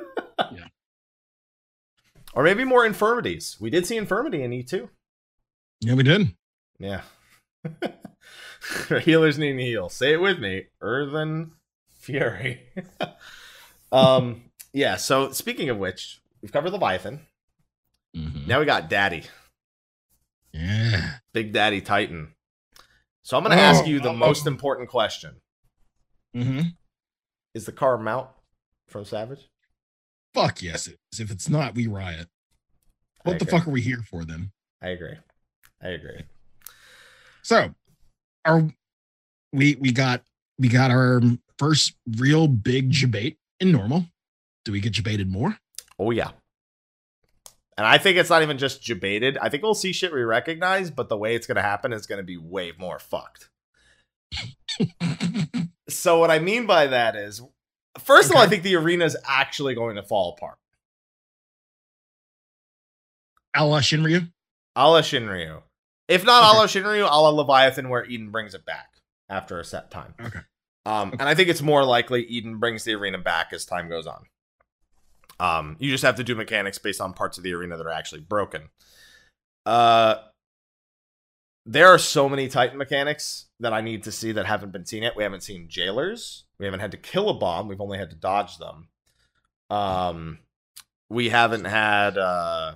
[2.37, 3.57] Or maybe more infirmities.
[3.59, 4.89] We did see infirmity in E2.
[5.81, 6.35] Yeah, we did.
[6.77, 7.01] Yeah.
[9.01, 9.89] Healers need to heal.
[9.89, 10.65] Say it with me.
[10.79, 11.53] Earthen
[11.89, 12.61] Fury.
[13.91, 17.21] um, yeah, so speaking of which, we've covered Leviathan.
[18.15, 18.47] Mm-hmm.
[18.47, 19.23] Now we got Daddy.
[20.51, 21.13] Yeah.
[21.33, 22.33] Big Daddy Titan.
[23.23, 25.41] So I'm going to oh, ask you the oh, most important question.
[26.35, 26.67] Mm-hmm.
[27.55, 28.29] Is the car mount
[28.87, 29.49] from Savage?
[30.37, 31.19] Fuck yes, it is.
[31.19, 32.27] If it's not, we riot.
[33.23, 34.51] What the fuck are we here for then?
[34.83, 35.15] I agree.
[35.81, 36.21] I agree.
[37.41, 37.73] So,
[38.45, 38.69] our
[39.51, 40.21] we we got
[40.59, 41.21] we got our
[41.57, 44.05] first real big debate in normal.
[44.63, 45.57] Do we get debated more?
[45.97, 46.29] Oh yeah.
[47.75, 49.39] And I think it's not even just debated.
[49.39, 52.21] I think we'll see shit we recognize, but the way it's gonna happen is gonna
[52.21, 53.49] be way more fucked.
[55.89, 57.41] so what I mean by that is
[57.99, 58.33] First okay.
[58.33, 60.57] of all, I think the arena is actually going to fall apart.
[63.55, 64.31] A la Shinryu?
[64.75, 65.63] A la Shinryu.
[66.07, 66.57] If not okay.
[66.57, 68.93] a la Shinryu, a la Leviathan, where Eden brings it back
[69.29, 70.13] after a set time.
[70.19, 70.39] Okay.
[70.85, 71.17] Um, okay.
[71.19, 74.23] And I think it's more likely Eden brings the arena back as time goes on.
[75.39, 77.91] Um, you just have to do mechanics based on parts of the arena that are
[77.91, 78.69] actually broken.
[79.65, 80.15] Uh,
[81.67, 85.03] there are so many Titan mechanics that I need to see that haven't been seen
[85.03, 85.17] yet.
[85.17, 86.45] We haven't seen jailers.
[86.57, 87.67] We haven't had to kill a bomb.
[87.67, 88.87] We've only had to dodge them.
[89.69, 90.39] Um,
[91.09, 92.75] we haven't had uh,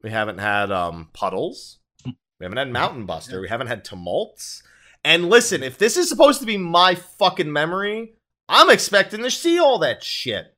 [0.00, 1.80] we haven't had um puddles.
[2.06, 3.40] We haven't had mountain buster.
[3.40, 4.62] We haven't had tumults.
[5.04, 8.14] And listen, if this is supposed to be my fucking memory,
[8.48, 10.54] I'm expecting to see all that shit.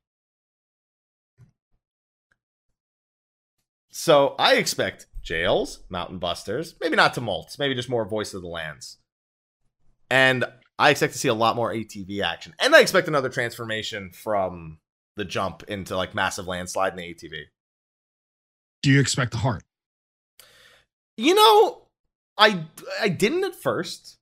[3.90, 8.48] So I expect jails, mountain busters, maybe not tumults, maybe just more voice of the
[8.48, 8.98] lands.
[10.08, 10.44] And
[10.78, 12.54] I expect to see a lot more ATV action.
[12.60, 14.78] And I expect another transformation from
[15.16, 17.44] the jump into like massive landslide in the ATV.
[18.82, 19.64] Do you expect the heart?
[21.16, 21.88] You know,
[22.38, 22.64] I
[23.00, 24.16] I didn't at 1st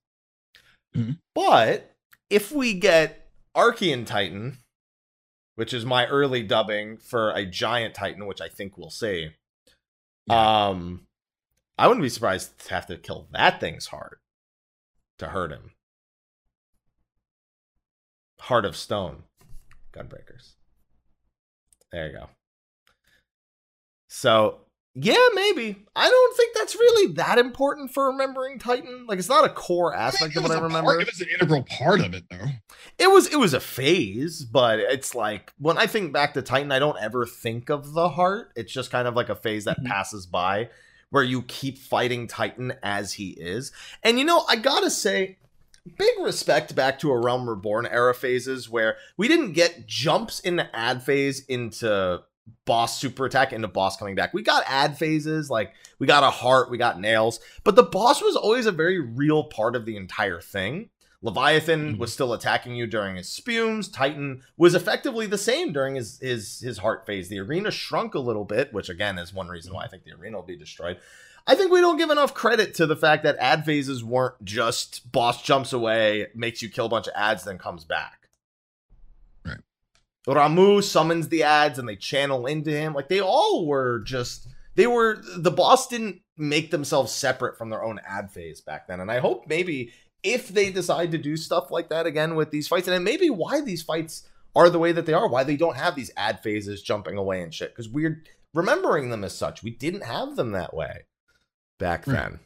[0.97, 1.13] mm-hmm.
[1.35, 1.95] But
[2.31, 4.59] if we get Archean Titan,
[5.57, 9.33] which is my early dubbing for a giant Titan, which I think we'll see.
[10.29, 10.67] Yeah.
[10.69, 11.07] Um
[11.77, 14.21] I wouldn't be surprised to have to kill that thing's heart
[15.19, 15.73] to hurt him.
[18.41, 19.25] Heart of Stone,
[19.93, 20.55] Gunbreakers.
[21.91, 22.29] There you go.
[24.09, 24.61] So
[24.97, 25.85] Yeah, maybe.
[25.97, 29.07] I don't think that's really that important for remembering Titan.
[29.07, 30.93] Like, it's not a core aspect of what I remember.
[30.93, 32.47] Part, it was an integral part of it, though.
[32.99, 36.71] It was it was a phase, but it's like when I think back to Titan,
[36.71, 38.53] I don't ever think of the heart.
[38.55, 39.87] It's just kind of like a phase that Mhm.
[39.87, 40.71] passes by
[41.11, 43.73] where you keep fighting Titan as he is.
[44.05, 45.39] And you know, I gotta say,
[45.99, 50.55] big respect back to a Realm Reborn era phases where we didn't get jumps in
[50.57, 52.23] the ad phase into
[52.67, 54.35] boss super attack and into boss coming back.
[54.35, 58.23] We got ad phases, like we got a heart, we got nails, but the boss
[58.23, 60.91] was always a very real part of the entire thing.
[61.23, 61.99] Leviathan Mhm.
[61.99, 63.89] was still attacking you during his spumes.
[63.89, 67.29] Titan was effectively the same during his his his heart phase.
[67.29, 70.13] The arena shrunk a little bit, which again is one reason why I think the
[70.13, 70.99] arena will be destroyed.
[71.47, 75.11] I think we don't give enough credit to the fact that ad phases weren't just
[75.13, 78.24] boss jumps away, makes you kill a bunch of ads, then comes back.
[80.33, 82.95] Ramuh summons the ads and they channel into him.
[82.95, 87.85] Like they all were just they were the boss didn't make themselves separate from their
[87.85, 89.01] own ad phase back then.
[89.01, 89.93] And I hope maybe
[90.23, 93.61] if they decide to do stuff like that again with these fights, and maybe why
[93.61, 94.27] these fights
[94.57, 97.43] are the way that they are, why they don't have these ad phases jumping away
[97.43, 97.71] and shit.
[97.71, 98.23] Because we're
[98.55, 99.63] remembering them as such.
[99.63, 101.03] We didn't have them that way
[101.79, 102.15] back Right.
[102.15, 102.41] then.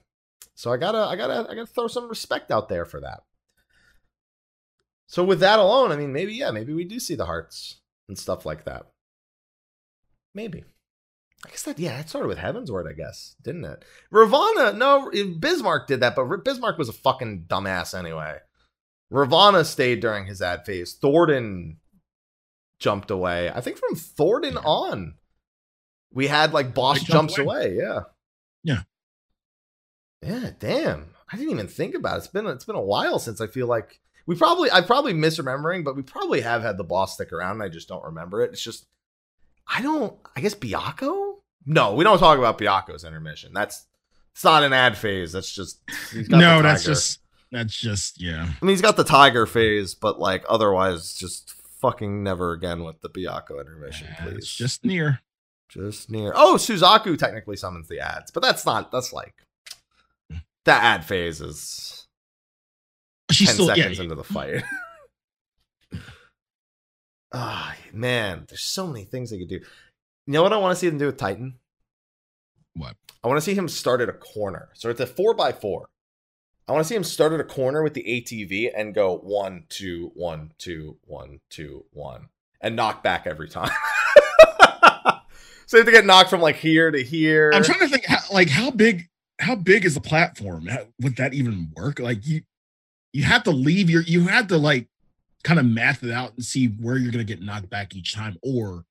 [0.55, 3.23] So I gotta I gotta I gotta throw some respect out there for that.
[5.09, 8.19] So with that alone, I mean maybe yeah, maybe we do see the hearts and
[8.19, 8.87] stuff like that.
[10.35, 10.65] Maybe.
[11.47, 13.85] I guess that yeah, it started with Heavensward, I guess, didn't it?
[14.11, 18.39] Ravana, no, eh, Bismarck did that, but Bismarck was a fucking dumbass anyway.
[19.11, 20.95] Ravana stayed during his ad phase.
[21.01, 21.77] Thordan
[22.81, 23.51] jumped away.
[23.51, 24.61] I think from Thordan Yeah.
[24.65, 25.15] on,
[26.13, 27.77] we had like boss jumps away.
[27.79, 28.01] Yeah.
[28.65, 28.83] Yeah.
[30.23, 30.51] Yeah.
[30.59, 31.15] Damn.
[31.33, 32.19] I didn't even think about it.
[32.19, 35.83] It's been it's been a while since I feel like we probably I probably misremembering,
[35.83, 37.53] but we probably have had the boss stick around.
[37.53, 38.53] And I just don't remember it.
[38.53, 38.87] It's just
[39.67, 40.15] I don't.
[40.37, 41.37] I guess Byakko.
[41.65, 43.53] No, we don't talk about Byakko's intermission.
[43.55, 43.87] That's
[44.35, 45.33] it's not an ad phase.
[45.33, 45.81] That's just
[46.13, 48.43] he's got No, that's just that's just yeah.
[48.43, 53.01] I mean, he's got the tiger phase, but like otherwise, just fucking never again with
[53.01, 54.37] the Byakko intermission, please.
[54.37, 55.21] It's just near.
[55.71, 56.35] just near.
[56.35, 58.93] Oh, Suzaku technically summons the ads, but that's not.
[58.93, 59.47] That's like
[60.31, 60.43] mm.
[60.67, 62.08] the ad phase is
[63.31, 63.75] She's ten still yeah.
[63.75, 64.63] seconds into the fight.
[67.31, 69.57] Ah, man, there's so many things they could do.
[69.57, 71.59] You know what I want to see them do with Titan?
[72.75, 72.97] What?
[73.23, 74.71] I want to see him start at a corner.
[74.75, 75.89] So it's a four by four.
[76.67, 79.65] I want to see him start at a corner with the ATV and go one,
[79.69, 82.29] two, one, two, one, two, one,
[82.61, 83.71] and knock back every time.
[85.67, 87.51] so you have to get knocked from like here to here.
[87.55, 90.67] I'm trying to think how, like how big how big is the platform?
[90.67, 92.01] How, would that even work?
[92.01, 92.43] Like you
[93.13, 94.89] you have to leave your you have to like
[95.45, 98.37] kind of math it out and see where you're gonna get knocked back each time
[98.43, 98.85] or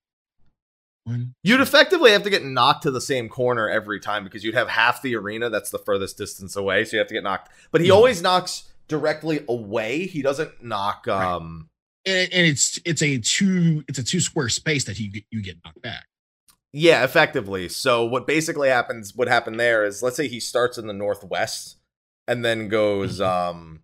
[1.03, 4.55] one You'd effectively have to get knocked to the same corner every time because you'd
[4.55, 6.83] have half the arena that's the furthest distance away.
[6.83, 7.49] So you have to get knocked.
[7.71, 7.93] But he Mhm.
[7.95, 10.05] always knocks directly away.
[10.07, 11.05] He doesn't knock.
[11.07, 11.23] Right.
[11.25, 11.69] Um,
[12.05, 15.57] and, and it's it's a two it's a two square space that you you get
[15.63, 16.05] knocked back.
[16.73, 17.69] Yeah, effectively.
[17.69, 21.77] So what basically happens, what happened there is, let's say he starts in the northwest
[22.27, 23.81] and then goes, um,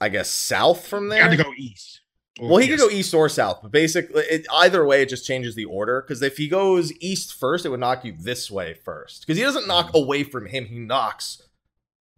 [0.00, 1.22] I guess south from You there.
[1.28, 2.00] have to go east.
[2.40, 5.56] Well, he could go east or south, but basically, it, either way, it just changes
[5.56, 6.00] the order.
[6.02, 9.22] Because if he goes east first, it would knock you this way first.
[9.22, 10.02] Because he doesn't knock Mhm.
[10.04, 11.42] away from him; he knocks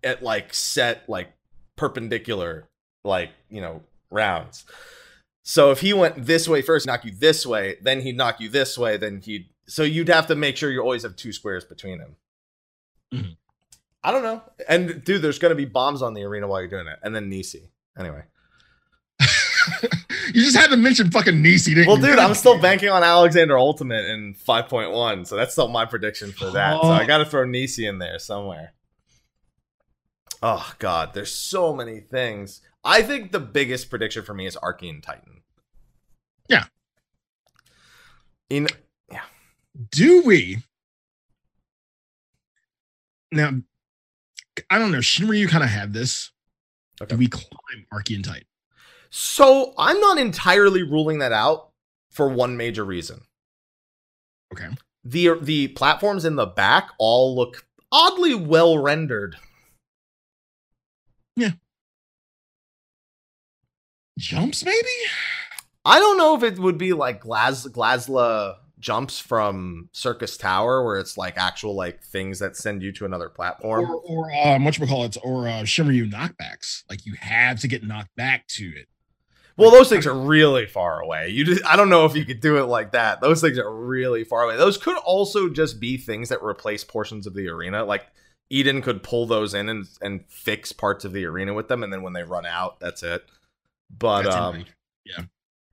[0.04, 1.32] at like set like
[1.76, 2.68] perpendicular,
[3.02, 4.66] like you know rounds.
[5.42, 8.50] So if he went this way first, knock you this way, then he'd knock you
[8.50, 9.48] this way, then he'd.
[9.66, 12.16] So you'd have to make sure you always have two squares between them.
[13.14, 13.36] Mhm.
[14.02, 16.86] I don't know, and dude, there's gonna be bombs on the arena while you're doing
[16.86, 17.70] it, and then Nisi.
[17.98, 18.22] Anyway.
[20.32, 22.02] you just had to mention fucking Nisi, didn't Well, you?
[22.04, 26.32] Well, dude, I'm still banking on Alexander Ultimate in 5.1, so that's still my prediction
[26.32, 26.80] for that.
[26.80, 27.06] So I Oh.
[27.06, 28.72] got to throw Nisi in there somewhere.
[30.42, 32.62] Oh god, there's so many things.
[32.82, 35.42] I think the biggest prediction for me is Archean Titan.
[36.48, 36.64] Yeah.
[38.48, 38.66] In
[39.12, 39.24] yeah.
[39.90, 40.62] Do we
[43.30, 43.60] now?
[44.68, 44.98] I don't know.
[44.98, 46.30] Shinryu kind of had this.
[47.00, 47.14] Okay.
[47.14, 48.44] Do we climb Archean Titan?
[49.10, 51.70] so I'm not entirely ruling that out
[52.10, 53.20] for one major reason.
[54.52, 54.68] Okay.
[55.04, 59.36] The the platforms in the back all look oddly well rendered.
[61.36, 61.52] Yeah.
[64.18, 64.88] Jumps, maybe?
[65.84, 70.98] I don't know if it would be like Glas Glasla jumps from Syrcus Tower, where
[70.98, 73.90] it's like actual like things that send you to another platform.
[73.90, 76.84] Or, or uh, call it, or uh, you knockbacks.
[76.88, 78.88] Like you have to get knocked back to it.
[79.56, 81.28] Well, those things are really far away.
[81.28, 83.20] You just, I don't know if you could do it like that.
[83.20, 84.56] Those things are really far away.
[84.56, 87.84] Those could also just be things that replace portions of the arena.
[87.84, 88.06] Like
[88.48, 91.92] Eden could pull those in and, and fix parts of the arena with them, and
[91.92, 93.24] then when they run out, that's it.
[93.90, 94.64] But That's um,
[95.04, 95.24] yeah.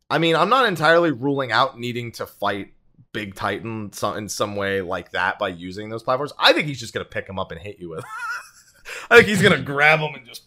[0.09, 2.73] I mean, I'm not entirely ruling out needing to fight
[3.17, 6.33] Big Titan in some way like that by using those platforms.
[6.37, 8.05] I think he's just gonna pick him up and hit you with.
[9.09, 10.43] I think he's gonna grab him and just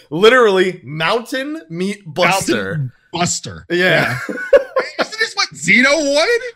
[0.10, 2.64] literally mountain meat buster.
[2.64, 3.66] Mountain Buster.
[3.70, 6.54] Yeah, Isn't this what Zeno wanted?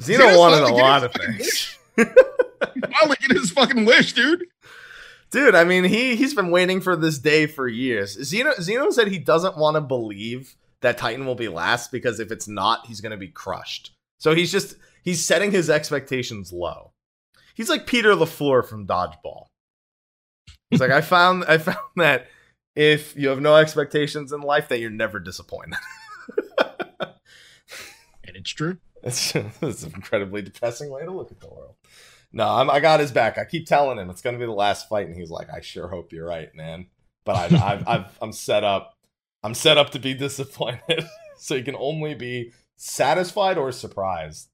[0.00, 4.46] Xeno Xeno's wanted a lot of things, Finally get his fucking wish, dude.
[5.30, 5.54] dude.
[5.54, 8.16] I mean, he he's been waiting for this day for years.
[8.16, 12.32] Xeno Xeno said he doesn't want to believe that Titan will be last because if
[12.32, 13.92] it's not, he's gonna be crushed.
[14.20, 16.92] So he's just he's setting his expectations low.
[17.54, 19.46] He's like Peter LaFleur from Dodgeball.
[20.70, 22.28] He's like, I found I found that
[22.76, 25.74] if you have no expectations in life, that you're never disappointed.
[28.30, 28.78] And it's true.
[29.02, 31.74] It's, it's an incredibly depressing way to look at the world.
[32.32, 33.38] No, I'm, I got his back.
[33.38, 35.60] I keep telling him it's going to be the last fight, and he's like, "I
[35.60, 36.86] sure hope you're right, man."
[37.24, 38.94] But I, I've, I've, I'm set up.
[39.42, 41.04] I'm set up to be disappointed,
[41.38, 44.48] so you can only be satisfied or surprised.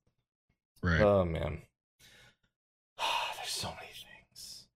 [0.83, 1.01] Right.
[1.01, 1.63] Oh man,
[3.37, 4.67] there's so many things.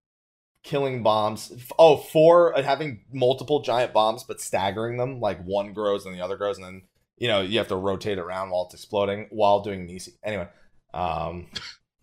[0.63, 1.53] Killing bombs.
[1.79, 5.21] Oh, four uh, having multiple giant bombs, but staggering them.
[5.21, 6.83] Like one grows and the other grows, and then
[7.19, 10.13] you know you have to rotate around while it's exploding while doing Nisi.
[10.25, 10.49] Anyway,
[10.95, 11.49] um,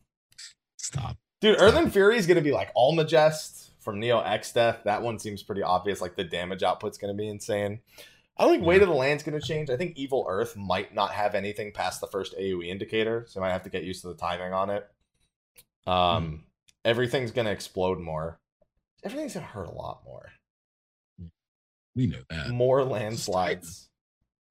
[0.78, 1.18] Stop.
[1.42, 4.84] dude, Earthen Fury is gonna be like Almagest from Neo Exdeath.
[4.84, 6.02] That one seems pretty obvious.
[6.02, 7.80] Like the damage output's gonna be insane.
[8.40, 9.70] I don't think Weight of the Land's gonna change.
[9.70, 13.48] I think Evil Earth might not have anything past the first AoE indicator, so I
[13.48, 14.88] might have to get used to the timing on it.
[15.88, 16.44] Um,
[16.86, 18.40] everything's gonna explode more.
[19.04, 20.30] Everything's gonna hurt a lot more.
[21.96, 22.50] We know that.
[22.50, 23.90] More landslides.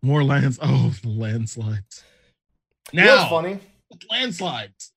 [0.03, 0.59] More lands.
[0.61, 2.03] Oh, the landslides.
[2.93, 3.61] You know Now, funny?
[4.11, 4.93] landslides.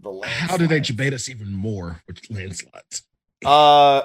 [0.00, 0.88] The How did they landslides.
[0.88, 3.02] debate us even more with landslides?
[3.44, 4.02] Uh,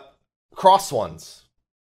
[0.56, 1.40] cross ones.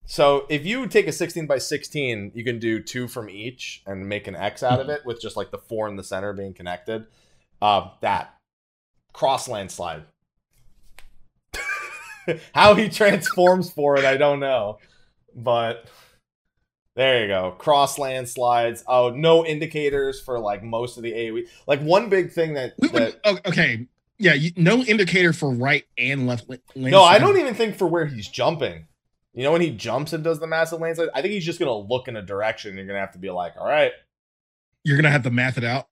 [0.10, 4.10] So if you take a 16 by 16, you can do two from each and
[4.10, 6.56] make an X out of it with just like the four in the center being
[6.56, 7.06] connected.
[7.62, 8.34] Uh, that
[9.14, 10.06] cross landslide.
[12.56, 14.80] How he transforms for it, I don't know,
[15.36, 15.86] but
[16.96, 17.52] there you go.
[17.60, 18.84] Cross landslides.
[18.88, 21.48] Oh, no indicators for like most of the AOE.
[21.68, 23.86] Like one big thing that, We that would, okay.
[24.18, 26.90] Yeah, you, no indicator for right and left la- lane.
[26.90, 28.88] No, I don't even think for where he's jumping.
[29.34, 31.74] You know, when he jumps and does the massive landslide, I think he's just gonna
[31.78, 32.76] look in a direction.
[32.76, 33.92] You're gonna have to be like, all right,
[34.84, 35.88] You're gonna have to math it out.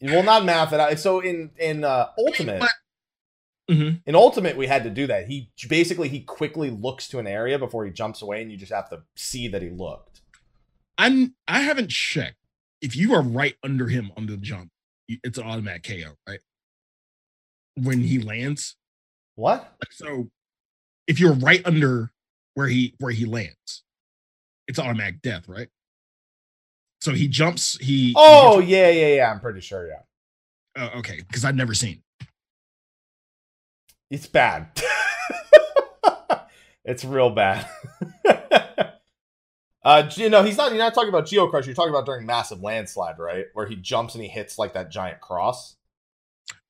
[0.00, 0.98] you will not math it out.
[0.98, 2.62] So in in uh, ultimate,
[3.70, 4.02] Mhm.
[4.04, 5.28] in ultimate, we had to do that.
[5.28, 8.72] He basically he quickly looks to an area before he jumps away, and you just
[8.72, 10.20] have to see that he looked.
[10.98, 11.34] I'm.
[11.46, 12.36] I haven't checked.
[12.80, 14.70] If you are right under him on the jump,
[15.08, 16.40] it's an automatic KO, right?
[17.76, 18.76] When he lands,
[19.36, 19.76] What?
[19.90, 20.30] so,
[21.06, 22.12] if you're right under
[22.54, 23.82] where he where he lands,
[24.68, 25.68] it's automatic death, right?
[27.00, 27.78] So he jumps.
[27.80, 28.08] He.
[28.08, 29.32] he Oh gets- yeah, yeah, yeah.
[29.32, 29.88] I'm pretty sure.
[29.88, 30.02] Yeah,
[30.76, 32.02] oh, okay, because I've never seen.
[34.10, 34.68] it's bad.
[36.84, 37.66] it's real bad.
[39.84, 40.70] uh, you know, he's not.
[40.70, 41.66] You're not talking about Geocrush.
[41.66, 43.46] You're talking about during massive landslide, right?
[43.54, 45.76] Where he jumps and he hits like that giant cross.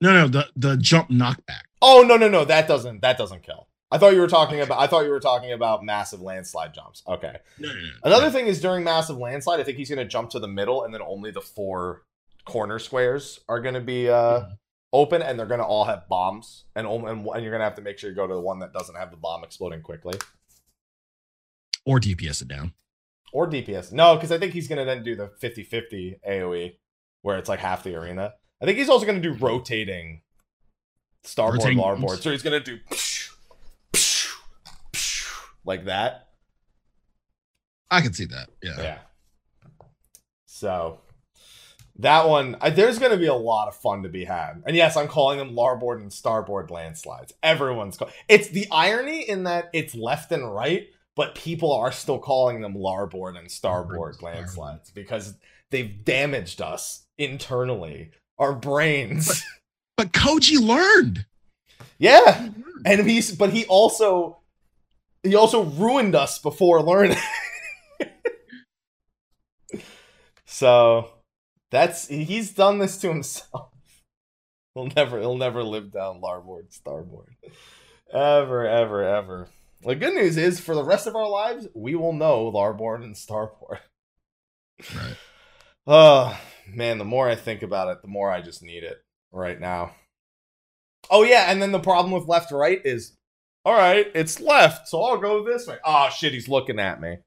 [0.00, 1.62] No, no, the the jump knockback.
[1.80, 2.44] Oh no, no, no.
[2.44, 3.02] That doesn't.
[3.02, 3.68] That doesn't kill.
[3.92, 4.78] I thought you were talking about.
[4.80, 7.02] I thought you were talking about massive landslide jumps.
[7.06, 7.36] Okay.
[7.58, 7.88] No, no, no.
[8.04, 10.82] Another thing is during massive landslide, I think he's going to jump to the middle,
[10.84, 12.02] and then only the four
[12.44, 14.58] corner squares are going to be uh, Mhm.
[14.92, 17.76] open, and they're going to all have bombs, and, and and you're going to have
[17.76, 20.18] to make sure you go to the one that doesn't have the bomb exploding quickly,
[21.84, 22.72] or DPS it down.
[23.32, 23.92] or DPS.
[23.92, 26.76] No, because I think he's going to then do the 50-50 AOE,
[27.22, 28.34] where it's like half the arena.
[28.60, 30.22] I think he's also going to do rotating
[31.24, 32.22] starboard, larboard.
[32.22, 32.78] So he's going to do
[35.64, 36.28] like that.
[37.90, 38.48] I can see that.
[38.62, 38.80] Yeah.
[38.80, 38.98] Yeah.
[40.46, 41.00] So
[41.98, 44.62] that one, I, there's going to be a lot of fun to be had.
[44.66, 47.32] And yes, I'm calling them larboard and starboard landslides.
[47.42, 52.18] Everyone's call- it's the irony in that it's left and right, but people are still
[52.18, 54.36] calling them larboard and starboard Starboard.
[54.38, 55.34] landslides because
[55.70, 59.42] they've damaged us internally, our brains.
[59.98, 61.26] But Koji learned.
[61.98, 62.48] yeah,
[62.86, 64.38] and he's but he also
[65.22, 67.18] he also ruined us before learning.
[70.46, 71.10] so
[71.70, 73.70] that's he's done this to himself.
[74.74, 77.36] He'll never he'll never live down larboard starboard.
[78.12, 79.48] Ever, ever, ever.
[79.82, 83.16] The good news is for the rest of our lives, we will know larboard and
[83.16, 83.80] starboard.
[84.94, 85.16] Right.
[85.86, 88.98] Oh man, the more I think about it, the more I just need it
[89.32, 89.94] right now.
[91.10, 93.16] Oh yeah, and then the problem with left right is,
[93.64, 95.78] all right, it's left, so I'll go this way.
[95.84, 97.18] Oh shit, he's looking at me.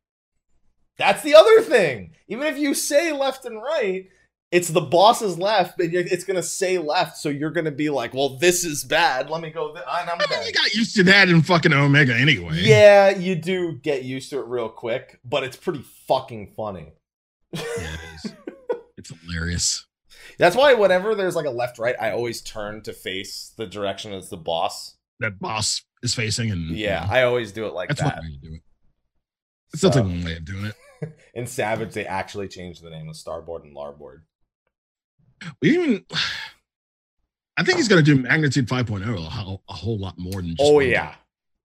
[0.97, 2.11] That's the other thing.
[2.27, 4.07] Even if you say left and right,
[4.51, 8.37] it's the boss's left, but it's gonna say left, so you're gonna be like, "Well,
[8.37, 9.29] this is bad.
[9.29, 11.73] Let me go." Th- and I'm I mean, you got used to that in fucking
[11.73, 12.53] Omega anyway.
[12.55, 16.93] Yeah, you do get used to it real quick, but it's pretty fucking funny.
[17.53, 18.33] Yeah, it is.
[18.97, 19.85] it's hilarious.
[20.37, 24.13] That's why whenever there's like a left right, I always turn to face the direction
[24.13, 24.95] as the boss.
[25.19, 27.97] That boss is facing, and Yeah, I always do it like that.
[27.97, 28.17] that's that.
[28.21, 28.61] one way to do it.
[29.73, 30.75] It's So, one way of doing it.
[31.33, 34.23] in Savage, they actually changed the name of Starboard and Larboard.
[35.61, 36.05] We even,
[37.57, 40.55] I think he's going to do magnitude 5.0 a whole, a whole lot more than.
[40.55, 41.15] Just Oh yeah,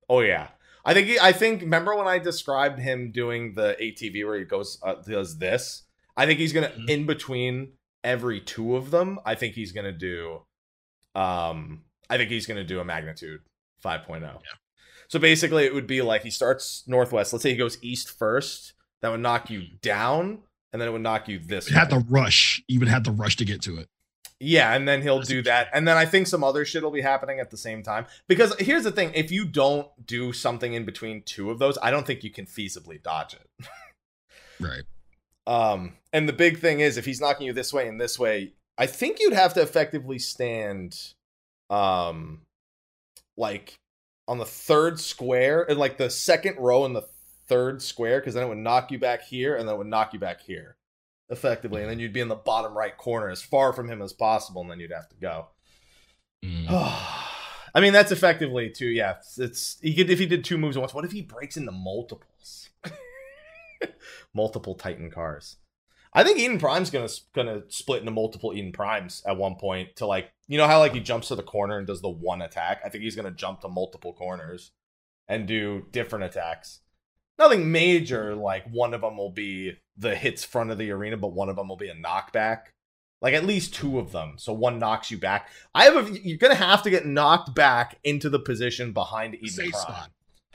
[0.08, 0.48] oh yeah.
[0.84, 4.44] I think he, I think remember when I described him doing the ATV where he
[4.44, 5.82] goes uh, does this.
[6.16, 6.88] I think he's gonna Mhm.
[6.90, 7.72] in between
[8.02, 9.20] every two of them.
[9.24, 10.42] I think he's gonna do,
[11.14, 13.40] um, I think he's gonna do a magnitude
[13.84, 14.40] 5.0.
[15.08, 17.32] So basically, it would be like he starts northwest.
[17.32, 18.74] Let's say he goes east first.
[19.02, 20.42] That would knock you down,
[20.72, 21.68] and then it would knock you this.
[21.68, 22.62] You had to rush.
[22.68, 23.88] You would have to rush to get to it.
[24.38, 25.68] Yeah, and then he'll That's do that.
[25.74, 28.06] And then I think some other shit will be happening at the same time.
[28.26, 31.90] Because here's the thing if you don't do something in between two of those, I
[31.90, 33.66] don't think you can feasibly dodge it.
[34.60, 34.84] Right.
[35.46, 38.52] Um, and the big thing is if he's knocking you this way and this way,
[38.76, 41.14] I think you'd have to effectively stand
[41.70, 42.42] um
[43.36, 43.74] like
[44.28, 47.06] on the third square and like the second row in the
[47.48, 50.12] third square, because then it would knock you back here and then it would knock
[50.12, 50.76] you back here.
[51.28, 54.12] Effectively, and then you'd be in the bottom right corner as far from him as
[54.12, 55.46] possible, and then you'd have to go.
[56.44, 56.66] Mm.
[57.74, 58.88] I mean, that's effectively too.
[58.88, 60.92] Yeah, it's, it's he could if he did two moves at once.
[60.92, 62.70] What if he breaks into multiples,
[64.34, 65.56] multiple Titan cars?
[66.12, 70.06] I think Eden Prime's gonna gonna split into multiple Eden Primes at one point to
[70.06, 72.80] like you know how like he jumps to the corner and does the one attack.
[72.84, 74.72] I think he's gonna jump to multiple corners
[75.28, 76.80] and do different attacks.
[77.38, 78.34] Nothing major.
[78.34, 81.56] Like one of them will be the hits front of the arena, but one of
[81.56, 82.62] them will be a knockback.
[83.22, 84.34] Like at least two of them.
[84.38, 85.48] So one knocks you back.
[85.74, 86.20] I have a.
[86.20, 89.82] You're gonna have to get knocked back into the position behind Eden Safe Prime.
[89.82, 90.10] spot.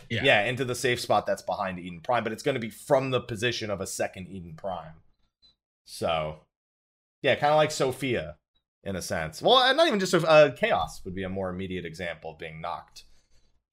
[0.10, 0.23] Yeah.
[0.23, 0.44] Yeah.
[0.44, 3.69] into the safe spot that's behind Eden Prime, but it's gonna be from the position
[3.69, 4.94] of a second Eden Prime.
[5.86, 6.41] So,
[7.22, 8.36] yeah, kind of like Sophia
[8.84, 9.41] in a sense.
[9.41, 13.06] Well, not even just uh, Chaos would be a more immediate example of being knocked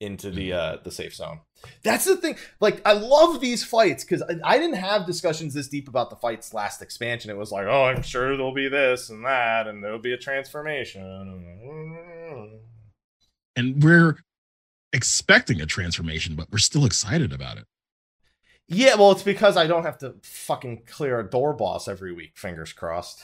[0.00, 1.38] into the uh the safe zone.
[1.84, 2.34] That's the thing.
[2.58, 6.16] Like, I love these fights because I, I didn't have discussions this deep about the
[6.16, 7.30] fights last expansion.
[7.30, 10.18] It was like, oh, I'm sure there'll be this and that, and there'll be a
[10.18, 11.04] transformation.
[13.54, 14.16] And we're
[14.92, 17.64] expecting a transformation, but we're still excited about it.
[18.72, 22.32] Yeah, well, it's because I don't have to fucking clear a door boss every week.
[22.36, 23.22] Fingers crossed.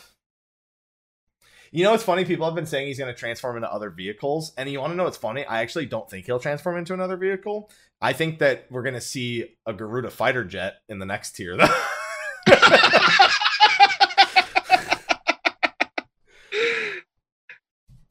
[1.70, 2.24] You know, it's funny.
[2.26, 4.96] People have been saying he's going to transform into other vehicles, and you want to
[4.96, 5.44] know what's funny?
[5.46, 7.70] I actually don't think he'll transform into another vehicle.
[8.00, 11.56] I think that we're going to see a Garuda fighter jet in the next tier,
[11.56, 11.66] though.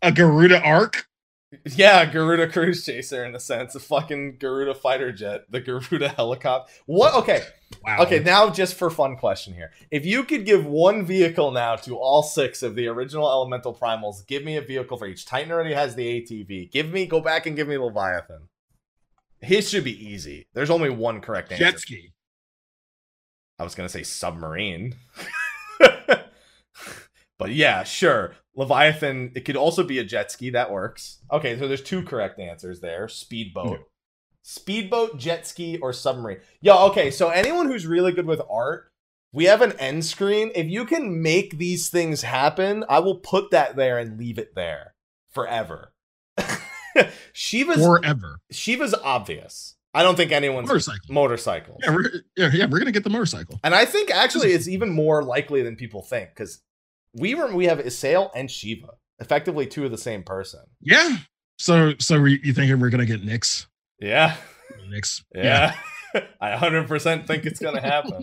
[0.03, 1.07] A Garuda arc?
[1.65, 6.71] Yeah, Garuda cruise chaser in a sense, a fucking Garuda fighter jet, the Garuda helicopter.
[6.85, 7.13] What?
[7.15, 7.43] Okay,
[7.83, 8.03] Wow.
[8.03, 9.71] Okay, now just for fun question here.
[9.91, 14.25] If you could give one vehicle now to all six of the original elemental primals,
[14.25, 15.25] give me a vehicle for each.
[15.25, 16.71] Titan already has the ATV.
[16.71, 18.47] Give me go back and give me Leviathan.
[19.41, 20.47] His should be easy.
[20.53, 21.65] There's only one correct answer.
[21.65, 22.13] Jet ski.
[23.59, 24.95] I was gonna say submarine.
[27.39, 28.35] but yeah, sure.
[28.55, 31.19] Leviathan, it could also be a jet ski, that works.
[31.31, 33.07] Okay, so there's two correct answers there.
[33.07, 33.71] Speedboat.
[33.79, 33.85] Yeah.
[34.41, 36.39] Speedboat, jet ski, or submarine.
[36.61, 38.91] Yo, okay, so anyone who's really good with art,
[39.33, 40.51] we have an end screen.
[40.55, 44.55] If you can make these things happen, I will put that there and leave it
[44.55, 44.95] there
[45.29, 45.93] forever.
[47.33, 48.39] Shiva's Forever.
[48.51, 49.75] Shiva's obvious.
[49.93, 51.13] I don't think anyone's Motorcycle.
[51.13, 51.79] motorcycles.
[51.83, 53.59] Yeah, we're, yeah, yeah, we're gonna get the motorcycle.
[53.63, 56.61] And I think actually it's even more likely than people think because
[57.17, 58.89] we were we have Ysayle and Shiva,
[59.19, 60.61] effectively two of the same person.
[60.81, 61.17] Yeah.
[61.59, 63.65] So, so you think we're gonna get Nyx?
[63.99, 64.35] Yeah,
[64.89, 65.23] Nyx.
[65.33, 65.75] yeah.
[66.41, 68.21] I 100% think it's gonna happen.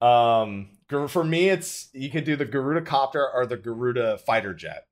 [0.00, 0.70] um,
[1.08, 4.86] for me, it's you could do the Garuda copter or the Garuda fighter jet.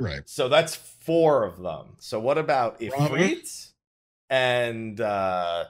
[0.00, 0.28] Right.
[0.28, 1.96] So that's four of them.
[2.00, 2.80] So what about.
[2.80, 3.70] Ifrit
[4.30, 5.64] and uh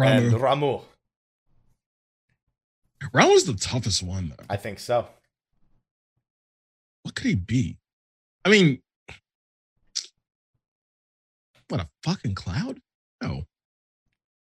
[0.00, 0.40] and Ramuh.
[0.40, 0.82] Ramuh?
[3.12, 4.44] Ramuh's the toughest one though.
[4.48, 5.08] I think so.
[7.06, 7.78] What could he be?
[8.44, 8.82] I mean,
[11.68, 12.80] what a fucking cloud?
[13.22, 13.44] No.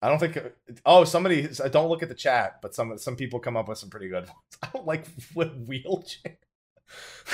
[0.00, 0.38] I don't think.
[0.86, 1.46] Oh, somebody.
[1.62, 4.08] I Don't look at the chat, but some some people come up with some pretty
[4.08, 4.38] good ones.
[4.62, 6.38] I don't like wheelchair.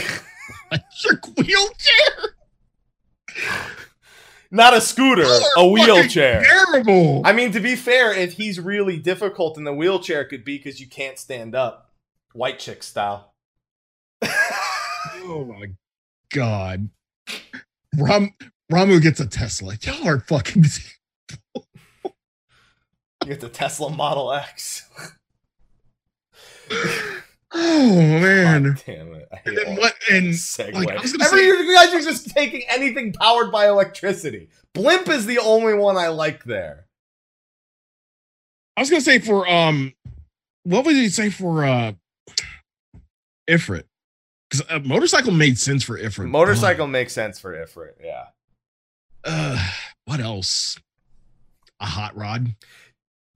[1.05, 2.35] Your wheelchair.
[4.51, 6.43] Not a scooter, a wheelchair.
[6.43, 7.23] Terrible.
[7.25, 10.81] I mean, to be fair, if he's really difficult in the wheelchair, could be because
[10.81, 11.93] you can't stand up,
[12.33, 13.33] white chick style.
[15.23, 15.71] Oh my
[16.33, 16.91] god.
[17.97, 18.35] Ram
[18.71, 19.77] Ramuh gets a Tesla.
[19.83, 20.65] Y'all are fucking.
[21.55, 22.13] you
[23.27, 24.89] get the Tesla Model X.
[27.53, 28.63] Oh man!
[28.63, 29.29] God damn it!
[29.45, 29.95] and then what?
[30.09, 30.87] And Segway.
[30.87, 34.49] like, I was gonna Every say- you guys are just taking anything powered by electricity.
[34.73, 36.87] Blimp is the only one I like there.
[38.77, 39.93] I was gonna say for um,
[40.63, 41.93] what would he say for uh,
[43.49, 43.85] Ifrit?
[44.51, 46.29] Because a motorcycle made sense for Ifrit.
[46.29, 47.93] Motorcycle makes sense for Ifrit.
[48.03, 48.25] Yeah.
[49.25, 49.71] Uh,
[50.07, 50.79] what else?
[51.79, 52.57] A hot rod.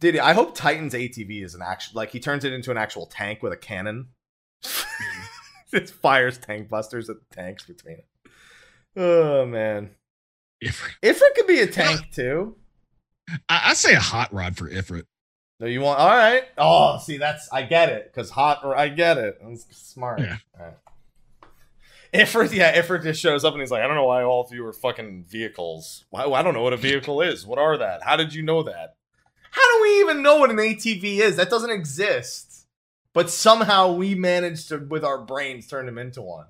[0.01, 3.07] Dude, I hope Titan's ATV is an actual like he turns it into an actual
[3.07, 4.09] tank with a cannon.
[5.73, 8.07] it fires tank busters at the tanks between it.
[8.97, 9.91] Oh man.
[10.62, 10.93] Ifrit.
[11.03, 12.57] Ifrit could be a tank too.
[13.49, 15.05] I, I say a hot rod for Ifrit.
[15.61, 16.45] No, you want all right.
[16.59, 18.61] Oh, see, that's I get it because hot.
[18.65, 19.39] Or I get it.
[19.41, 20.20] That's smart.
[20.20, 20.36] Yeah.
[20.59, 20.74] All right.
[22.15, 24.53] Ifrit, yeah, Ifrit just shows up and he's like, I don't know why all of
[24.53, 26.05] you are fucking vehicles.
[26.11, 27.45] Why, I don't know what a vehicle is.
[27.45, 28.05] What are that?
[28.05, 28.95] How did you know that?
[29.51, 31.36] How do we even know what an ATV is?
[31.36, 32.66] That doesn't exist.
[33.12, 36.47] But somehow we managed to, with our brains, turn them into one.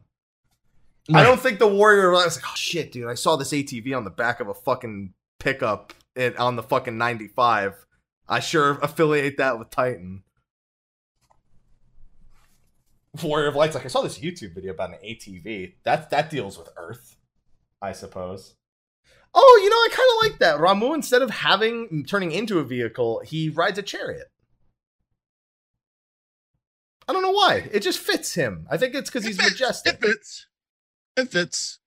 [1.12, 4.04] I don't think the warrior was like, oh shit, dude, I saw this ATV on
[4.04, 5.92] the back of a fucking pickup
[6.38, 7.86] on the fucking 95.
[8.26, 10.23] I sure affiliate that with Titan.
[13.22, 15.74] Warrior of Light's like, I saw this YouTube video about an ATV.
[15.84, 17.16] That that deals with Earth,
[17.80, 18.54] I suppose.
[19.34, 20.60] Oh, you know, I kind of like that.
[20.60, 24.28] Ramuh, instead of having turning into a vehicle, he rides a chariot.
[27.08, 27.68] I don't know why.
[27.72, 28.66] It just fits him.
[28.70, 29.50] I think it's because he's fits.
[29.50, 29.94] majestic.
[29.94, 30.46] It fits.
[31.16, 31.78] It fits.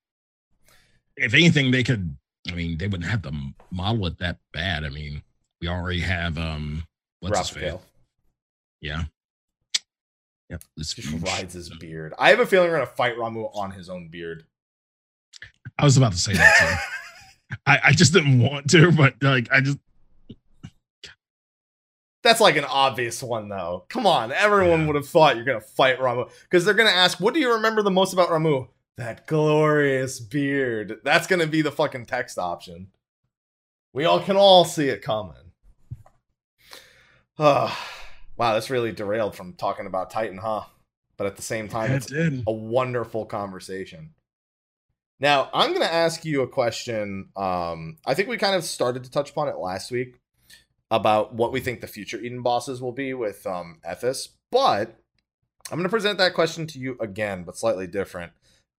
[1.16, 2.18] If anything, they could.
[2.50, 3.32] I mean, they wouldn't have to
[3.72, 4.84] model it that bad.
[4.84, 5.24] I mean,
[5.62, 6.86] we already have um,
[7.20, 7.74] what's his face?
[8.82, 9.06] Yeah.
[10.50, 10.64] Yep.
[10.78, 11.22] Just huge.
[11.24, 12.14] rides his beard.
[12.18, 14.46] I have a feeling we're gonna fight Ramuh on his own beard.
[15.78, 16.56] I was about to say that
[17.50, 17.58] too.
[17.66, 19.78] I, I just didn't want to, but like I just
[22.24, 23.86] That's like an obvious one, though.
[23.90, 24.88] Come on, everyone Yeah.
[24.88, 27.82] would have thought you're gonna fight Ramuh because they're gonna ask, "What do you remember
[27.82, 31.00] the most about Ramuh?" That glorious beard.
[31.04, 32.88] That's gonna be the fucking text option.
[33.94, 35.52] We all can all see it coming.
[37.38, 37.78] Ah,
[38.38, 40.64] wow, that's really derailed from talking about Titan, huh?
[41.18, 42.44] But at the same time, it it's did.
[42.48, 44.12] a wonderful conversation.
[45.20, 47.30] Now, I'm going to ask you a question.
[47.36, 50.20] Um, I think we kind of started to touch upon it last week
[50.92, 55.00] about what we think the future Eden bosses will be with um, Ethis, but
[55.70, 58.32] I'm going to present that question to you again, but slightly different.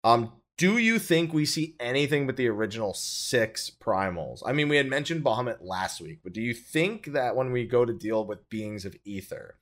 [0.04, 4.42] Um, do you think we see anything but the original six primals?
[4.44, 7.64] I mean, we had mentioned Bahamut last week, but do you think that when we
[7.64, 9.56] go to deal with beings of ether,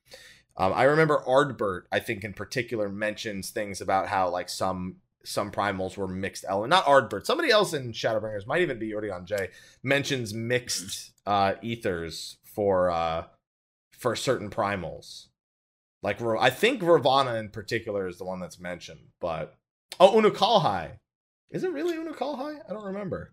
[0.57, 5.51] um, I remember Ardbert, I think in particular, mentions things about how like some some
[5.51, 6.71] primals were mixed element.
[6.71, 9.51] Not Ardbert, somebody else in Shadowbringers, might even be Urianger,
[9.83, 13.25] mentions mixed uh, ethers for uh,
[13.91, 15.27] for certain primals.
[16.03, 19.57] Like I think Ravana in particular is the one that's mentioned, but
[20.01, 20.99] oh Unukalhai.
[21.51, 22.59] Is it really Unukalhai?
[22.69, 23.33] I don't remember.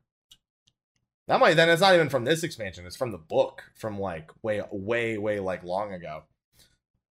[1.27, 4.29] That might then it's not even from this expansion, it's from the book from like
[4.43, 6.23] way way way like long ago.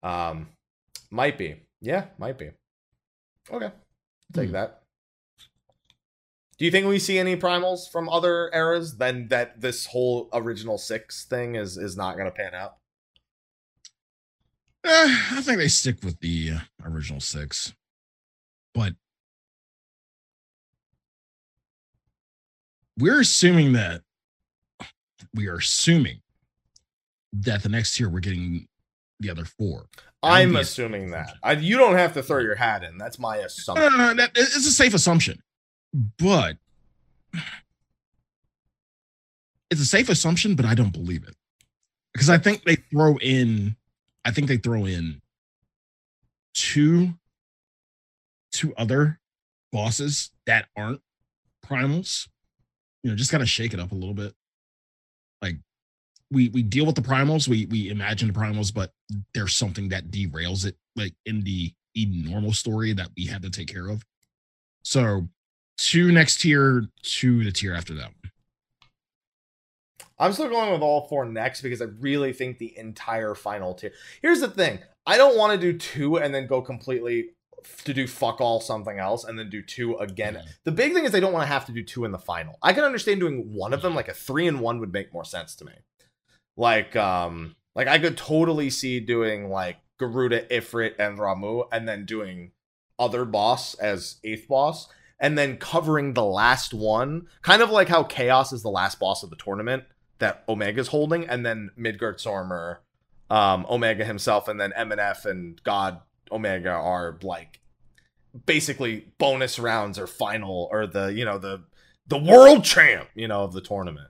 [0.02, 0.48] Um
[1.10, 1.56] might be.
[1.80, 2.50] Yeah, might be.
[3.50, 3.70] Okay.
[4.32, 4.52] Take Hmm.
[4.54, 4.82] that.
[6.58, 10.78] Do you think we see any primals from other eras then that this whole original
[10.78, 12.76] 6 thing is is not going to pan out?
[14.84, 17.72] Eh, I think they stick with the uh, original six,
[18.74, 18.94] but
[22.98, 24.02] we're assuming that
[25.34, 26.20] we are assuming
[27.32, 28.68] that the next year we're getting
[29.20, 29.86] the other four.
[30.22, 31.34] I'm assuming that.
[31.42, 32.98] I, you don't have to throw your hat in.
[32.98, 33.92] That's my No, assumption.
[33.92, 35.42] no, no, that, it's a safe assumption,
[36.18, 36.56] but
[39.70, 41.34] it's a safe assumption, but I don't believe it
[42.12, 43.76] because I think they throw in,
[44.24, 45.22] I think they throw in
[46.54, 47.14] two,
[48.52, 49.18] two other
[49.72, 51.00] bosses that aren't
[51.66, 52.28] primals.
[53.02, 54.34] You know, just kind of shake it up a little bit.
[55.40, 55.56] Like
[56.30, 58.92] we we deal with the primals, we we imagine the primals, but
[59.34, 63.50] there's something that derails it, like in the Eden normal story that we had to
[63.50, 64.04] take care of.
[64.82, 65.28] So
[65.76, 68.12] two next tier, two the tier after that.
[70.18, 73.92] I'm still going with all four next because I really think the entire final tier.
[74.22, 77.30] Here's the thing: I don't want to do two and then go completely
[77.84, 80.34] to do fuck all something else and then do two again.
[80.34, 80.48] Mhm.
[80.64, 82.58] The big thing is they don't want to have to do two in the final.
[82.62, 85.24] I can understand doing one of them, like a three and one would make more
[85.24, 85.72] sense to me.
[86.56, 92.04] Like, um, like I could totally see doing like Garuda, Ifrit, and Ramuh, and then
[92.04, 92.52] doing
[92.98, 98.02] other boss as eighth boss, and then covering the last one, kind of like how
[98.02, 99.84] Chaos is the last boss of the tournament
[100.18, 102.78] that Omega's holding, and then Midgardsormr,
[103.30, 106.00] um, Omega himself, and then MNF and God
[106.32, 107.60] Omega are like
[108.46, 111.62] basically bonus rounds or final or the you know the
[112.06, 114.08] the world champ you know of the tournament.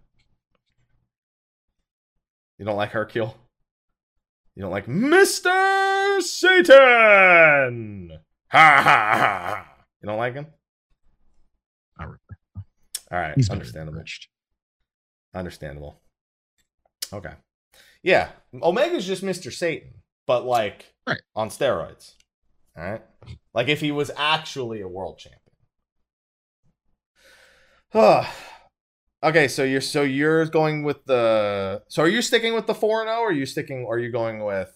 [2.58, 3.36] You don't like Hercule?
[4.54, 6.20] You don't like Mr.
[6.20, 8.12] Satan?
[8.48, 9.66] Ha ha ha ha.
[10.02, 10.46] You don't like him?
[11.98, 12.18] Not really.
[13.10, 14.02] All right, He's understandable.
[15.34, 16.00] Understandable.
[17.12, 17.32] Okay.
[18.02, 18.28] Yeah,
[18.60, 19.52] Omega's just Mr.
[19.52, 21.20] Satan, but like Right.
[21.34, 22.14] on steroids.
[22.76, 23.02] All right.
[23.54, 25.38] Like if he was actually a world champion.
[29.22, 33.02] okay, so you're so you're going with the so are you sticking with the 4
[33.02, 34.72] and 0 or are you sticking or are you going with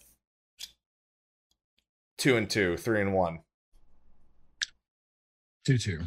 [2.18, 3.38] 2 and 2, 3 and 1?
[5.64, 6.00] Two two.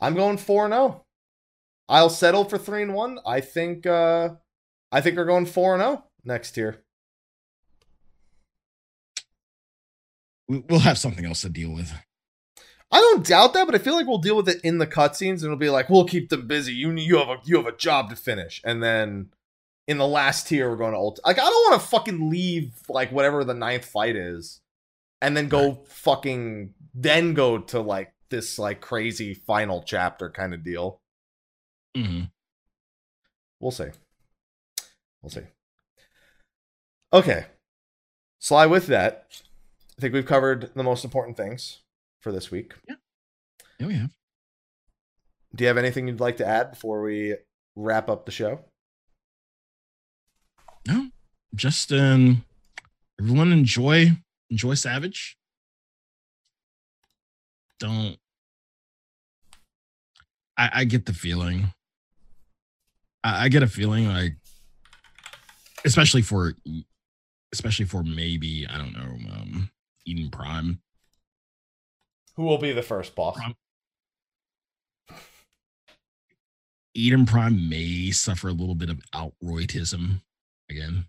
[0.00, 1.04] I'm going 4 and 0.
[1.88, 3.18] I'll settle for 3 and 1.
[3.26, 4.30] I think uh
[4.90, 6.84] I think we're going 4 and 0 next year.
[10.48, 11.92] We- We'll have something else to deal with.
[12.90, 15.36] I don't doubt that, but I feel like we'll deal with it in the cutscenes,
[15.36, 16.72] and it'll be like we'll keep them busy.
[16.72, 19.28] You you have a you have a job to finish, and then
[19.86, 21.20] in the last tier we're going to ult.
[21.24, 24.62] Like I don't want to fucking leave like whatever the ninth fight is,
[25.20, 30.64] and then go fucking then go to like this like crazy final chapter kind of
[30.64, 31.02] deal.
[31.94, 32.24] Mm-hmm.
[33.60, 33.88] We'll see.
[35.20, 35.42] We'll see.
[37.12, 37.46] Okay.
[38.38, 39.26] Sly with that.
[39.96, 41.80] I think we've covered the most important things
[42.20, 42.74] for this week.
[42.88, 44.10] Yeah, we have.
[45.54, 47.36] Do you have anything you'd like to add before we
[47.74, 48.60] wrap up the show?
[50.86, 51.08] No,
[51.54, 52.44] just um,
[53.20, 54.12] everyone enjoy
[54.50, 55.36] enjoy Savage.
[57.80, 58.18] Don't.
[60.56, 61.72] I, I get the feeling.
[63.24, 64.36] I, I get a feeling like,
[65.84, 66.54] especially for,
[67.52, 69.70] especially for maybe I don't know, um,
[70.04, 70.80] Eden Prime.
[72.36, 73.36] Who will be the first boss?
[73.36, 73.56] Prom-
[76.94, 80.20] Eden Prime may suffer a little bit of outroitism
[80.70, 81.06] again.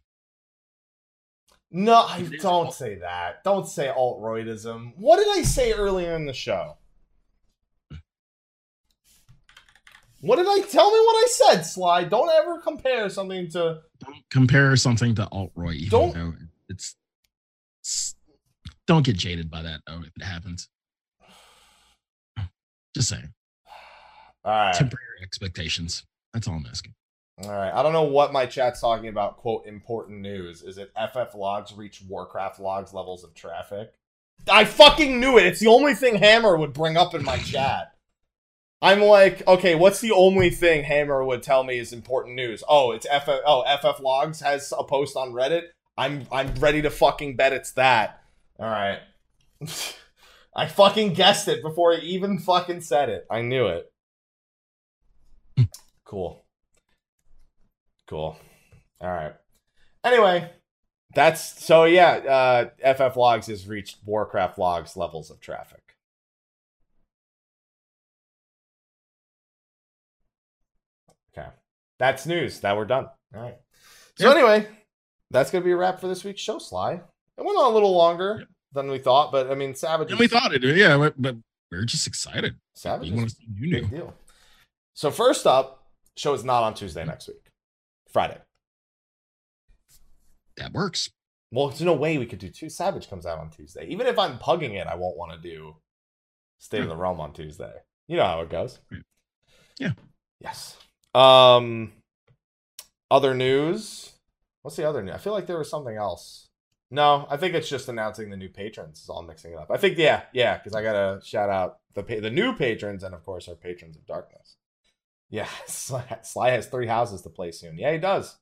[1.72, 3.44] No, I don't say that.
[3.44, 4.94] Don't say alt-roidism.
[4.98, 6.78] What did I say earlier in the show?
[10.22, 12.04] What did I tell me what I said, Sly?
[12.04, 15.80] Don't ever compare something to don't compare something to alt right.
[15.90, 16.96] Don't- it's,
[17.82, 18.16] it's
[18.86, 20.68] don't get jaded by that though if it happens.
[22.96, 23.34] Just saying,
[24.44, 24.74] All right.
[24.74, 26.04] temper your expectations.
[26.34, 26.94] That's all I'm asking.
[27.44, 27.72] All right.
[27.74, 29.38] I don't know what my chat's talking about.
[29.38, 30.62] Quote important news.
[30.62, 33.94] Is it FF logs reach Warcraft logs levels of traffic?
[34.52, 35.46] I fucking knew it.
[35.46, 37.94] It's the only thing Hammer would bring up in my chat.
[38.82, 42.64] I'm like, okay, what's the only thing Hammer would tell me is important news?
[42.68, 43.42] Oh, it's FF.
[43.46, 45.64] Oh, FF logs has a post on Reddit.
[45.98, 48.24] I'm I'm ready to fucking bet it's that.
[48.58, 49.00] All right.
[50.56, 53.26] I fucking guessed it before he even fucking said it.
[53.30, 53.92] I knew it.
[56.06, 56.46] cool.
[58.08, 58.38] Cool.
[59.02, 59.36] All right.
[60.04, 60.50] Anyway,
[61.14, 62.70] that's so yeah.
[62.82, 65.89] Uh, FF logs has reached Warcraft logs levels of traffic.
[72.00, 72.60] That's news.
[72.62, 73.06] That we're done.
[73.36, 73.58] All right.
[74.18, 74.36] So Yeah.
[74.36, 74.68] anyway,
[75.32, 76.58] that's gonna be a wrap for this week's show.
[76.60, 76.94] Sly.
[76.94, 78.46] It went on a little longer Yeah.
[78.74, 80.10] than we thought, but I mean, Savage.
[80.12, 81.36] And we thought it, yeah, but,
[81.72, 82.56] we're just excited.
[82.74, 84.16] Savage is want to see you big deal.
[84.96, 85.86] So first up,
[86.18, 87.48] show is not on Tuesday next week.
[88.12, 88.42] Friday.
[90.58, 91.10] That works.
[91.52, 92.70] Well, there's no way we could do two.
[92.70, 93.86] Savage comes out on Tuesday.
[93.88, 95.76] Even if I'm pugging it, I won't want to do
[96.60, 97.74] State of the Realm on Tuesday.
[98.08, 98.80] You know how it goes.
[99.80, 99.92] Yeah.
[100.42, 100.78] Yes.
[101.14, 101.94] Um.
[103.12, 104.12] Other news.
[104.62, 105.16] What's the other news?
[105.16, 106.48] I feel like there was something else.
[106.92, 109.02] No, I think it's just announcing the new patrons.
[109.02, 109.72] Is all mixing it up.
[109.72, 113.14] I think yeah, yeah, because I gotta shout out the pa- the new patrons and
[113.16, 114.58] of course our patrons of darkness.
[115.30, 117.78] Yeah, Sly, Sly has three houses to play soon.
[117.78, 118.38] Yeah, he does.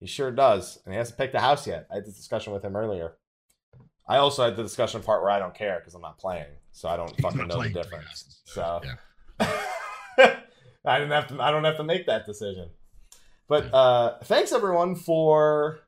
[0.00, 1.86] He sure does, and he hasn't picked a house yet.
[1.90, 3.14] I had this discussion with him earlier.
[4.08, 6.88] I also had the discussion part where I don't care because I'm not playing, so
[6.88, 8.06] I don't He's fucking know the difference.
[8.06, 9.56] houses, So, yeah.
[10.84, 11.40] I didn't have to.
[11.40, 12.70] I don't have to make that decision.
[13.48, 15.80] But uh, thanks everyone for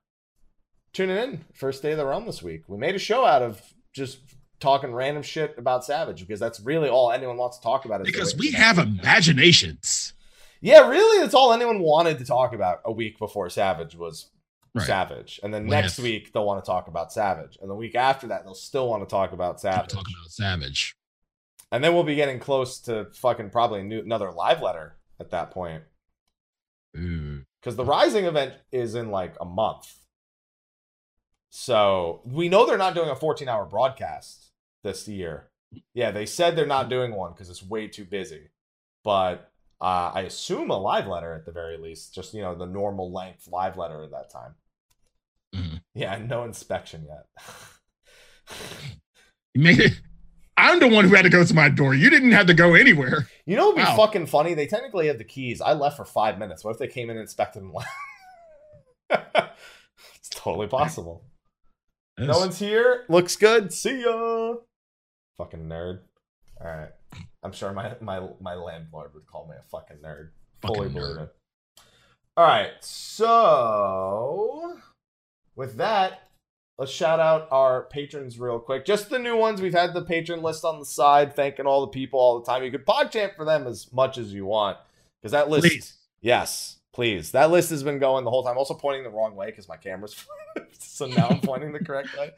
[0.93, 1.45] tuning in.
[1.55, 2.63] First day of the realm this week.
[2.69, 3.61] We made a show out of
[3.93, 4.19] just
[4.61, 8.01] talking random shit about Savage because that's really all anyone wants to talk about.
[8.01, 10.13] is Because we have imaginations.
[10.61, 14.31] Yeah, really, that's all anyone wanted to talk about a week before Savage was
[14.77, 14.87] Right.
[14.89, 16.03] Savage, and then Well, next yes.
[16.05, 19.05] week they'll want to talk about Savage, and the week after that they'll still want
[19.05, 20.97] to talk about Savage, Talk about Savage.
[21.73, 25.51] And then we'll be getting close to fucking probably new, another live letter at that
[25.51, 25.83] point
[26.93, 29.93] because the Rising event is in like a month,
[31.51, 34.51] so we know they're not doing a 14 hour broadcast
[34.83, 35.51] this year.
[35.93, 38.51] Yeah, they said they're not doing one because it's way too busy,
[39.03, 39.51] but
[39.81, 43.13] uh, I assume a live letter at the very least, just you know the normal
[43.13, 44.55] length live letter at that time.
[45.55, 45.83] Mhm.
[45.95, 47.27] Yeah, no inspection yet.
[49.55, 49.93] You made it.
[50.57, 51.95] I'm the one who had to go to my door.
[51.95, 53.29] You didn't have to go anywhere.
[53.47, 53.97] you know, it'd be Wow.
[53.97, 54.55] fucking funny.
[54.55, 55.61] They technically have the keys.
[55.61, 56.65] I left for five minutes.
[56.65, 57.89] What if they came in and inspected and left?
[60.17, 61.25] it's totally possible.
[62.19, 63.05] No one's here.
[63.09, 63.73] Looks good.
[63.73, 64.55] See ya.
[65.39, 66.01] Fucking nerd.
[66.61, 66.91] All right.
[67.43, 70.31] I'm sure my my my landlord would call me a fucking nerd.
[70.63, 71.35] Fully believe it.
[72.37, 72.71] All right.
[72.81, 74.79] So
[75.57, 76.29] with that,
[76.79, 78.85] let's shout out our patrons real quick.
[78.85, 79.61] Just the new ones.
[79.61, 82.63] We've had the patron list on the side, thanking all the people all the time.
[82.65, 84.77] You could pod chant for them as much as you want
[85.21, 85.67] because that list.
[85.67, 85.95] Please.
[86.21, 87.33] Yes, please.
[87.33, 88.53] That list has been going the whole time.
[88.53, 90.83] I'm Also pointing the wrong way because my camera's flipped.
[90.83, 92.31] so now I'm pointing the correct way.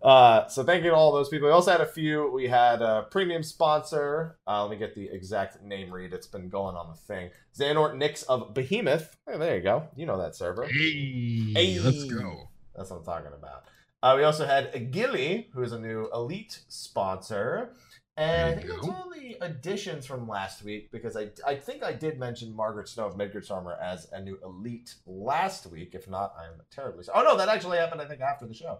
[0.00, 1.48] Uh, so thank you to all those people.
[1.48, 2.30] We also had a few.
[2.32, 4.38] We had a premium sponsor.
[4.46, 6.12] Uh, let me get the exact name read.
[6.12, 7.30] It's been going on the thing.
[7.58, 9.16] Xanort Nix of Behemoth.
[9.28, 9.88] Hey, there you go.
[9.96, 10.66] You know that server.
[10.66, 11.78] Hey, Hey.
[11.80, 12.48] let's go.
[12.78, 13.64] That's what I'm talking about.
[14.02, 17.74] Uh, we also had Gilly, who is a new elite sponsor.
[18.16, 21.92] And I think that's all the additions from last week because I, I think I
[21.92, 25.94] did mention Margaret Snow of Midgardsormr as a new elite last week.
[25.94, 27.20] If not, I'm terribly sorry.
[27.20, 28.78] Oh, no, that actually happened, I think, after the show.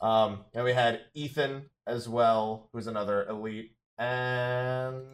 [0.00, 3.76] Um, and we had Ethan as well, who's another elite.
[3.98, 5.04] And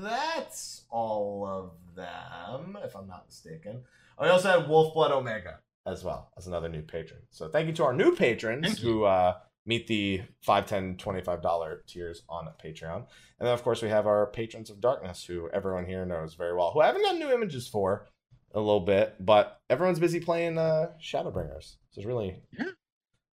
[0.00, 3.82] that's all of them, if I'm not mistaken.
[4.20, 7.20] We also had Wolfblood Omega as well as another new patron.
[7.30, 9.34] So thank you to our new patrons who uh,
[9.66, 12.96] meet the 5 10 $25 tiers on Patreon.
[12.96, 16.54] And then, of course, we have our patrons of darkness who everyone here knows very
[16.54, 18.06] well, who I haven't gotten new images for
[18.54, 21.62] a little bit, but everyone's busy playing uh, Shadowbringers.
[21.64, 22.66] So there's really Yeah.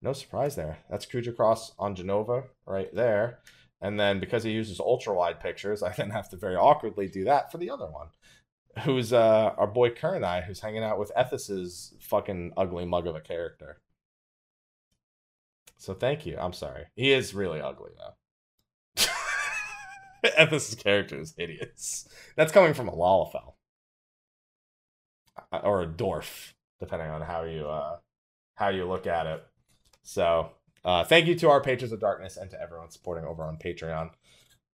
[0.01, 0.79] no surprise there.
[0.89, 3.39] That's Kuja Cross on Jenova right there.
[3.81, 7.23] And then because he uses ultra wide pictures, I then have to very awkwardly do
[7.25, 8.07] that for the other one.
[8.83, 13.07] Who's uh our boy Kerr and I, who's hanging out with Ethis's fucking ugly mug
[13.07, 13.79] of a character.
[15.77, 16.37] So thank you.
[16.37, 16.85] I'm sorry.
[16.95, 19.03] He is really ugly though.
[20.37, 22.07] Ethys's character is hideous.
[22.35, 23.53] That's coming from a Lalafell.
[25.51, 27.97] Uh, Or a dwarf, depending on how you uh
[28.55, 29.43] how you look at it.
[30.03, 30.51] So
[30.83, 34.11] uh, thank you to our patrons of darkness and to everyone supporting over on Patreon.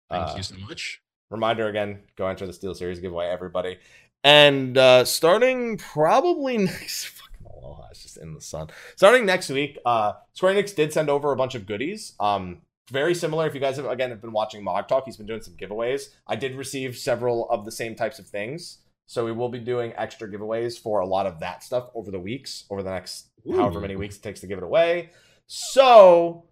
[0.09, 1.01] Thank Uh, you so much.
[1.31, 3.79] Reminder again: go enter the SteelSeries giveaway, everybody.
[4.23, 8.67] And uh, starting probably next fucking aloha, it's just in the sun.
[8.95, 12.13] Starting next week, uh, Square Enix did send over a bunch of goodies.
[12.19, 13.47] Um, very similar.
[13.47, 16.09] If you guys have again have been watching Mog Talk, he's been doing some giveaways.
[16.27, 19.93] I did receive several of the same types of things, so we will be doing
[19.95, 23.79] extra giveaways for a lot of that stuff over the weeks, over the next however
[23.79, 25.11] many weeks it takes to give it away.
[25.47, 26.45] So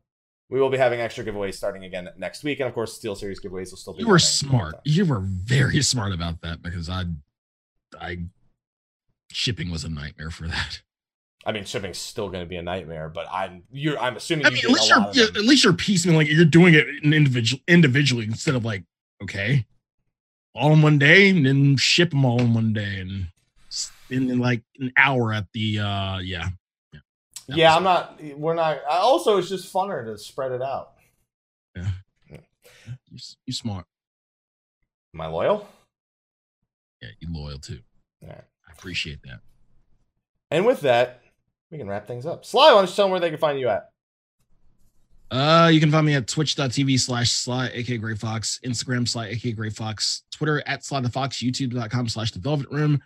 [0.49, 3.71] we will be having extra giveaways starting again next week, and of course, SteelSeries giveaways
[3.71, 4.03] will still be.
[4.03, 4.79] You were smart.
[4.83, 7.05] You were very smart about that because I,
[7.99, 8.19] I,
[9.31, 10.81] shipping was a nightmare for that.
[11.45, 14.49] I mean, shipping's still going to be a nightmare, but I'm you're I'm assuming I
[14.49, 16.17] you mean, at least you're yeah, at least you're piecemeal.
[16.17, 18.83] Like you're doing it in individual individually instead of like
[19.23, 19.65] okay,
[20.53, 23.27] all in one day and then ship them all in one day and
[24.09, 26.49] in, in like an hour at the uh yeah.
[27.49, 27.55] Yeah.
[27.55, 28.19] Yeah, I'm not.
[28.37, 28.79] We're not.
[28.89, 30.93] I- Also, it's just funner to spread it out.
[31.75, 31.87] Yeah.
[32.29, 33.85] You, you smart.
[35.13, 35.67] Am I loyal?
[37.01, 37.79] Yeah, you loyal too.
[38.23, 38.43] All right.
[38.67, 39.39] I appreciate that.
[40.51, 41.21] And with that,
[41.71, 42.45] we can wrap things up.
[42.45, 43.89] Sly, why don't you tell them where they can find you at?
[45.31, 49.51] Uh, you can find me at twitch.tv slash sly, aka Gray Fox, Instagram sly, aka
[49.51, 52.99] Gray Fox, Twitter at sly the fox, youtube.com slash the velvet room.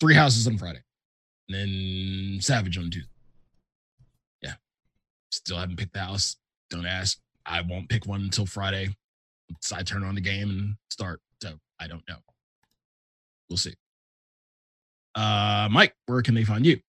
[0.00, 0.80] Three houses on Friday.
[1.48, 3.08] And then Savage on Tuesday.
[4.42, 4.54] Yeah.
[5.30, 6.36] Still haven't picked the house.
[6.70, 7.18] Don't ask.
[7.46, 8.94] I won't pick one until Friday.
[9.60, 11.20] So I turn on the game and start.
[11.42, 12.16] So I don't know.
[13.48, 13.74] We'll see.
[15.14, 16.80] Uh Mike, where can they find you?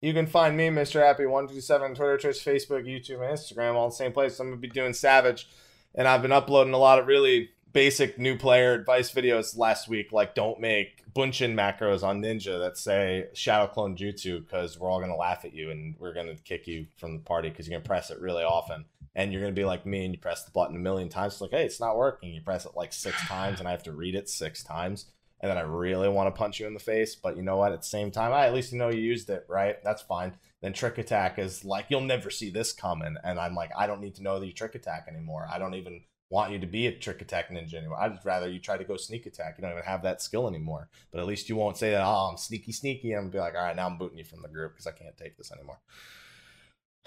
[0.00, 1.00] You can find me, Mr.
[1.00, 4.40] Happy127, Twitter, Twitch, Facebook, YouTube, and Instagram, all the same place.
[4.40, 5.46] I'm going to be doing Savage,
[5.94, 10.12] and I've been uploading a lot of really basic new player advice videos last week,
[10.12, 15.00] like don't make Bunshin macros on Ninja that say Shadow Clone Jutsu because we're all
[15.00, 17.86] gonna laugh at you and we're gonna kick you from the party because you're gonna
[17.86, 18.84] press it really often
[19.14, 21.34] and you're gonna be like me and you press the button a million times.
[21.34, 22.32] It's like, hey, it's not working.
[22.32, 25.06] You press it like six times and I have to read it six times.
[25.42, 27.72] And then I really want to punch you in the face, but you know what?
[27.72, 29.82] At the same time, I at least you know you used it, right?
[29.82, 30.34] That's fine.
[30.60, 34.02] Then trick attack is like you'll never see this coming, and I'm like, I don't
[34.02, 35.48] need to know that you trick attack anymore.
[35.50, 38.00] I don't even want you to be a trick attack ninja anymore.
[38.00, 39.56] I'd rather you try to go sneak attack.
[39.58, 40.88] You don't even have that skill anymore.
[41.10, 43.12] But at least you won't say that, oh, I'm sneaky, sneaky.
[43.12, 45.16] I'm be like, all right, now I'm booting you from the group because I can't
[45.16, 45.80] take this anymore.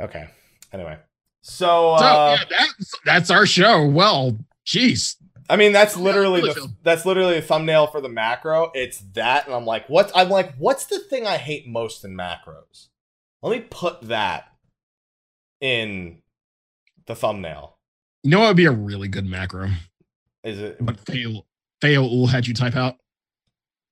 [0.00, 0.28] okay.
[0.72, 0.98] Anyway.
[1.42, 3.86] So, So uh, yeah, that's that's our show.
[3.86, 5.16] Well, jeez.
[5.48, 8.70] I mean, that's literally really the that's literally a thumbnail for the macro.
[8.74, 10.10] It's that, and I'm like, what?
[10.14, 12.88] I'm like, what's the thing I hate most in macros?
[13.42, 14.52] Let me put that
[15.60, 16.21] in
[17.12, 17.76] the thumbnail.
[18.22, 19.70] You know what would be a really good macro?
[20.44, 20.78] Is it?
[20.80, 21.46] But fail
[21.80, 22.96] fail ul had you type out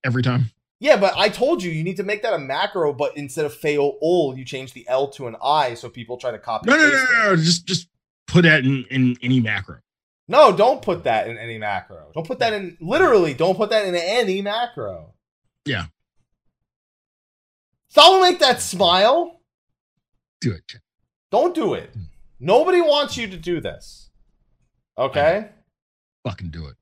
[0.04, 0.50] every time.
[0.78, 3.52] Yeah, but I told you you need to make that a macro, but instead of
[3.52, 6.70] fail ul, you change the L to an I, so people try to copy.
[6.70, 7.36] No, no, no, no, no.
[7.36, 7.88] Just just
[8.26, 9.80] put that in, in any macro.
[10.26, 12.10] No, don't put that in any macro.
[12.14, 13.34] Don't put that in literally.
[13.34, 15.12] Don't put that in any macro.
[15.66, 15.86] Yeah.
[17.88, 19.40] Someone make that smile.
[20.40, 20.76] Do it.
[21.30, 21.92] Don't do it.
[21.92, 22.04] Mm.
[22.40, 24.10] Nobody wants you to do this.
[24.98, 25.50] Okay?
[26.24, 26.76] Fucking do it.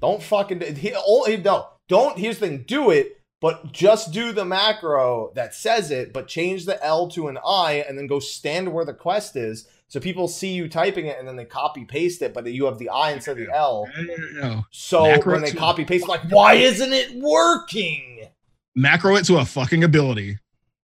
[0.00, 1.68] Don't fucking do he, oh, he- no.
[1.88, 6.26] Don't here's the thing, do it, but just do the macro that says it, but
[6.26, 10.00] change the L to an I and then go stand where the quest is so
[10.00, 12.88] people see you typing it and then they copy paste it, but you have the
[12.88, 13.88] I instead of the L.
[14.34, 14.64] No.
[14.70, 18.28] So Macro when they copy paste, like, why isn't it working?
[18.74, 20.38] Macro it to a fucking ability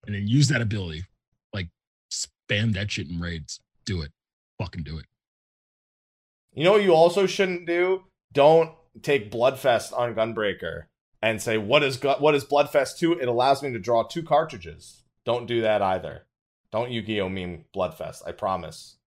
[0.05, 1.05] and then use that ability.
[1.53, 1.69] Like
[2.11, 3.59] spam that shit in raids.
[3.87, 4.11] Do it.
[4.59, 5.05] Fucking do it.
[6.53, 8.03] You know what you also shouldn't do?
[8.31, 10.83] Don't take Bloodfest on Gunbreaker
[11.21, 13.13] and say what is Gu- what is Bloodfest 2?
[13.13, 15.03] It allows me to draw two cartridges.
[15.25, 16.25] Don't do that either.
[16.71, 18.27] Don't Yu-Gi-Oh meme Bloodfest.
[18.27, 18.97] I promise.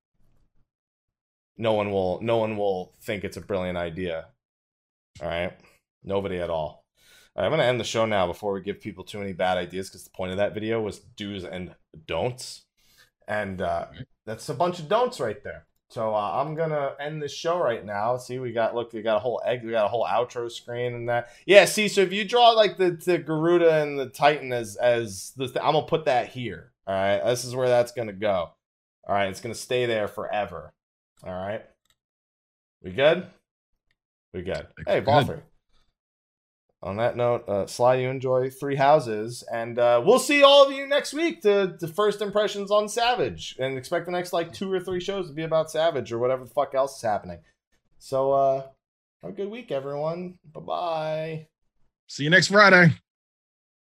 [1.59, 4.29] No one will no one will think it's a brilliant idea.
[5.21, 5.53] All right?
[6.03, 6.87] Nobody at all.
[7.37, 9.33] All right, I'm going to end the show now before we give people too many
[9.33, 11.75] bad ideas because the point of that video was do's and
[12.07, 12.63] don'ts.
[13.31, 13.87] And uh,
[14.27, 15.67] that's a bunch of don'ts right there.
[15.89, 18.17] So uh, I'm gonna end the show right now.
[18.17, 20.95] See, we got look, we got a whole egg, we got a whole outro screen
[20.95, 21.31] and that.
[21.47, 25.33] Yeah, see, so if you draw like the, the Garuda and the Titan as as
[25.37, 26.73] the, I'm gonna put that here.
[26.89, 28.51] All right, this is where that's gonna go.
[29.07, 30.73] All right, it's gonna stay there forever.
[31.25, 31.65] All right,
[32.83, 33.27] we good?
[34.33, 34.67] We good?
[34.87, 35.01] Hey.
[35.01, 35.43] Boffer.
[36.83, 40.73] On that note, uh, Sly, you enjoy Three Houses, and uh, we'll see all of
[40.73, 44.73] you next week to, to first impressions on Savage, and expect the next like two
[44.73, 47.41] or three shows to be about Savage or whatever the fuck else is happening.
[47.99, 48.67] So, uh,
[49.21, 50.39] have a good week, everyone.
[50.55, 51.47] Bye bye.
[52.07, 52.95] See you next Friday.